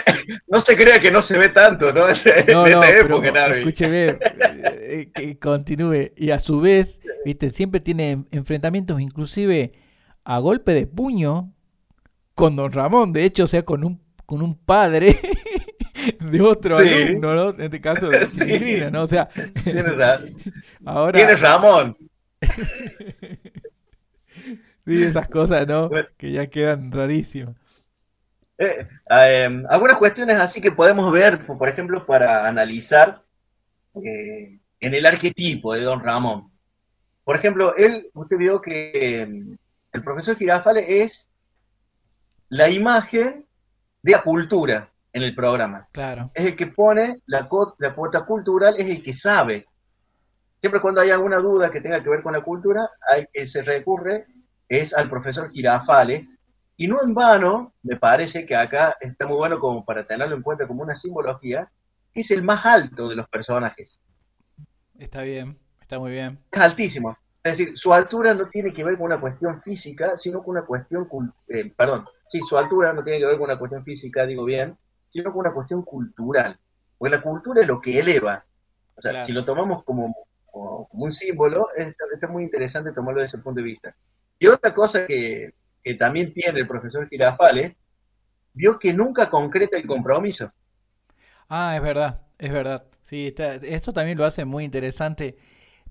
no 0.48 0.60
se 0.60 0.76
crea 0.76 1.00
que 1.00 1.10
no 1.10 1.22
se 1.22 1.38
ve 1.38 1.48
tanto, 1.48 1.94
¿no? 1.94 2.08
En 2.10 2.46
No, 2.52 2.66
no, 2.66 2.66
esta 2.66 2.90
época, 2.90 3.46
escúcheme, 3.56 4.04
eh, 4.18 4.18
eh, 4.20 5.10
que 5.14 5.38
continúe. 5.38 6.12
Y 6.16 6.30
a 6.32 6.38
su 6.38 6.60
vez, 6.60 7.00
viste, 7.24 7.54
siempre 7.54 7.80
tiene 7.80 8.10
en- 8.10 8.28
enfrentamientos 8.32 9.00
inclusive 9.00 9.72
a 10.22 10.38
golpe 10.40 10.74
de 10.74 10.86
puño 10.86 11.54
con 12.34 12.54
don 12.54 12.70
Ramón, 12.70 13.14
de 13.14 13.24
hecho, 13.24 13.44
o 13.44 13.46
sea, 13.46 13.62
con 13.64 13.82
un, 13.82 13.98
con 14.26 14.42
un 14.42 14.58
padre 14.58 15.18
de 16.20 16.40
otro 16.42 16.80
Sí. 16.80 16.88
alumno, 16.88 17.34
¿no? 17.34 17.48
En 17.54 17.62
este 17.62 17.80
caso 17.80 18.10
de 18.10 18.26
Sí. 18.30 18.82
¿no? 18.92 19.04
O 19.04 19.06
sea, 19.06 19.26
Tienes, 19.64 19.96
ra- 19.96 20.20
ahora 20.84 21.12
tienes 21.12 21.40
Ramón. 21.40 21.96
Sí, 24.98 25.04
esas 25.04 25.28
cosas, 25.28 25.66
¿no? 25.66 25.88
Bueno. 25.88 26.08
Que 26.16 26.32
ya 26.32 26.46
quedan 26.48 26.92
rarísimas. 26.92 27.56
Eh, 28.58 28.86
eh, 29.08 29.64
algunas 29.70 29.96
cuestiones 29.96 30.36
así 30.36 30.60
que 30.60 30.70
podemos 30.70 31.10
ver, 31.10 31.46
por 31.46 31.66
ejemplo, 31.68 32.04
para 32.04 32.46
analizar 32.46 33.22
eh, 34.04 34.58
en 34.80 34.94
el 34.94 35.06
arquetipo 35.06 35.72
de 35.74 35.82
Don 35.82 36.00
Ramón. 36.00 36.50
Por 37.24 37.36
ejemplo, 37.36 37.74
él, 37.76 38.10
usted 38.12 38.36
vio 38.36 38.60
que 38.60 39.22
el 39.92 40.02
profesor 40.04 40.36
Girafale 40.36 41.02
es 41.02 41.28
la 42.50 42.68
imagen 42.68 43.46
de 44.02 44.12
la 44.12 44.22
cultura 44.22 44.90
en 45.12 45.22
el 45.22 45.34
programa. 45.34 45.88
Claro. 45.92 46.30
Es 46.34 46.44
el 46.44 46.56
que 46.56 46.66
pone 46.66 47.22
la, 47.26 47.48
la 47.78 47.94
cuota 47.94 48.24
cultural, 48.26 48.74
es 48.78 48.86
el 48.90 49.02
que 49.02 49.14
sabe. 49.14 49.66
Siempre 50.60 50.82
cuando 50.82 51.00
hay 51.00 51.10
alguna 51.10 51.38
duda 51.38 51.70
que 51.70 51.80
tenga 51.80 52.02
que 52.02 52.10
ver 52.10 52.22
con 52.22 52.34
la 52.34 52.42
cultura, 52.42 52.90
hay, 53.10 53.26
que 53.32 53.46
se 53.46 53.62
recurre 53.62 54.26
es 54.70 54.94
al 54.94 55.10
profesor 55.10 55.50
Girafales. 55.50 56.26
Y 56.76 56.86
no 56.86 57.02
en 57.02 57.12
vano, 57.12 57.74
me 57.82 57.96
parece 57.96 58.46
que 58.46 58.56
acá 58.56 58.96
está 59.00 59.26
muy 59.26 59.36
bueno 59.36 59.60
como 59.60 59.84
para 59.84 60.06
tenerlo 60.06 60.34
en 60.34 60.42
cuenta 60.42 60.66
como 60.66 60.82
una 60.82 60.94
simbología, 60.94 61.70
que 62.14 62.20
es 62.20 62.30
el 62.30 62.42
más 62.42 62.64
alto 62.64 63.08
de 63.08 63.16
los 63.16 63.28
personajes. 63.28 64.00
Está 64.98 65.20
bien, 65.22 65.58
está 65.82 65.98
muy 65.98 66.12
bien. 66.12 66.38
Es 66.50 66.60
altísimo. 66.60 67.14
Es 67.42 67.58
decir, 67.58 67.76
su 67.76 67.92
altura 67.92 68.32
no 68.32 68.48
tiene 68.48 68.72
que 68.72 68.84
ver 68.84 68.96
con 68.96 69.06
una 69.06 69.20
cuestión 69.20 69.60
física, 69.60 70.16
sino 70.16 70.42
con 70.42 70.56
una 70.56 70.64
cuestión, 70.64 71.06
eh, 71.48 71.70
perdón, 71.76 72.06
sí, 72.28 72.40
su 72.48 72.56
altura 72.56 72.92
no 72.92 73.02
tiene 73.02 73.18
que 73.18 73.26
ver 73.26 73.36
con 73.36 73.44
una 73.50 73.58
cuestión 73.58 73.84
física, 73.84 74.24
digo 74.24 74.44
bien, 74.44 74.76
sino 75.10 75.32
con 75.32 75.40
una 75.40 75.52
cuestión 75.52 75.82
cultural. 75.82 76.58
Porque 76.96 77.16
la 77.16 77.22
cultura 77.22 77.62
es 77.62 77.66
lo 77.66 77.80
que 77.80 77.98
eleva. 77.98 78.44
O 78.96 79.00
sea, 79.00 79.12
Claro. 79.12 79.26
si 79.26 79.32
lo 79.32 79.44
tomamos 79.44 79.84
como, 79.84 80.14
como, 80.46 80.86
como 80.88 81.04
un 81.04 81.12
símbolo, 81.12 81.68
está, 81.76 82.04
está 82.14 82.26
muy 82.26 82.44
interesante 82.44 82.92
tomarlo 82.92 83.20
desde 83.20 83.36
ese 83.36 83.42
punto 83.42 83.58
de 83.58 83.64
vista. 83.64 83.94
Y 84.40 84.48
otra 84.48 84.74
cosa 84.74 85.06
que, 85.06 85.54
que 85.84 85.94
también 85.94 86.32
tiene 86.34 86.58
el 86.60 86.66
profesor 86.66 87.08
Girafales, 87.08 87.76
vio 88.54 88.78
que 88.78 88.92
nunca 88.94 89.30
concreta 89.30 89.76
el 89.78 89.86
compromiso. 89.86 90.52
Ah, 91.48 91.76
es 91.76 91.82
verdad, 91.82 92.22
es 92.38 92.52
verdad. 92.52 92.84
Sí, 93.04 93.34
esto 93.36 93.92
también 93.92 94.18
lo 94.18 94.24
hace 94.24 94.44
muy 94.44 94.64
interesante 94.64 95.36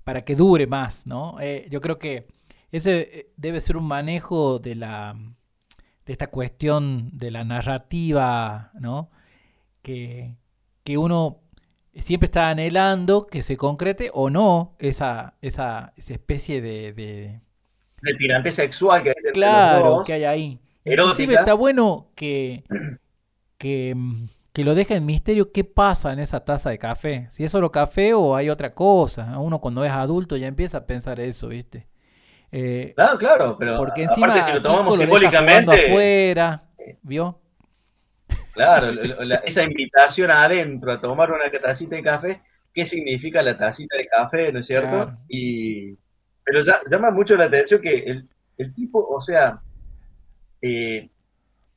para 0.04 0.24
que 0.24 0.36
dure 0.36 0.66
más, 0.66 1.06
¿no? 1.06 1.38
Eh, 1.40 1.68
yo 1.70 1.80
creo 1.80 1.98
que 1.98 2.28
ese 2.72 3.00
eh, 3.20 3.32
debe 3.36 3.60
ser 3.60 3.76
un 3.76 3.86
manejo 3.88 4.58
de 4.58 4.74
la 4.76 5.16
de 6.06 6.12
esta 6.14 6.28
cuestión 6.28 7.10
de 7.18 7.30
la 7.32 7.44
narrativa, 7.44 8.72
¿no? 8.80 9.10
Que, 9.82 10.36
que 10.84 10.98
uno 10.98 11.40
siempre 11.96 12.26
está 12.26 12.50
anhelando 12.50 13.26
que 13.28 13.42
se 13.42 13.56
concrete 13.58 14.10
o 14.14 14.30
no 14.30 14.76
esa, 14.80 15.36
esa, 15.42 15.94
esa 15.96 16.12
especie 16.14 16.60
de, 16.62 16.92
de- 16.94 17.40
De 18.02 18.14
tirante 18.14 18.50
sexual 18.50 19.02
que 19.02 19.10
hay 19.10 19.14
entre 19.16 19.30
los 19.30 19.34
Claro, 19.34 19.90
dos. 19.90 20.04
que 20.06 20.12
hay 20.14 20.24
ahí. 20.24 20.60
erótica. 20.84 21.12
Inclusive 21.22 21.34
está 21.34 21.54
bueno 21.54 22.08
que, 22.14 22.64
que, 23.58 23.94
que 24.52 24.64
lo 24.64 24.74
deje 24.74 24.94
en 24.94 25.06
misterio 25.06 25.52
qué 25.52 25.64
pasa 25.64 26.12
en 26.12 26.18
esa 26.18 26.44
taza 26.44 26.70
de 26.70 26.78
café. 26.78 27.26
Si 27.30 27.44
es 27.44 27.52
solo 27.52 27.70
café 27.70 28.14
o 28.14 28.34
hay 28.36 28.48
otra 28.50 28.70
cosa. 28.70 29.38
Uno 29.38 29.60
cuando 29.60 29.84
es 29.84 29.92
adulto 29.92 30.36
ya 30.36 30.46
empieza 30.46 30.78
a 30.78 30.86
pensar 30.86 31.20
eso, 31.20 31.48
¿viste? 31.48 31.86
Eh, 32.52 32.94
Claro, 32.96 33.18
claro, 33.18 33.56
pero 33.58 33.76
porque 33.76 34.02
encima 34.04 34.26
aparte 34.28 34.42
si 34.42 34.50
lo 34.52 34.56
Kiko 34.58 34.68
tomamos 34.70 34.86
lo 34.86 34.92
deja 34.96 35.04
simbólicamente, 35.04 35.86
afuera, 35.86 36.64
¿vio? 37.02 37.38
claro, 38.52 38.90
la- 38.92 39.36
esa 39.36 39.62
invitación 39.62 40.30
adentro 40.32 40.90
a 40.92 41.00
tomar 41.00 41.30
una 41.30 41.48
tacita 41.62 41.94
de 41.96 42.02
café, 42.02 42.40
¿qué 42.74 42.86
significa 42.86 43.40
la 43.42 43.56
tacita 43.56 43.96
de 43.96 44.06
café, 44.06 44.52
no 44.52 44.58
es 44.60 44.66
cierto? 44.66 44.88
Claro. 44.90 45.18
Y, 45.28 45.96
pero 46.44 46.62
ya- 46.62 46.80
llama 46.90 47.10
mucho 47.10 47.36
la 47.36 47.44
atención 47.44 47.80
que 47.80 47.98
el, 47.98 48.28
el 48.58 48.74
tipo, 48.74 49.06
o 49.08 49.20
sea, 49.20 49.60
eh, 50.62 51.08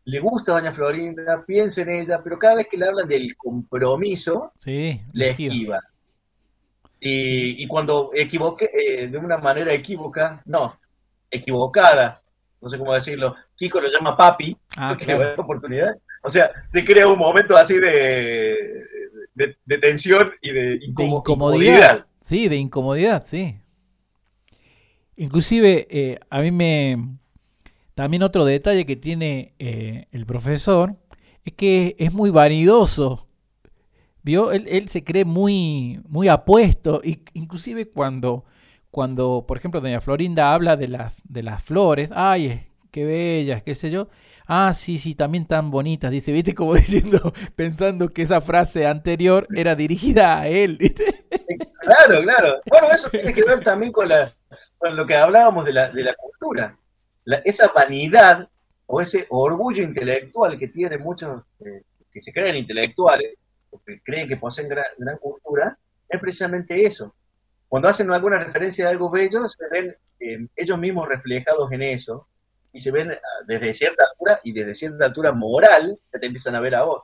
le 0.05 0.19
gusta 0.19 0.51
a 0.51 0.59
Doña 0.59 0.73
Florinda, 0.73 1.43
piensa 1.45 1.81
en 1.81 1.89
ella, 1.91 2.21
pero 2.23 2.37
cada 2.37 2.55
vez 2.55 2.67
que 2.69 2.77
le 2.77 2.87
hablan 2.87 3.07
del 3.07 3.35
compromiso, 3.37 4.51
Sí, 4.59 4.99
le 5.13 5.29
esquiva. 5.29 5.79
Y, 6.99 7.63
y 7.63 7.67
cuando 7.67 8.11
equivoque, 8.13 8.69
eh, 8.73 9.07
de 9.07 9.17
una 9.17 9.37
manera 9.37 9.73
equívoca, 9.73 10.41
no, 10.45 10.77
equivocada, 11.29 12.21
no 12.61 12.69
sé 12.69 12.77
cómo 12.77 12.93
decirlo, 12.93 13.35
Kiko 13.55 13.81
lo 13.81 13.89
llama 13.89 14.15
papi, 14.15 14.55
Ah, 14.77 14.95
que 14.97 15.05
le 15.05 15.13
va 15.13 15.17
a 15.19 15.21
claro. 15.23 15.29
dar 15.31 15.39
oportunidad. 15.41 15.95
O 16.21 16.29
sea, 16.29 16.49
se 16.69 16.85
crea 16.85 17.07
un 17.07 17.19
momento 17.19 17.57
así 17.57 17.75
de, 17.77 18.85
de, 19.35 19.57
de 19.65 19.77
tensión 19.79 20.31
y 20.41 20.51
de, 20.51 20.61
De 20.61 20.79
incomo- 20.85 21.17
incomodidad. 21.19 22.05
Sí, 22.21 22.47
de 22.47 22.55
incomodidad, 22.55 23.23
sí. 23.25 23.57
Inclusive, 25.15 25.87
eh, 25.89 26.19
a 26.29 26.41
mí 26.41 26.51
me... 26.51 27.17
También 27.95 28.23
otro 28.23 28.43
detalle 28.43 28.85
que 28.85 28.95
tiene 28.95 29.53
eh, 29.59 30.07
el 30.11 30.25
profesor 30.25 30.95
es 31.45 31.53
que 31.53 31.95
es 31.99 32.11
muy 32.11 32.31
vanidoso. 32.31 33.27
¿Vio? 34.23 34.51
Él, 34.51 34.65
él 34.67 34.89
se 34.89 35.03
cree 35.03 35.25
muy, 35.25 36.01
muy 36.07 36.27
apuesto. 36.27 37.01
Y, 37.03 37.19
inclusive 37.33 37.89
cuando, 37.89 38.45
cuando, 38.89 39.45
por 39.47 39.57
ejemplo, 39.57 39.81
doña 39.81 40.01
Florinda 40.01 40.53
habla 40.53 40.75
de 40.75 40.87
las, 40.87 41.21
de 41.25 41.43
las 41.43 41.61
flores. 41.61 42.09
Ay, 42.13 42.67
qué 42.89 43.05
bellas, 43.05 43.61
qué 43.63 43.75
sé 43.75 43.91
yo. 43.91 44.07
Ah, 44.47 44.73
sí, 44.73 44.97
sí, 44.97 45.15
también 45.15 45.45
tan 45.45 45.71
bonitas. 45.71 46.11
Dice, 46.11 46.31
viste, 46.31 46.53
como 46.55 46.75
diciendo, 46.75 47.33
pensando 47.55 48.09
que 48.09 48.23
esa 48.23 48.41
frase 48.41 48.85
anterior 48.87 49.47
era 49.55 49.75
dirigida 49.75 50.39
a 50.39 50.47
él, 50.47 50.77
¿viste? 50.77 51.25
Claro, 51.83 52.21
claro. 52.23 52.61
Bueno, 52.69 52.87
eso 52.93 53.09
tiene 53.09 53.33
que 53.33 53.43
ver 53.43 53.61
también 53.61 53.91
con, 53.91 54.07
la, 54.07 54.33
con 54.83 54.97
lo 54.97 55.07
que 55.07 55.15
hablábamos 55.15 55.63
de 55.63 55.71
la, 55.71 55.89
de 55.89 56.03
la 56.03 56.13
cultura. 56.15 56.77
La- 57.23 57.37
esa 57.45 57.69
vanidad 57.69 58.49
o 58.85 58.99
ese 58.99 59.25
orgullo 59.29 59.81
intelectual 59.81 60.57
que 60.59 60.67
tienen 60.67 61.01
muchos 61.01 61.41
eh, 61.61 61.83
que 62.11 62.21
se 62.21 62.33
creen 62.33 62.57
intelectuales, 62.57 63.35
o 63.69 63.81
que 63.81 64.01
creen 64.01 64.27
que 64.27 64.35
poseen 64.35 64.67
gran, 64.67 64.85
gran 64.97 65.17
cultura, 65.19 65.77
es 66.09 66.19
precisamente 66.19 66.81
eso. 66.81 67.15
Cuando 67.69 67.87
hacen 67.87 68.11
alguna 68.11 68.37
referencia 68.43 68.87
a 68.87 68.89
algo 68.89 69.09
bello, 69.09 69.47
se 69.47 69.69
ven 69.71 69.95
eh, 70.19 70.47
ellos 70.57 70.77
mismos 70.77 71.07
reflejados 71.07 71.71
en 71.71 71.81
eso 71.81 72.27
y 72.73 72.79
se 72.81 72.91
ven 72.91 73.11
ah, 73.11 73.17
desde 73.47 73.73
cierta 73.73 74.03
altura 74.03 74.41
y 74.43 74.51
desde 74.51 74.75
cierta 74.75 75.05
altura 75.05 75.31
moral 75.31 75.97
que 76.11 76.19
te 76.19 76.25
empiezan 76.25 76.55
a 76.55 76.59
ver 76.59 76.75
a 76.75 76.83
vos. 76.83 77.03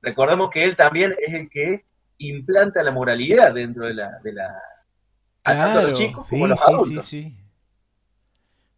Recordemos 0.00 0.48
que 0.52 0.62
él 0.62 0.76
también 0.76 1.16
es 1.20 1.34
el 1.34 1.50
que 1.50 1.84
implanta 2.18 2.84
la 2.84 2.92
moralidad 2.92 3.52
dentro 3.52 3.86
de 3.86 3.94
la... 3.94 4.20
De 4.22 4.32
la 4.32 4.62
tanto 5.56 5.72
Claro, 5.72 5.88
los 5.90 5.98
chicos 5.98 6.24
sí, 6.26 6.30
como 6.30 6.46
los 6.46 6.58
sí, 6.58 6.64
sí, 6.66 6.74
adultos. 6.74 7.04
sí. 7.06 7.36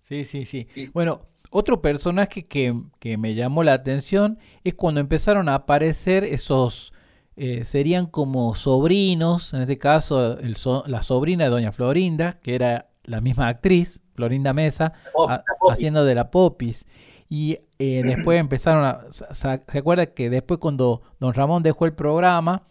Sí, 0.01 0.45
sí, 0.45 0.67
Bueno, 0.93 1.23
otro 1.51 1.81
personaje 1.81 2.47
que, 2.47 2.75
que 2.99 3.17
me 3.17 3.35
llamó 3.35 3.63
la 3.65 3.73
atención 3.73 4.39
es 4.63 4.75
cuando 4.75 5.01
empezaron 5.01 5.49
a 5.49 5.55
aparecer 5.55 6.25
esos, 6.25 6.93
eh, 7.37 7.65
serían 7.65 8.07
como 8.07 8.55
sobrinos, 8.55 9.55
en 9.55 9.63
este 9.63 9.79
caso 9.79 10.39
el 10.39 10.57
so- 10.57 10.85
la 10.87 11.03
sobrina 11.03 11.45
de 11.45 11.51
Doña 11.51 11.73
Florinda, 11.73 12.41
que 12.43 12.55
era 12.55 12.91
la 13.05 13.21
misma 13.23 13.49
actriz, 13.49 14.01
Florinda 14.15 14.53
Mesa, 14.53 14.93
a- 15.29 15.43
haciendo 15.71 16.05
de 16.05 16.15
la 16.15 16.31
Popis. 16.31 16.85
Y 17.31 17.59
eh, 17.79 18.03
después 18.05 18.39
empezaron 18.39 18.85
a... 18.85 19.07
¿Se 19.33 19.79
acuerda 19.79 20.07
que 20.07 20.29
después 20.29 20.61
cuando 20.61 21.01
Don 21.21 21.33
Ramón 21.33 21.63
dejó 21.63 21.87
el 21.87 21.95
programa, 21.95 22.65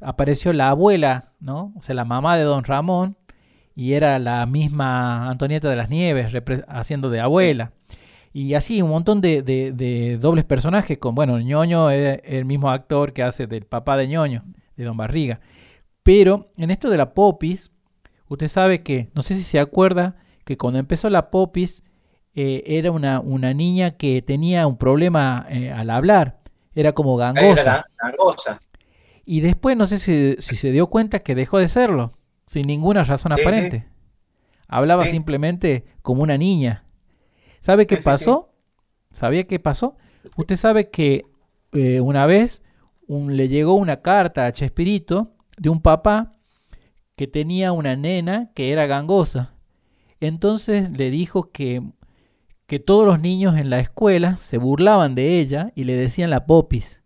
apareció 0.00 0.54
la 0.54 0.70
abuela, 0.70 1.32
¿no? 1.40 1.74
O 1.76 1.82
sea, 1.82 1.94
la 1.94 2.06
mamá 2.06 2.36
de 2.38 2.44
Don 2.44 2.64
Ramón, 2.64 3.17
y 3.78 3.92
era 3.92 4.18
la 4.18 4.44
misma 4.44 5.30
Antonieta 5.30 5.70
de 5.70 5.76
las 5.76 5.88
Nieves 5.88 6.32
haciendo 6.66 7.10
de 7.10 7.20
abuela. 7.20 7.70
Y 8.32 8.54
así 8.54 8.82
un 8.82 8.90
montón 8.90 9.20
de, 9.20 9.42
de- 9.42 9.70
de 9.70 10.18
dobles 10.18 10.44
personajes 10.44 10.98
con, 10.98 11.14
bueno, 11.14 11.38
ñoño 11.38 11.88
es 11.90 12.18
el 12.24 12.44
mismo 12.44 12.70
actor 12.70 13.12
que 13.12 13.22
hace 13.22 13.46
del 13.46 13.66
papá 13.66 13.96
de 13.96 14.08
ñoño, 14.08 14.42
de 14.76 14.82
Don 14.84 14.96
Barriga. 14.96 15.38
Pero 16.02 16.50
en 16.56 16.72
esto 16.72 16.90
de 16.90 16.96
la 16.96 17.14
Popis, 17.14 17.70
usted 18.26 18.48
sabe 18.48 18.82
que, 18.82 19.10
no 19.14 19.22
sé 19.22 19.36
si 19.36 19.44
se 19.44 19.60
acuerda, 19.60 20.16
que 20.44 20.56
cuando 20.56 20.80
empezó 20.80 21.08
la 21.08 21.30
popis 21.30 21.84
eh, 22.34 22.64
era 22.66 22.90
una, 22.90 23.20
una 23.20 23.54
niña 23.54 23.92
que 23.92 24.22
tenía 24.22 24.66
un 24.66 24.76
problema 24.76 25.46
eh, 25.50 25.70
al 25.70 25.90
hablar, 25.90 26.40
era 26.74 26.92
como 26.94 27.16
gangosa. 27.16 27.60
Era 27.60 27.86
gangosa. 28.02 28.60
Y 29.24 29.40
después 29.40 29.76
no 29.76 29.86
sé 29.86 29.98
si, 29.98 30.34
si 30.40 30.56
se 30.56 30.72
dio 30.72 30.88
cuenta 30.88 31.20
que 31.20 31.36
dejó 31.36 31.58
de 31.58 31.68
serlo, 31.68 32.17
sin 32.48 32.66
ninguna 32.66 33.04
razón 33.04 33.32
Sí, 33.36 33.40
aparente. 33.42 33.86
Hablaba 34.66 35.04
Sí. 35.04 35.12
simplemente 35.12 35.84
como 36.02 36.22
una 36.24 36.36
niña. 36.36 36.84
¿Sabe 37.60 37.86
qué 37.86 37.98
pasó? 37.98 38.52
¿Sabía 39.12 39.44
qué 39.46 39.60
pasó? 39.60 39.96
Usted 40.36 40.56
sabe 40.56 40.90
que 40.90 41.24
eh, 41.72 42.00
una 42.00 42.26
vez 42.26 42.62
un- 43.06 43.36
le 43.36 43.48
llegó 43.48 43.74
una 43.74 44.00
carta 44.00 44.46
a 44.46 44.52
Chespirito 44.52 45.34
de 45.58 45.68
un 45.68 45.80
papá 45.82 46.34
que 47.14 47.26
tenía 47.26 47.72
una 47.72 47.94
nena 47.94 48.50
que 48.54 48.72
era 48.72 48.86
gangosa. 48.86 49.54
Entonces 50.20 50.90
le 50.96 51.10
dijo 51.10 51.50
que, 51.52 51.82
que 52.66 52.78
todos 52.78 53.04
los 53.06 53.20
niños 53.20 53.56
en 53.56 53.70
la 53.70 53.80
escuela 53.80 54.36
se 54.40 54.58
burlaban 54.58 55.14
de 55.14 55.38
ella 55.40 55.72
y 55.74 55.84
le 55.84 55.94
decían 55.96 56.30
la 56.30 56.46
popis. 56.46 57.02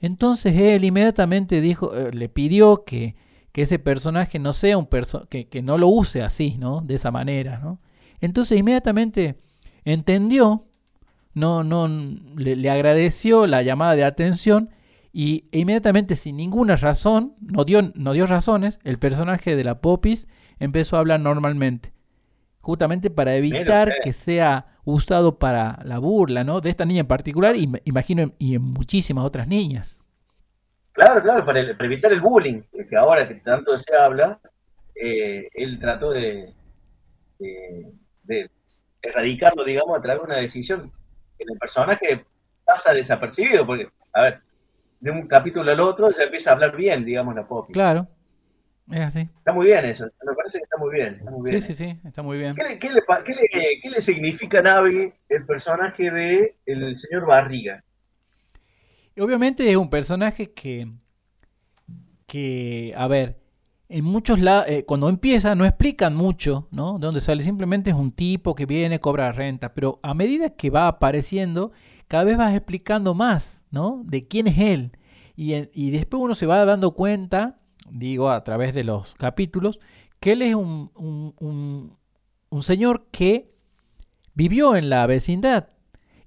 Entonces 0.00 0.54
él 0.56 0.84
inmediatamente 0.84 1.60
dijo, 1.60 1.94
eh, 1.96 2.10
le 2.12 2.28
pidió 2.28 2.84
que, 2.84 3.14
que 3.56 3.62
ese 3.62 3.78
personaje 3.78 4.38
no 4.38 4.52
sea 4.52 4.76
un 4.76 4.84
perso 4.84 5.26
que, 5.30 5.48
que 5.48 5.62
no 5.62 5.78
lo 5.78 5.88
use 5.88 6.20
así, 6.20 6.58
¿no? 6.58 6.82
De 6.82 6.96
esa 6.96 7.10
manera, 7.10 7.58
¿no? 7.58 7.80
Entonces 8.20 8.58
inmediatamente 8.58 9.40
entendió, 9.86 10.66
no, 11.32 11.64
no, 11.64 11.88
le, 11.88 12.54
le 12.54 12.68
agradeció 12.68 13.46
la 13.46 13.62
llamada 13.62 13.96
de 13.96 14.04
atención 14.04 14.68
y 15.10 15.46
e 15.52 15.60
inmediatamente 15.60 16.16
sin 16.16 16.36
ninguna 16.36 16.76
razón, 16.76 17.32
no 17.40 17.64
dio, 17.64 17.80
no 17.94 18.12
dio 18.12 18.26
razones, 18.26 18.78
el 18.84 18.98
personaje 18.98 19.56
de 19.56 19.64
la 19.64 19.80
Popis 19.80 20.28
empezó 20.58 20.96
a 20.96 20.98
hablar 20.98 21.20
normalmente. 21.20 21.94
Justamente 22.60 23.08
para 23.08 23.36
evitar 23.36 23.90
que 24.04 24.12
sea 24.12 24.66
usado 24.84 25.38
para 25.38 25.80
la 25.82 25.98
burla, 25.98 26.44
¿no? 26.44 26.60
De 26.60 26.68
esta 26.68 26.84
niña 26.84 27.00
en 27.00 27.06
particular 27.06 27.56
y 27.56 27.72
imagino 27.86 28.34
y 28.38 28.56
en 28.56 28.60
muchísimas 28.60 29.24
otras 29.24 29.48
niñas. 29.48 30.02
Claro, 30.96 31.22
claro, 31.22 31.44
para, 31.44 31.60
el- 31.60 31.76
para 31.76 31.86
evitar 31.86 32.12
el 32.12 32.20
bullying, 32.22 32.62
que 32.88 32.96
ahora 32.96 33.28
que 33.28 33.34
tanto 33.36 33.78
se 33.78 33.94
habla, 33.94 34.40
eh, 34.94 35.46
él 35.52 35.78
trató 35.78 36.10
de, 36.10 36.54
de- 37.38 37.92
de 38.22 38.50
erradicarlo, 39.02 39.62
digamos, 39.62 39.98
a 39.98 40.00
través 40.02 40.22
de 40.22 40.26
una 40.26 40.38
decisión 40.38 40.90
en 41.38 41.48
el 41.52 41.58
personaje 41.58 42.24
pasa 42.64 42.94
desapercibido, 42.94 43.66
porque, 43.66 43.88
a 44.14 44.22
ver, 44.22 44.40
de 45.00 45.10
un 45.10 45.28
capítulo 45.28 45.70
al 45.70 45.80
otro 45.80 46.10
ya 46.10 46.24
empieza 46.24 46.50
a 46.50 46.54
hablar 46.54 46.74
bien, 46.74 47.04
digamos, 47.04 47.34
la 47.34 47.46
Poppy. 47.46 47.74
Claro, 47.74 48.08
es 48.90 49.00
así. 49.02 49.20
Está 49.20 49.52
muy 49.52 49.66
bien 49.66 49.84
eso, 49.84 50.04
me 50.26 50.34
parece 50.34 50.58
que 50.58 50.64
está 50.64 50.78
muy 50.78 50.94
bien. 50.94 51.14
Está 51.16 51.30
muy 51.30 51.46
Sí, 51.46 51.50
bien. 51.56 51.62
sí, 51.62 51.74
sí, 51.74 52.00
está 52.06 52.22
muy 52.22 52.38
bien. 52.38 52.54
¿Qué, 52.54 52.62
le, 52.64 52.78
qué 52.78 52.88
le 52.90 53.02
qué 53.24 53.34
le- 53.34 53.80
qué 53.82 53.90
le 53.90 54.00
significa 54.00 54.60
a 54.60 54.62
Navi 54.62 55.12
el 55.28 55.44
personaje 55.44 56.10
de 56.10 56.56
el 56.64 56.96
señor 56.96 57.26
Barriga? 57.26 57.84
Obviamente 59.18 59.70
es 59.70 59.76
un 59.76 59.88
personaje 59.88 60.52
que, 60.52 60.88
que 62.26 62.92
a 62.96 63.06
ver, 63.08 63.40
en 63.88 64.04
muchos 64.04 64.40
lados, 64.40 64.66
cuando 64.86 65.08
empieza 65.08 65.54
no 65.54 65.64
explican 65.64 66.14
mucho, 66.14 66.68
¿no? 66.70 66.98
De 66.98 67.06
dónde 67.06 67.20
sale, 67.20 67.42
simplemente 67.42 67.90
es 67.90 67.96
un 67.96 68.12
tipo 68.12 68.54
que 68.54 68.66
viene, 68.66 69.00
cobra 69.00 69.32
renta, 69.32 69.72
pero 69.74 70.00
a 70.02 70.12
medida 70.12 70.50
que 70.50 70.70
va 70.70 70.88
apareciendo, 70.88 71.72
cada 72.08 72.24
vez 72.24 72.36
vas 72.36 72.54
explicando 72.54 73.14
más, 73.14 73.62
¿no? 73.70 74.02
De 74.04 74.26
quién 74.26 74.48
es 74.48 74.58
él. 74.58 74.92
Y, 75.36 75.90
después 75.90 76.22
uno 76.22 76.34
se 76.34 76.46
va 76.46 76.64
dando 76.64 76.92
cuenta, 76.92 77.58
digo, 77.90 78.30
a 78.30 78.42
través 78.42 78.74
de 78.74 78.84
los 78.84 79.14
capítulos, 79.14 79.78
que 80.18 80.32
él 80.32 80.42
es 80.42 80.54
un- 80.54 80.90
un 82.50 82.62
señor 82.62 83.06
que 83.10 83.52
vivió 84.34 84.76
en 84.76 84.88
la 84.90 85.06
vecindad 85.06 85.68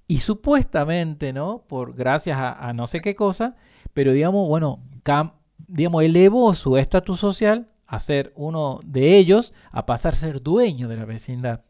y 0.09 0.19
supuestamente, 0.19 1.31
¿no? 1.33 1.63
Por 1.69 1.93
gracias 1.95 2.37
a, 2.37 2.51
a 2.67 2.73
no 2.73 2.87
sé 2.87 2.99
qué 2.99 3.15
cosa, 3.15 3.55
pero 3.93 4.11
digamos, 4.11 4.49
bueno, 4.49 4.81
cam- 5.05 5.35
digamos, 5.67 6.03
elevó 6.03 6.53
su 6.55 6.75
estatus 6.77 7.19
social 7.21 7.69
a 7.87 7.99
ser 7.99 8.33
uno 8.35 8.81
de 8.85 9.17
ellos, 9.17 9.53
a 9.71 9.85
pasar 9.85 10.13
a 10.13 10.17
ser 10.17 10.41
dueño 10.43 10.89
de 10.89 10.97
la 10.97 11.05
vecindad, 11.05 11.61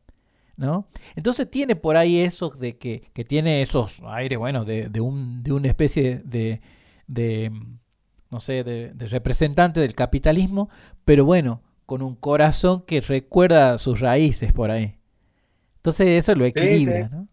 ¿no? 0.57 0.87
Entonces 1.15 1.51
tiene 1.51 1.75
por 1.75 1.97
ahí 1.97 2.19
eso 2.21 2.49
de 2.49 2.77
que, 2.77 3.11
que 3.13 3.25
tiene 3.25 3.61
esos 3.61 4.01
aires, 4.07 4.39
bueno, 4.39 4.65
de, 4.65 4.89
de 4.89 5.01
un, 5.01 5.43
de 5.43 5.53
una 5.53 5.67
especie 5.67 6.21
de, 6.25 6.61
de 7.07 7.51
no 8.31 8.39
sé, 8.39 8.63
de, 8.63 8.93
de 8.93 9.07
representante 9.07 9.79
del 9.81 9.95
capitalismo, 9.95 10.69
pero 11.05 11.25
bueno, 11.25 11.61
con 11.85 12.01
un 12.01 12.15
corazón 12.15 12.83
que 12.85 13.01
recuerda 13.01 13.77
sus 13.77 13.99
raíces 13.99 14.53
por 14.53 14.71
ahí. 14.71 14.95
Entonces 15.77 16.07
eso 16.09 16.35
lo 16.35 16.45
equilibra, 16.45 17.09
sí. 17.09 17.15
¿no? 17.15 17.27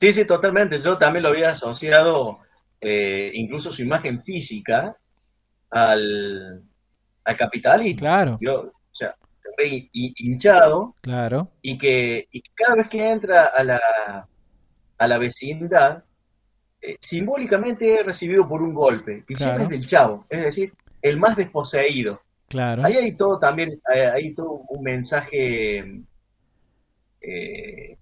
Sí, 0.00 0.12
sí, 0.12 0.24
totalmente. 0.26 0.80
Yo 0.80 0.96
también 0.96 1.22
lo 1.24 1.30
había 1.30 1.50
asociado, 1.50 2.38
eh, 2.80 3.30
incluso 3.34 3.72
su 3.72 3.82
imagen 3.82 4.22
física, 4.22 4.96
al, 5.70 6.62
al 7.24 7.36
capitalismo. 7.36 7.98
Claro, 8.00 8.38
Yo, 8.40 8.60
o 8.62 8.72
sea, 8.94 9.14
re 9.56 9.88
hi- 9.92 10.14
hinchado 10.18 10.94
claro, 11.02 11.50
y 11.62 11.76
que, 11.78 12.28
y 12.30 12.40
que 12.42 12.50
cada 12.54 12.76
vez 12.76 12.88
que 12.88 13.10
entra 13.10 13.46
a 13.46 13.64
la, 13.64 13.80
a 14.98 15.08
la 15.08 15.18
vecindad, 15.18 16.04
eh, 16.80 16.96
simbólicamente 17.00 18.00
es 18.00 18.06
recibido 18.06 18.48
por 18.48 18.62
un 18.62 18.74
golpe. 18.74 19.24
Y 19.28 19.36
siempre 19.36 19.64
es 19.64 19.70
del 19.70 19.86
chavo, 19.86 20.26
es 20.28 20.42
decir, 20.42 20.72
el 21.02 21.16
más 21.16 21.36
desposeído. 21.36 22.20
claro. 22.48 22.84
Ahí 22.84 22.94
hay 22.94 23.16
todo 23.16 23.38
también, 23.38 23.80
hay, 23.92 24.00
hay 24.00 24.34
todo 24.34 24.62
un 24.68 24.82
mensaje 24.84 26.02
eh, 27.20 27.96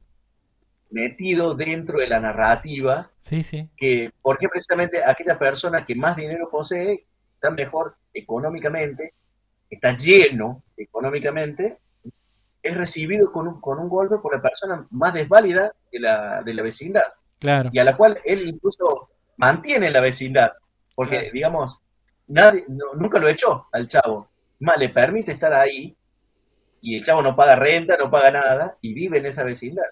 metido 1.00 1.54
dentro 1.54 1.98
de 2.00 2.08
la 2.08 2.20
narrativa, 2.20 3.10
Sí, 3.20 3.42
sí, 3.42 3.68
que 3.76 4.10
porque 4.22 4.48
precisamente 4.48 5.02
aquella 5.04 5.38
persona 5.38 5.84
que 5.86 5.94
más 5.94 6.16
dinero 6.16 6.48
posee 6.50 7.06
está 7.34 7.50
mejor 7.50 7.96
económicamente, 8.14 9.14
está 9.70 9.94
lleno 9.96 10.62
económicamente, 10.76 11.78
es 12.62 12.76
recibido 12.76 13.32
con 13.32 13.46
un, 13.48 13.60
con 13.60 13.78
un 13.78 13.88
golpe 13.88 14.16
por 14.18 14.34
la 14.34 14.42
persona 14.42 14.86
más 14.90 15.14
desválida 15.14 15.72
de 15.92 16.00
la, 16.00 16.42
de 16.42 16.54
la 16.54 16.62
vecindad 16.62 17.08
claro. 17.38 17.70
y 17.72 17.78
a 17.78 17.84
la 17.84 17.96
cual 17.96 18.18
él 18.24 18.48
incluso 18.48 19.10
mantiene 19.36 19.86
en 19.88 19.92
la 19.92 20.00
vecindad, 20.00 20.52
porque 20.94 21.18
Claro. 21.18 21.32
digamos, 21.32 21.80
nadie, 22.28 22.64
no- 22.68 22.94
nunca 22.94 23.18
lo 23.18 23.28
echó 23.28 23.66
al 23.72 23.86
chavo, 23.88 24.28
más 24.60 24.78
le 24.78 24.88
permite 24.88 25.32
estar 25.32 25.52
ahí 25.54 25.96
y 26.80 26.96
el 26.96 27.04
chavo 27.04 27.22
no 27.22 27.36
paga 27.36 27.56
renta, 27.56 27.96
no 27.98 28.10
paga 28.10 28.30
nada 28.30 28.76
y 28.80 28.94
vive 28.94 29.18
en 29.18 29.26
esa 29.26 29.44
vecindad. 29.44 29.84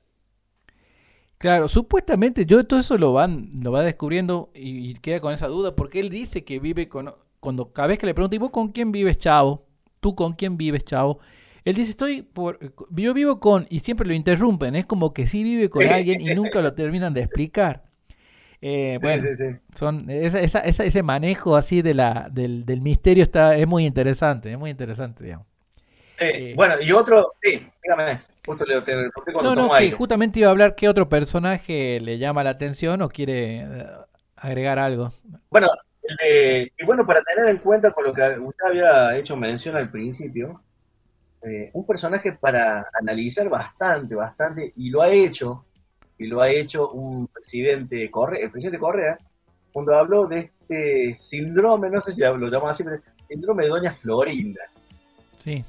Claro, 1.38 1.68
supuestamente 1.68 2.46
yo 2.46 2.64
todo 2.66 2.80
eso 2.80 2.96
lo 2.96 3.12
van, 3.12 3.50
lo 3.62 3.70
va 3.72 3.82
descubriendo 3.82 4.50
y, 4.54 4.90
y 4.90 4.94
queda 4.94 5.20
con 5.20 5.34
esa 5.34 5.46
duda 5.48 5.76
porque 5.76 6.00
él 6.00 6.08
dice 6.08 6.44
que 6.44 6.58
vive 6.58 6.88
con 6.88 7.12
cuando 7.40 7.72
cada 7.72 7.88
vez 7.88 7.98
que 7.98 8.06
le 8.06 8.14
pregunto, 8.14 8.34
¿y 8.36 8.38
vos 8.38 8.50
con 8.50 8.68
quién 8.72 8.90
vives, 8.90 9.18
chavo? 9.18 9.66
¿Tú 10.00 10.14
con 10.14 10.32
quién 10.32 10.56
vives, 10.56 10.84
chavo? 10.84 11.18
Él 11.64 11.74
dice, 11.74 11.90
estoy 11.90 12.22
por, 12.22 12.58
yo 12.90 13.12
vivo 13.12 13.38
con, 13.40 13.66
y 13.68 13.80
siempre 13.80 14.06
lo 14.08 14.14
interrumpen, 14.14 14.74
es 14.76 14.86
como 14.86 15.12
que 15.12 15.26
sí 15.26 15.42
vive 15.44 15.68
con 15.68 15.86
alguien 15.88 16.20
y 16.22 16.30
nunca 16.30 16.62
lo 16.62 16.72
terminan 16.74 17.12
de 17.12 17.20
explicar. 17.22 17.84
Eh, 18.62 18.98
bueno, 19.02 19.22
Sí, 19.22 19.36
sí, 19.36 19.36
sí. 19.36 19.60
son 19.74 20.10
esa, 20.10 20.40
esa- 20.40 20.60
esa- 20.60 20.84
ese 20.84 21.02
manejo 21.04 21.56
así 21.56 21.82
de 21.82 21.94
la, 21.94 22.28
del, 22.32 22.66
del 22.66 22.80
misterio 22.82 23.22
está, 23.24 23.56
es 23.56 23.66
muy 23.68 23.86
interesante, 23.86 24.52
es 24.52 24.58
muy 24.58 24.70
interesante, 24.70 25.24
digamos. 25.24 25.46
Eh, 26.18 26.44
Eh, 26.50 26.54
bueno, 26.54 26.80
y 26.80 26.92
otro, 26.92 27.32
sí, 27.42 27.66
dígame, 27.82 28.22
justo 28.44 28.64
le 28.64 28.82
No, 29.42 29.54
no, 29.54 29.70
que 29.70 29.76
aire. 29.76 29.96
justamente 29.96 30.40
iba 30.40 30.48
a 30.48 30.52
hablar 30.52 30.74
qué 30.74 30.88
otro 30.88 31.08
personaje 31.08 32.00
le 32.00 32.18
llama 32.18 32.44
la 32.44 32.50
atención 32.50 33.02
o 33.02 33.08
quiere 33.08 33.60
eh, 33.60 33.86
agregar 34.36 34.78
algo. 34.78 35.10
Bueno, 35.50 35.68
y 36.20 36.84
bueno, 36.84 37.06
para 37.06 37.22
tener 37.22 37.48
en 37.50 37.58
cuenta 37.58 37.90
con 37.92 38.04
lo 38.04 38.12
que 38.12 38.38
usted 38.38 38.66
había 38.66 39.16
hecho 39.16 39.36
mención 39.36 39.76
al 39.76 39.90
principio, 39.90 40.60
eh, 41.42 41.70
un 41.72 41.86
personaje 41.86 42.32
para 42.32 42.86
analizar 43.00 43.48
bastante, 43.48 44.14
bastante, 44.14 44.72
y 44.76 44.90
lo 44.90 45.02
ha 45.02 45.10
hecho, 45.10 45.64
y 46.18 46.26
lo 46.26 46.40
ha 46.40 46.50
hecho 46.50 46.90
un 46.90 47.26
presidente 47.28 48.10
Correa, 48.10 48.44
el 48.44 48.50
presidente 48.50 48.78
Correa, 48.78 49.18
cuando 49.72 49.94
habló 49.94 50.26
de 50.26 50.50
este 50.60 51.16
síndrome, 51.18 51.90
no 51.90 52.00
sé 52.00 52.12
si 52.12 52.20
lo 52.20 52.36
llamamos 52.36 52.70
así, 52.70 52.84
pero 52.84 53.00
síndrome 53.28 53.64
de 53.64 53.68
Doña 53.70 53.94
Florinda, 53.94 54.60
Sí, 55.38 55.64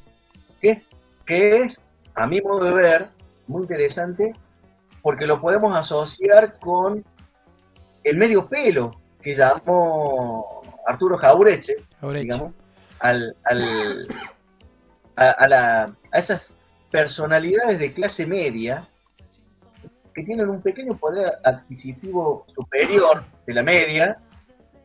que 0.62 0.70
es, 0.70 0.90
que 1.26 1.50
es, 1.58 1.82
a 2.16 2.28
mi 2.28 2.42
modo 2.42 2.66
de 2.66 2.74
ver, 2.74 3.08
muy 3.48 3.64
interesante, 3.64 4.34
porque 5.02 5.28
lo 5.28 5.40
podemos 5.42 5.76
asociar 5.76 6.58
con 6.60 7.04
el 8.04 8.18
medio 8.18 8.48
pelo 8.48 9.00
que 9.22 9.36
llamó 9.36 10.62
Arturo 10.88 11.18
Jaureche, 11.18 11.76
Jaureche. 12.00 12.24
digamos, 12.24 12.54
al, 13.00 13.36
al- 13.44 14.08
a, 15.16 15.30
a 15.32 15.48
la- 15.48 15.84
a 16.12 16.18
esas 16.18 16.54
personalidades 16.92 17.80
de 17.80 17.94
clase 17.94 18.26
media 18.26 18.84
que 20.14 20.24
tienen 20.24 20.50
un 20.50 20.62
pequeño 20.62 20.96
poder 20.98 21.34
adquisitivo 21.44 22.46
superior 22.56 23.24
de 23.46 23.54
la 23.54 23.64
media, 23.64 24.18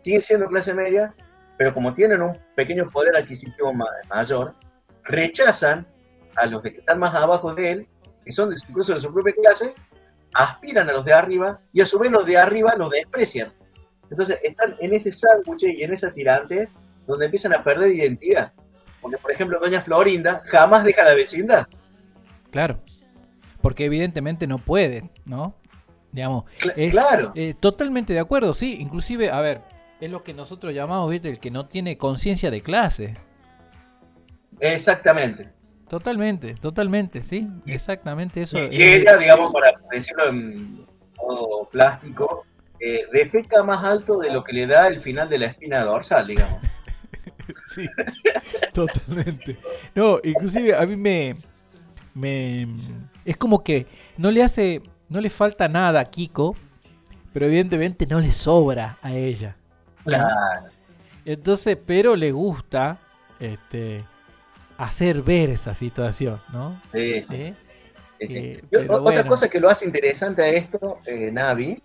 siguen 0.03 0.21
siendo 0.23 0.47
clase 0.49 0.75
media, 0.75 1.13
pero 1.57 1.73
como 1.73 1.95
tienen 1.95 2.21
un 2.23 2.37
pequeño 2.57 2.91
poder 2.91 3.15
adquisitivo 3.17 3.73
ma- 3.73 3.87
mayor, 4.09 4.55
rechazan 5.05 5.87
a 6.41 6.47
los 6.47 6.63
que 6.63 6.69
están 6.69 6.99
más 6.99 7.15
abajo 7.15 7.55
de 7.55 7.71
él, 7.71 7.87
que 8.25 8.33
son 8.33 8.53
incluso 8.69 8.95
de 8.95 9.01
su 9.01 9.13
propia 9.13 9.35
clase, 9.35 9.75
aspiran 10.35 10.89
a 10.89 10.93
los 10.93 11.05
de 11.05 11.13
arriba 11.13 11.61
y 11.73 11.81
a 11.81 11.87
su 11.87 11.99
vez 11.99 12.11
los 12.11 12.25
de 12.27 12.39
arriba 12.39 12.75
los 12.77 12.91
desprecian. 12.91 13.53
Entonces 14.11 14.39
están 14.43 14.77
en 14.81 14.95
ese 14.95 15.13
sándwich 15.13 15.65
y 15.65 15.83
en 15.83 15.93
esa 15.93 16.13
tirante 16.13 16.69
donde 17.07 17.27
empiezan 17.27 17.55
a 17.55 17.63
perder 17.63 17.91
identidad. 17.93 18.53
Porque, 19.01 19.19
por 19.19 19.31
ejemplo, 19.33 19.59
Doña 19.61 19.81
Florinda 19.83 20.43
jamás 20.47 20.85
deja 20.85 21.03
la 21.05 21.15
vecindad. 21.15 21.67
Claro. 22.51 22.81
Porque 23.63 23.85
evidentemente 23.87 24.47
no 24.47 24.59
pueden, 24.59 25.11
¿no? 25.25 25.55
Digamos, 26.13 26.45
es- 26.77 26.91
claro. 26.91 27.33
eh, 27.35 27.55
totalmente 27.59 28.13
de 28.13 28.19
acuerdo, 28.21 28.53
sí. 28.53 28.79
Inclusive, 28.81 29.31
a 29.31 29.41
ver, 29.41 29.63
es 30.01 30.11
lo 30.11 30.23
que 30.25 30.35
nosotros 30.35 30.75
llamamos, 30.75 31.09
¿viste? 31.11 31.29
El 31.31 31.39
que 31.39 31.51
no 31.51 31.67
tiene 31.67 31.97
conciencia 31.97 32.51
de 32.51 32.63
clase. 32.63 33.15
Exactamente. 34.59 35.49
Totalmente, 35.91 36.55
totalmente, 36.55 37.21
sí. 37.21 37.49
Exactamente 37.67 38.43
eso. 38.43 38.61
Y 38.61 38.81
ella, 38.81 39.17
digamos, 39.17 39.53
para 39.53 39.73
decirlo 39.91 40.29
en 40.29 40.87
modo 41.17 41.69
plástico, 41.69 42.47
eh, 42.79 43.07
defeca 43.13 43.65
más 43.65 43.83
alto 43.83 44.21
de 44.21 44.33
lo 44.33 44.45
que 44.45 44.53
le 44.53 44.69
da 44.69 44.87
el 44.87 45.03
final 45.03 45.29
de 45.29 45.39
la 45.39 45.47
espina 45.47 45.85
dorsal, 45.85 46.29
digamos. 46.29 46.61
Sí, 47.67 47.89
totalmente. 48.73 49.59
No, 49.95 50.21
inclusive 50.23 50.73
a 50.75 50.87
mí 50.87 50.97
me, 50.97 51.35
me... 52.15 52.69
Es 53.25 53.37
como 53.37 53.65
que 53.65 53.87
no 54.19 54.31
le 54.31 54.45
hace... 54.45 54.83
No 55.09 55.21
le 55.21 55.31
falta 55.31 55.69
nada 55.69 55.99
a 55.99 56.05
Kiko, 56.05 56.55
pero 57.33 57.47
evidentemente 57.47 58.07
no 58.07 58.21
le 58.21 58.31
sobra 58.31 58.99
a 59.03 59.13
ella. 59.15 59.57
Claro. 60.05 60.29
Entonces, 61.25 61.77
pero 61.85 62.15
le 62.15 62.31
gusta 62.31 62.99
este, 63.41 64.05
hacer 64.81 65.21
ver 65.21 65.51
esa 65.51 65.75
situación, 65.75 66.41
¿no? 66.55 66.81
Sí, 66.91 67.27
¿Eh? 67.31 67.55
sí, 68.19 68.27
sí. 68.27 68.37
Eh, 68.37 68.63
otra 68.73 68.99
bueno. 68.99 69.27
cosa 69.29 69.49
que 69.51 69.61
lo 69.61 69.69
hace 69.69 69.85
interesante 69.85 70.43
a 70.43 70.49
esto, 70.49 71.01
eh, 71.05 71.31
Navi, 71.31 71.83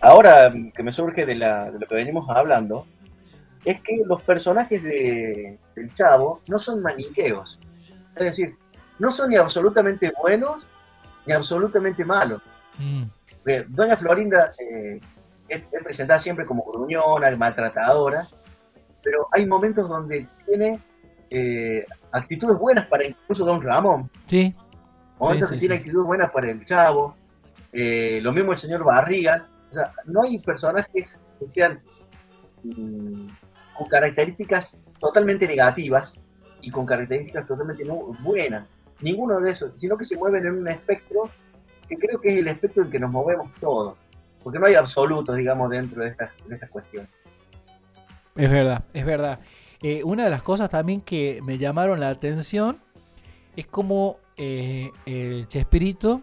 ahora 0.00 0.52
que 0.74 0.82
me 0.82 0.92
surge 0.92 1.24
de, 1.24 1.36
la, 1.36 1.70
de 1.70 1.78
lo 1.78 1.86
que 1.86 1.94
venimos 1.94 2.28
hablando, 2.28 2.86
es 3.64 3.80
que 3.80 4.02
los 4.04 4.20
personajes 4.22 4.82
de, 4.82 5.58
del 5.74 5.94
Chavo 5.94 6.38
no 6.48 6.58
son 6.58 6.82
maniqueos. 6.82 7.58
Es 8.14 8.24
decir, 8.24 8.56
no 8.98 9.10
son 9.10 9.30
ni 9.30 9.36
absolutamente 9.36 10.12
buenos 10.20 10.66
ni 11.24 11.32
absolutamente 11.32 12.04
malos. 12.04 12.42
Mm, 12.78 13.04
Doña 13.68 13.96
Florinda 13.96 14.50
es, 14.58 15.00
es 15.48 15.82
presentada 15.82 16.20
siempre 16.20 16.44
como 16.44 16.62
gruñona, 16.62 17.34
maltratadora, 17.36 18.28
pero 19.02 19.28
hay 19.32 19.46
momentos 19.46 19.88
donde 19.88 20.26
tiene 20.44 20.78
eh, 21.30 21.86
actitudes 22.14 22.58
buenas 22.58 22.86
para 22.86 23.06
incluso 23.06 23.44
Don 23.44 23.60
Ramón, 23.60 24.10
Sí, 24.26 24.54
momentos 25.18 25.48
Sí, 25.48 25.54
que 25.54 25.60
tiene 25.60 25.74
sí. 25.74 25.78
actitudes 25.80 26.06
buenas 26.06 26.30
para 26.30 26.50
el 26.50 26.64
Chavo, 26.64 27.16
eh, 27.72 28.20
lo 28.22 28.32
mismo 28.32 28.52
el 28.52 28.58
señor 28.58 28.84
Barriga, 28.84 29.46
o 29.70 29.74
sea, 29.74 29.92
no 30.06 30.22
hay 30.22 30.38
personajes 30.38 31.20
que 31.40 31.48
sean 31.48 31.80
mm, 32.62 33.26
con 33.76 33.88
características 33.88 34.78
totalmente 35.00 35.46
negativas 35.46 36.14
y 36.60 36.70
con 36.70 36.86
características 36.86 37.46
totalmente 37.46 37.84
no 37.84 37.96
buenas, 38.20 38.66
ninguno 39.00 39.40
de 39.40 39.50
esos, 39.50 39.72
sino 39.78 39.96
que 39.98 40.04
se 40.04 40.16
mueven 40.16 40.46
en 40.46 40.58
un 40.58 40.68
espectro 40.68 41.28
que 41.88 41.96
creo 41.96 42.20
que 42.20 42.32
es 42.32 42.38
el 42.38 42.48
espectro 42.48 42.84
en 42.84 42.90
que 42.90 42.98
nos 43.00 43.10
movemos 43.10 43.52
todos, 43.60 43.96
porque 44.42 44.58
no 44.58 44.66
hay 44.66 44.74
absolutos, 44.74 45.36
digamos, 45.36 45.68
dentro 45.70 46.02
de 46.02 46.08
estas, 46.10 46.30
de 46.46 46.54
estas 46.54 46.70
cuestiones. 46.70 47.10
es 48.36 48.50
verdad, 48.50 48.84
es 48.94 49.04
verdad. 49.04 49.38
Eh, 49.86 50.02
una 50.02 50.24
de 50.24 50.30
las 50.30 50.42
cosas 50.42 50.70
también 50.70 51.02
que 51.02 51.40
me 51.44 51.58
llamaron 51.58 52.00
la 52.00 52.08
atención 52.08 52.78
es 53.54 53.66
como 53.66 54.16
eh, 54.38 54.90
el 55.04 55.46
Chespirito 55.46 56.22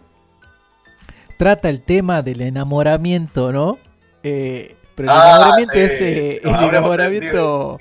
trata 1.37 1.69
el 1.69 1.81
tema 1.81 2.21
del 2.23 2.41
enamoramiento, 2.41 3.51
¿no? 3.53 3.77
Eh, 4.23 4.75
pero 4.95 5.11
el 5.11 5.17
Ah, 5.17 5.35
enamoramiento 5.35 5.73
sí. 5.73 5.79
es 5.79 5.91
eh, 6.01 6.41
el 6.43 6.63
enamoramiento 6.63 7.77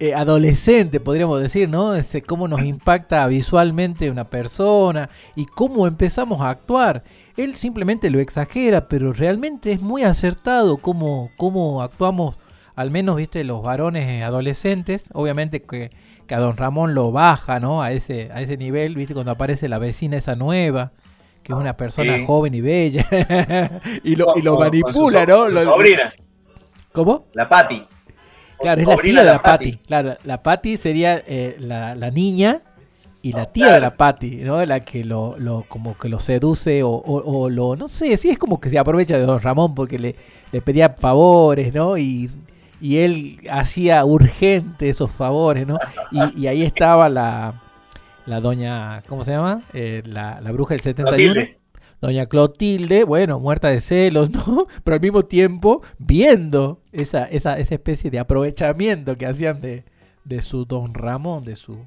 eh, 0.00 0.14
adolescente, 0.14 0.98
podríamos 1.00 1.40
decir, 1.40 1.68
¿no? 1.68 1.94
Este, 1.94 2.22
cómo 2.22 2.48
nos 2.48 2.62
impacta 2.62 3.26
visualmente 3.28 4.10
una 4.10 4.24
persona 4.24 5.10
y 5.36 5.46
cómo 5.46 5.86
empezamos 5.86 6.40
a 6.40 6.50
actuar. 6.50 7.04
Él 7.36 7.54
simplemente 7.54 8.10
lo 8.10 8.20
exagera, 8.20 8.88
pero 8.88 9.12
realmente 9.12 9.72
es 9.72 9.80
muy 9.80 10.02
acertado 10.02 10.76
cómo, 10.76 11.30
cómo 11.36 11.82
actuamos, 11.82 12.36
al 12.76 12.90
menos, 12.90 13.16
viste, 13.16 13.44
los 13.44 13.62
varones 13.62 14.22
adolescentes. 14.22 15.04
Obviamente 15.12 15.62
que, 15.62 15.90
que 16.26 16.34
a 16.34 16.38
don 16.38 16.56
Ramón 16.56 16.94
lo 16.94 17.12
baja, 17.12 17.60
¿no? 17.60 17.82
A 17.82 17.92
ese, 17.92 18.30
a 18.32 18.40
ese 18.40 18.56
nivel, 18.56 18.94
viste, 18.96 19.14
cuando 19.14 19.32
aparece 19.32 19.68
la 19.68 19.78
vecina 19.78 20.16
esa 20.16 20.34
nueva. 20.36 20.92
Que 21.42 21.52
es 21.52 21.58
una 21.58 21.76
persona 21.76 22.16
Sí. 22.16 22.24
joven 22.26 22.54
y 22.54 22.60
bella. 22.62 23.06
y, 24.02 24.16
lo, 24.16 24.34
y 24.36 24.42
lo 24.42 24.58
manipula, 24.58 25.26
¿no? 25.26 25.50
su 25.50 25.58
sobrina, 25.58 26.12
¿Cómo? 26.92 27.26
la 27.34 27.48
Patti. 27.48 27.82
Claro, 28.60 28.80
es 28.80 28.86
la 28.88 28.96
tía 28.96 29.20
de 29.24 29.30
la 29.30 29.42
Patti. 29.42 29.72
Patty. 29.72 29.86
Claro, 29.86 30.16
la 30.24 30.42
Patty 30.42 30.76
sería 30.78 31.22
eh, 31.26 31.56
la, 31.58 31.94
la 31.94 32.10
niña 32.10 32.62
y 33.20 33.32
la 33.32 33.46
tía 33.52 33.64
Claro. 33.66 33.74
de 33.74 33.80
la 33.82 33.96
Patty, 33.96 34.30
¿no? 34.36 34.64
La 34.64 34.80
que 34.80 35.04
lo, 35.04 35.36
lo 35.38 35.64
como 35.68 35.98
que 35.98 36.08
lo 36.08 36.18
seduce 36.20 36.82
o, 36.82 36.88
o- 36.90 37.42
o 37.42 37.50
lo, 37.50 37.76
no 37.76 37.88
sé, 37.88 38.16
sí 38.16 38.30
es 38.30 38.38
como 38.38 38.58
que 38.60 38.70
se 38.70 38.78
aprovecha 38.78 39.18
de 39.18 39.26
Don 39.26 39.40
Ramón 39.42 39.74
porque 39.74 39.98
le, 39.98 40.16
le 40.50 40.62
pedía 40.62 40.90
favores, 40.90 41.74
¿no? 41.74 41.98
Y, 41.98 42.30
y 42.84 42.98
él 42.98 43.40
hacía 43.50 44.04
urgente 44.04 44.90
esos 44.90 45.10
favores, 45.10 45.66
¿no? 45.66 45.78
Y, 46.10 46.42
y 46.42 46.46
ahí 46.48 46.62
estaba 46.62 47.08
la, 47.08 47.62
la 48.26 48.40
doña, 48.40 49.02
¿cómo 49.08 49.24
se 49.24 49.30
llama? 49.30 49.62
Eh, 49.72 50.02
la, 50.04 50.38
la 50.42 50.52
bruja 50.52 50.74
del 50.74 50.82
71. 50.82 51.16
Clotilde. 51.32 51.58
Doña 52.02 52.26
Clotilde, 52.26 53.04
bueno, 53.04 53.40
muerta 53.40 53.68
de 53.68 53.80
celos, 53.80 54.30
¿no? 54.30 54.66
Pero 54.84 54.94
al 54.96 55.00
mismo 55.00 55.22
tiempo 55.24 55.80
viendo 55.96 56.82
esa, 56.92 57.24
esa, 57.24 57.58
esa 57.58 57.74
especie 57.74 58.10
de 58.10 58.18
aprovechamiento 58.18 59.16
que 59.16 59.24
hacían 59.24 59.62
de, 59.62 59.84
de 60.24 60.42
su 60.42 60.66
don 60.66 60.92
Ramón, 60.92 61.42
de 61.44 61.56
su, 61.56 61.78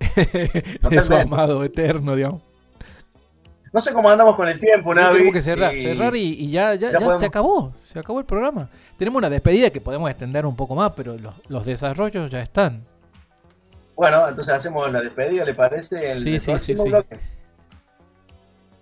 de 0.90 1.00
su 1.02 1.14
amado 1.14 1.64
eterno, 1.64 2.14
digamos. 2.14 2.42
No 3.72 3.80
sé 3.80 3.94
cómo 3.94 4.10
andamos 4.10 4.36
con 4.36 4.46
el 4.48 4.60
tiempo, 4.60 4.94
Navi. 4.94 5.14
tenemos 5.14 5.32
que 5.32 5.40
cerrar, 5.40 5.74
y- 5.74 5.80
cerrar 5.80 6.14
y, 6.14 6.20
y 6.34 6.50
ya, 6.50 6.74
ya, 6.74 6.92
ya 6.92 6.98
ya 6.98 7.18
se 7.18 7.24
acabó, 7.24 7.72
se 7.90 7.98
acabó 7.98 8.18
el 8.18 8.26
programa. 8.26 8.68
Tenemos 9.02 9.18
una 9.18 9.30
despedida 9.30 9.70
que 9.70 9.80
podemos 9.80 10.08
extender 10.08 10.46
un 10.46 10.54
poco 10.54 10.76
más, 10.76 10.92
pero 10.92 11.18
los, 11.18 11.34
los 11.48 11.66
desarrollos 11.66 12.30
ya 12.30 12.40
están. 12.40 12.84
Bueno, 13.96 14.28
entonces 14.28 14.54
hacemos 14.54 14.92
la 14.92 15.00
despedida, 15.00 15.44
¿le 15.44 15.54
parece? 15.54 16.12
El, 16.12 16.20
Sí, 16.20 16.38
sí, 16.38 16.56
sí, 16.56 16.76
sí. 16.76 16.88
bloque. 16.88 17.18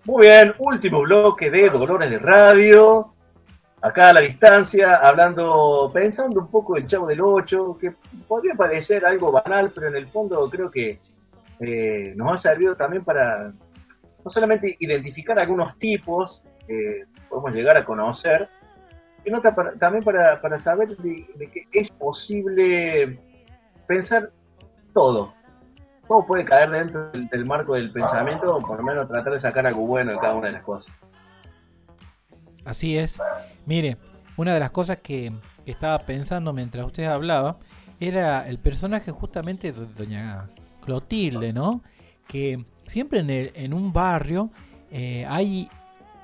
Muy 0.05 0.27
bien, 0.27 0.53
último 0.59 1.01
bloque 1.01 1.51
de 1.51 1.71
Dolores 1.71 2.11
de 2.11 2.19
Radio. 2.19 3.15
Acá 3.81 4.11
a 4.11 4.13
la 4.13 4.21
distancia, 4.21 4.97
hablando, 4.97 5.91
pensando 5.91 6.41
un 6.41 6.51
poco 6.51 6.77
el 6.77 6.85
Chavo 6.85 7.07
del 7.07 7.23
8, 7.23 7.79
que 7.81 7.95
podría 8.29 8.55
parecer 8.55 9.07
algo 9.07 9.33
banal, 9.33 9.73
pero 9.75 9.89
en 9.89 9.97
el 9.97 10.07
fondo 10.07 10.51
creo 10.51 10.71
que 10.71 11.01
eh, 11.61 12.13
nos 12.15 12.35
ha 12.35 12.37
servido 12.37 12.75
también 12.75 13.03
para 13.07 13.55
no 14.23 14.29
solamente 14.31 14.77
identificar 14.81 15.39
algunos 15.39 15.79
tipos 15.79 16.43
que 16.67 17.05
podemos 17.31 17.55
llegar 17.55 17.79
a 17.79 17.87
conocer, 17.87 18.51
para- 19.55 19.73
también 19.75 20.05
para, 20.05 20.41
para 20.41 20.59
saber 20.59 20.97
de, 20.97 21.27
que 21.51 21.67
es 21.73 21.91
posible 21.91 23.19
pensar 23.87 24.31
todo. 24.93 25.35
Todo 26.09 26.27
puede 26.27 26.45
caer 26.45 26.71
dentro 26.71 27.11
del, 27.13 27.47
marco 27.47 27.75
del 27.75 27.93
pensamiento, 27.93 28.57
o 28.57 28.61
por 28.61 28.79
lo 28.79 28.83
menos 28.83 29.07
tratar 29.09 29.33
de 29.33 29.41
sacar 29.41 29.67
algo 29.67 29.87
bueno 29.87 30.11
de 30.13 30.19
cada 30.19 30.35
una 30.35 30.49
de 30.49 30.55
las 30.55 30.63
cosas. 30.65 30.93
Así 32.65 32.99
es. 32.99 33.21
Mire, 33.67 33.97
una 34.37 34.53
de 34.55 34.61
las 34.61 34.71
cosas 34.71 34.99
que, 34.99 35.33
que 35.65 35.71
estaba 35.71 35.99
pensando 36.01 36.53
mientras 36.53 36.85
usted 36.85 37.05
hablaba 37.05 37.59
era 38.01 38.49
el 38.49 38.59
personaje 38.59 39.11
justamente 39.13 39.73
de 39.73 39.87
doña 39.87 40.49
Clotilde, 40.85 41.53
¿no? 41.53 41.83
Que 42.27 42.65
siempre 42.87 43.21
en, 43.21 43.31
el- 43.31 43.53
en 43.55 43.73
un 43.75 43.93
barrio 43.93 44.51
eh, 44.91 45.25
hay 45.29 45.69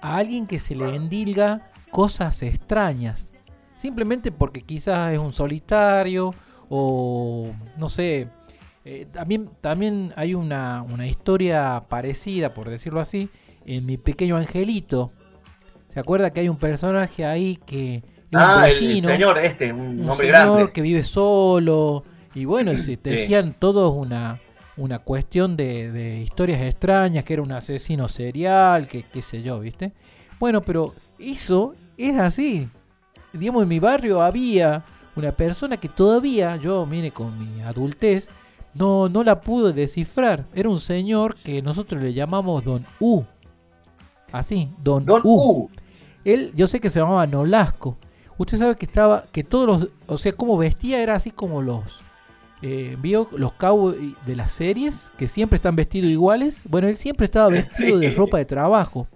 a 0.01 0.17
alguien 0.17 0.47
que 0.47 0.59
se 0.59 0.75
le 0.75 0.95
endilga 0.97 1.71
cosas 1.97 2.43
extrañas. 2.43 3.33
Simplemente 3.79 4.31
porque 4.31 4.61
quizás 4.63 5.13
es 5.15 5.19
un 5.19 5.33
solitario 5.33 6.35
o 6.69 7.51
no 7.79 7.89
sé. 7.89 8.29
eh, 8.85 9.07
también, 9.13 9.49
también 9.63 10.13
hay 10.15 10.35
una, 10.35 10.83
una 10.83 11.07
historia 11.07 11.85
parecida, 11.89 12.53
por 12.53 12.69
decirlo 12.69 13.01
así, 13.01 13.31
en 13.65 13.87
mi 13.87 13.97
pequeño 13.97 14.37
angelito. 14.37 15.11
¿Se 15.89 15.99
acuerda 16.01 16.31
que 16.33 16.41
hay 16.41 16.49
un 16.51 16.59
personaje 16.59 17.25
ahí 17.25 17.57
que 17.65 18.03
Ah, 18.33 18.67
el, 18.67 18.73
el 18.75 18.81
vecino, 18.89 19.09
señor 19.09 19.39
este, 19.39 19.73
un, 19.73 20.01
un 20.01 20.11
hombre 20.11 20.27
señor 20.27 20.57
grande. 20.57 20.73
que 20.73 20.83
vive 20.83 21.03
solo 21.03 22.05
y 22.35 22.45
bueno, 22.45 22.73
y 22.73 22.77
se 22.77 22.97
tejían 22.99 23.55
todos 23.59 23.95
una, 23.95 24.41
una 24.77 24.99
cuestión 24.99 25.57
de, 25.57 25.91
de 25.93 26.21
historias 26.21 26.61
extrañas, 26.61 27.25
que 27.25 27.33
era 27.35 27.43
un 27.43 27.53
asesino 27.53 28.09
serial, 28.09 28.89
que 28.89 29.05
qué 29.05 29.23
sé 29.23 29.43
yo, 29.43 29.59
¿viste? 29.61 29.93
Bueno, 30.39 30.61
pero 30.61 30.93
eso 31.19 31.75
es 31.97 32.19
así. 32.19 32.69
Digamos, 33.33 33.63
en 33.63 33.69
mi 33.69 33.79
barrio 33.79 34.23
había 34.23 34.85
una 35.15 35.33
persona 35.33 35.77
que 35.77 35.89
todavía, 35.89 36.57
yo, 36.57 36.87
mire, 36.87 37.11
con 37.11 37.39
mi 37.39 37.63
adultez, 37.63 38.29
no, 38.75 39.09
no 39.09 39.25
la 39.25 39.41
pude 39.41 39.73
descifrar. 39.73 40.45
Era 40.55 40.69
un 40.69 40.79
señor 40.79 41.37
que 41.37 41.63
nosotros 41.63 42.03
le 42.03 42.13
llamamos 42.13 42.65
Don 42.65 42.85
U. 43.01 43.23
Así, 44.31 44.69
Don, 44.83 45.05
Don 45.05 45.23
U. 45.25 45.35
U. 45.35 45.71
Él, 46.25 46.53
yo 46.55 46.67
sé 46.67 46.81
que 46.81 46.91
se 46.91 46.99
llamaba 46.99 47.27
Nolasco. 47.27 47.97
Usted 48.39 48.59
sabe 48.59 48.77
que 48.77 48.85
estaba, 48.85 49.25
que 49.33 49.45
todos 49.45 49.67
los, 49.67 49.89
o 50.07 50.19
sea, 50.19 50.33
como 50.33 50.59
vestía 50.59 51.03
era 51.03 51.15
así 51.15 51.31
como 51.31 51.63
los, 51.63 52.01
eh, 52.61 52.97
vio 53.01 53.29
los 53.33 53.55
cowboys 53.55 54.15
de 54.27 54.37
las 54.37 54.53
series, 54.53 55.11
que 55.17 55.29
siempre 55.29 55.57
están 55.57 55.77
vestidos 55.77 56.11
iguales. 56.11 56.61
Bueno, 56.69 56.89
él 56.89 56.97
siempre 56.97 57.25
estaba 57.25 57.49
vestido 57.51 57.99
de 57.99 58.11
ropa 58.11 58.39
de 58.39 58.45
trabajo. 58.45 59.07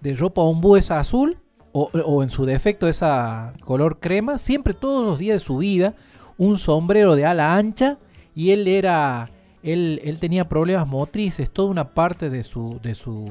De 0.00 0.14
ropa 0.14 0.42
ombú 0.42 0.76
esa 0.76 0.98
azul, 0.98 1.38
o, 1.78 2.22
en 2.22 2.30
su 2.30 2.46
defecto 2.46 2.88
esa 2.88 3.52
color 3.60 3.98
crema. 4.00 4.38
Siempre 4.38 4.72
todos 4.74 5.04
los 5.04 5.18
días 5.18 5.40
de 5.40 5.44
su 5.44 5.58
vida, 5.58 5.94
un 6.38 6.58
sombrero 6.58 7.14
de 7.14 7.26
ala 7.26 7.54
ancha. 7.54 7.98
Y 8.34 8.50
él 8.50 8.66
era, 8.68 9.30
él, 9.62 10.00
él 10.04 10.18
tenía 10.18 10.48
problemas 10.48 10.86
motrices, 10.86 11.50
toda 11.50 11.70
una 11.70 11.94
parte 11.94 12.30
de 12.30 12.42
su, 12.42 12.80
de 12.82 12.94
su, 12.94 13.30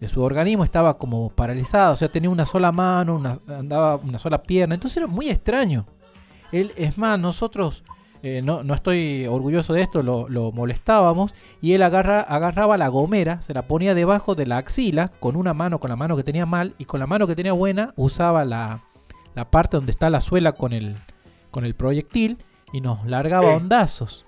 de 0.00 0.08
su 0.08 0.22
organismo 0.22 0.64
estaba 0.64 0.94
como 0.94 1.30
paralizada. 1.30 1.90
O 1.90 1.96
sea, 1.96 2.08
tenía 2.08 2.30
una 2.30 2.46
sola 2.46 2.72
mano, 2.72 3.40
andaba 3.46 3.96
una 3.96 4.18
sola 4.18 4.42
pierna. 4.42 4.74
Entonces 4.74 4.96
era 4.96 5.06
muy 5.06 5.28
extraño. 5.28 5.86
Él, 6.50 6.72
es 6.76 6.98
más, 6.98 7.18
nosotros, 7.18 7.84
eh, 8.22 8.40
no, 8.42 8.62
no 8.64 8.74
estoy 8.74 9.26
orgulloso 9.26 9.72
de 9.72 9.82
esto, 9.82 10.02
lo, 10.02 10.28
lo 10.28 10.52
molestábamos 10.52 11.34
y 11.60 11.72
él 11.74 11.82
agarra, 11.82 12.20
agarraba 12.20 12.76
la 12.76 12.88
gomera, 12.88 13.40
se 13.42 13.54
la 13.54 13.62
ponía 13.62 13.94
debajo 13.94 14.34
de 14.34 14.46
la 14.46 14.56
axila 14.58 15.12
con 15.20 15.36
una 15.36 15.54
mano, 15.54 15.78
con 15.78 15.90
la 15.90 15.96
mano 15.96 16.16
que 16.16 16.24
tenía 16.24 16.46
mal 16.46 16.74
y 16.78 16.84
con 16.84 17.00
la 17.00 17.06
mano 17.06 17.26
que 17.26 17.36
tenía 17.36 17.52
buena 17.52 17.92
usaba 17.96 18.44
la, 18.44 18.80
la 19.34 19.50
parte 19.50 19.76
donde 19.76 19.92
está 19.92 20.10
la 20.10 20.20
suela 20.20 20.52
con 20.52 20.72
el, 20.72 20.96
con 21.50 21.64
el 21.64 21.74
proyectil 21.74 22.38
y 22.72 22.80
nos 22.80 23.04
largaba 23.06 23.48
Sí. 23.50 23.54
ondazos. 23.56 24.24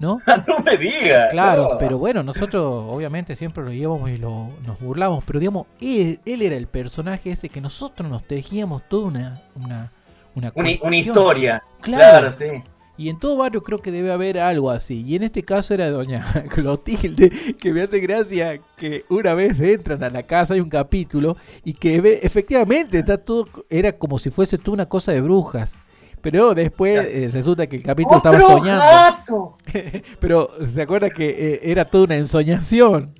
¿No? 0.00 0.18
no 0.48 0.58
me 0.64 0.78
diga. 0.78 1.28
Claro, 1.28 1.72
no. 1.72 1.78
pero 1.78 1.98
bueno, 1.98 2.22
nosotros 2.22 2.86
obviamente 2.88 3.36
siempre 3.36 3.62
lo 3.62 3.70
íbamos 3.70 4.08
y 4.08 4.16
lo, 4.16 4.48
nos 4.66 4.80
burlamos, 4.80 5.22
pero 5.26 5.38
digamos, 5.38 5.66
él, 5.78 6.20
él 6.24 6.40
era 6.40 6.56
el 6.56 6.68
personaje 6.68 7.30
ese 7.32 7.50
que 7.50 7.60
nosotros 7.60 8.08
nos 8.08 8.24
tejíamos 8.24 8.82
toda 8.88 9.06
una, 9.08 9.42
una, 9.56 9.92
una, 10.34 10.52
Una, 10.54 10.70
una 10.82 10.96
historia. 10.96 11.62
Claro. 11.82 12.30
Claro, 12.30 12.32
sí. 12.32 12.62
Y 13.00 13.08
en 13.08 13.18
todo 13.18 13.38
barrio 13.38 13.62
creo 13.62 13.78
que 13.78 13.90
debe 13.90 14.12
haber 14.12 14.38
algo 14.38 14.70
así. 14.70 15.02
Y 15.06 15.16
en 15.16 15.22
este 15.22 15.42
caso 15.42 15.72
era 15.72 15.88
doña 15.88 16.22
Clotilde, 16.50 17.30
que 17.58 17.72
me 17.72 17.80
hace 17.80 17.98
gracia 17.98 18.60
que 18.76 19.06
una 19.08 19.32
vez 19.32 19.58
entran 19.58 20.04
a 20.04 20.10
la 20.10 20.24
casa, 20.24 20.52
hay 20.52 20.60
un 20.60 20.68
capítulo, 20.68 21.38
y 21.64 21.72
que 21.72 21.98
ve, 22.02 22.20
efectivamente 22.22 22.98
está 22.98 23.16
todo, 23.16 23.46
era 23.70 23.92
como 23.92 24.18
si 24.18 24.28
fuese 24.28 24.58
toda 24.58 24.74
una 24.74 24.86
cosa 24.86 25.12
de 25.12 25.22
brujas. 25.22 25.80
Pero 26.20 26.54
después 26.54 27.06
eh, 27.08 27.30
resulta 27.32 27.66
que 27.66 27.76
el 27.76 27.82
capítulo 27.82 28.18
estaba 28.18 28.36
¡Otro 28.36 28.58
soñando. 28.58 29.56
Pero 30.20 30.50
se 30.62 30.82
acuerda 30.82 31.08
que 31.08 31.54
eh, 31.54 31.60
era 31.62 31.86
toda 31.86 32.04
una 32.04 32.16
ensoñación. 32.16 33.14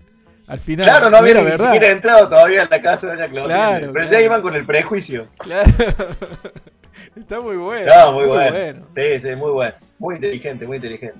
Al 0.46 0.60
final, 0.60 0.84
Claro, 0.84 1.08
no 1.08 1.16
había 1.16 1.42
ni 1.42 1.52
siquiera 1.52 1.88
entrado 1.88 2.28
todavía 2.28 2.64
en 2.64 2.68
la 2.68 2.82
casa 2.82 3.06
de 3.06 3.14
Doña 3.14 3.28
Clotilde. 3.28 3.54
Claro, 3.54 3.92
pero 3.92 3.92
claro. 3.92 4.10
ya 4.10 4.20
iban 4.20 4.42
con 4.42 4.54
el 4.54 4.66
prejuicio. 4.66 5.28
Claro. 5.38 5.72
Está 7.16 7.40
muy 7.40 7.56
bueno. 7.56 7.90
No, 7.94 8.12
muy, 8.12 8.26
bueno. 8.26 8.86
Sí, 8.92 9.20
sí, 9.20 9.28
muy 9.36 9.50
bueno. 9.50 9.74
Muy 9.98 10.14
inteligente, 10.16 10.66
muy 10.66 10.76
inteligente. 10.76 11.18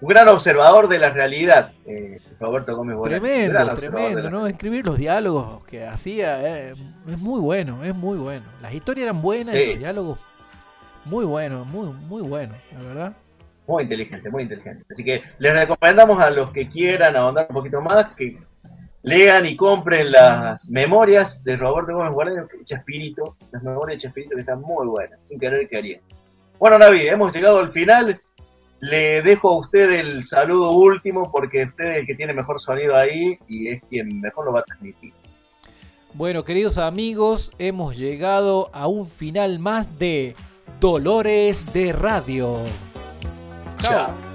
Un 0.00 0.08
gran 0.08 0.28
observador 0.28 0.88
de 0.88 0.98
la 0.98 1.10
realidad, 1.10 1.72
eh, 1.84 2.20
Roberto 2.38 2.76
Gómez 2.76 2.96
Bolaños. 2.96 3.20
Gran 3.20 3.74
Tremendo, 3.74 3.74
tremendo, 3.74 4.30
¿no? 4.30 4.46
Escribir 4.46 4.86
los 4.86 4.96
diálogos 4.96 5.64
que 5.64 5.84
hacía 5.86 6.68
eh, 6.68 6.74
es 7.08 7.18
muy 7.18 7.40
bueno, 7.40 7.82
es 7.82 7.94
muy 7.94 8.16
bueno. 8.16 8.44
Las 8.62 8.72
historias 8.72 9.04
eran 9.04 9.20
buenas 9.20 9.56
y 9.56 9.66
los 9.66 9.78
diálogos 9.78 10.18
muy 11.04 11.24
buenos, 11.24 11.66
muy, 11.66 11.88
muy 11.88 12.22
buenos, 12.22 12.56
la 12.72 12.80
verdad. 12.80 13.12
Muy 13.66 13.82
inteligente, 13.82 14.30
muy 14.30 14.44
inteligente. 14.44 14.84
Así 14.90 15.02
que 15.04 15.22
les 15.38 15.52
recomendamos 15.52 16.20
a 16.20 16.30
los 16.30 16.50
que 16.52 16.68
quieran 16.68 17.16
ahondar 17.16 17.46
un 17.48 17.54
poquito 17.54 17.80
más 17.80 18.06
que 18.14 18.38
lean 19.02 19.46
y 19.46 19.56
compren 19.56 20.12
las 20.12 20.68
memorias 20.68 21.44
de 21.44 21.56
Roberto 21.56 21.94
Gómez 21.94 22.12
Bolaños, 22.12 22.48
Chespirito, 22.64 23.36
las 23.52 23.62
memorias 23.62 23.96
de 23.96 24.02
Chespirito 24.02 24.34
que 24.34 24.40
están 24.40 24.60
muy 24.60 24.86
buenas, 24.86 25.26
sin 25.26 25.38
querer 25.38 25.68
que 25.68 25.78
haría. 25.78 26.00
Bueno, 26.58 26.78
Navi, 26.78 27.06
hemos 27.06 27.32
llegado 27.32 27.58
al 27.58 27.72
final. 27.72 28.20
Le 28.80 29.22
dejo 29.22 29.50
a 29.50 29.58
usted 29.58 29.90
el 29.92 30.24
saludo 30.24 30.70
último 30.70 31.30
porque 31.32 31.64
usted 31.64 31.84
es 31.84 31.96
el 31.98 32.06
que 32.06 32.14
tiene 32.14 32.32
mejor 32.32 32.60
sonido 32.60 32.94
ahí 32.94 33.36
y 33.48 33.68
es 33.68 33.82
quien 33.88 34.20
mejor 34.20 34.46
lo 34.46 34.52
va 34.52 34.60
a 34.60 34.64
transmitir. 34.64 35.12
Bueno, 36.14 36.44
queridos 36.44 36.78
amigos, 36.78 37.52
hemos 37.58 37.96
llegado 37.96 38.70
a 38.72 38.86
un 38.86 39.06
final 39.06 39.58
más 39.58 39.98
de 39.98 40.34
Dolores 40.80 41.72
de 41.72 41.92
Radio. 41.92 42.56
Chao. 43.80 43.92
Chao. 43.92 44.27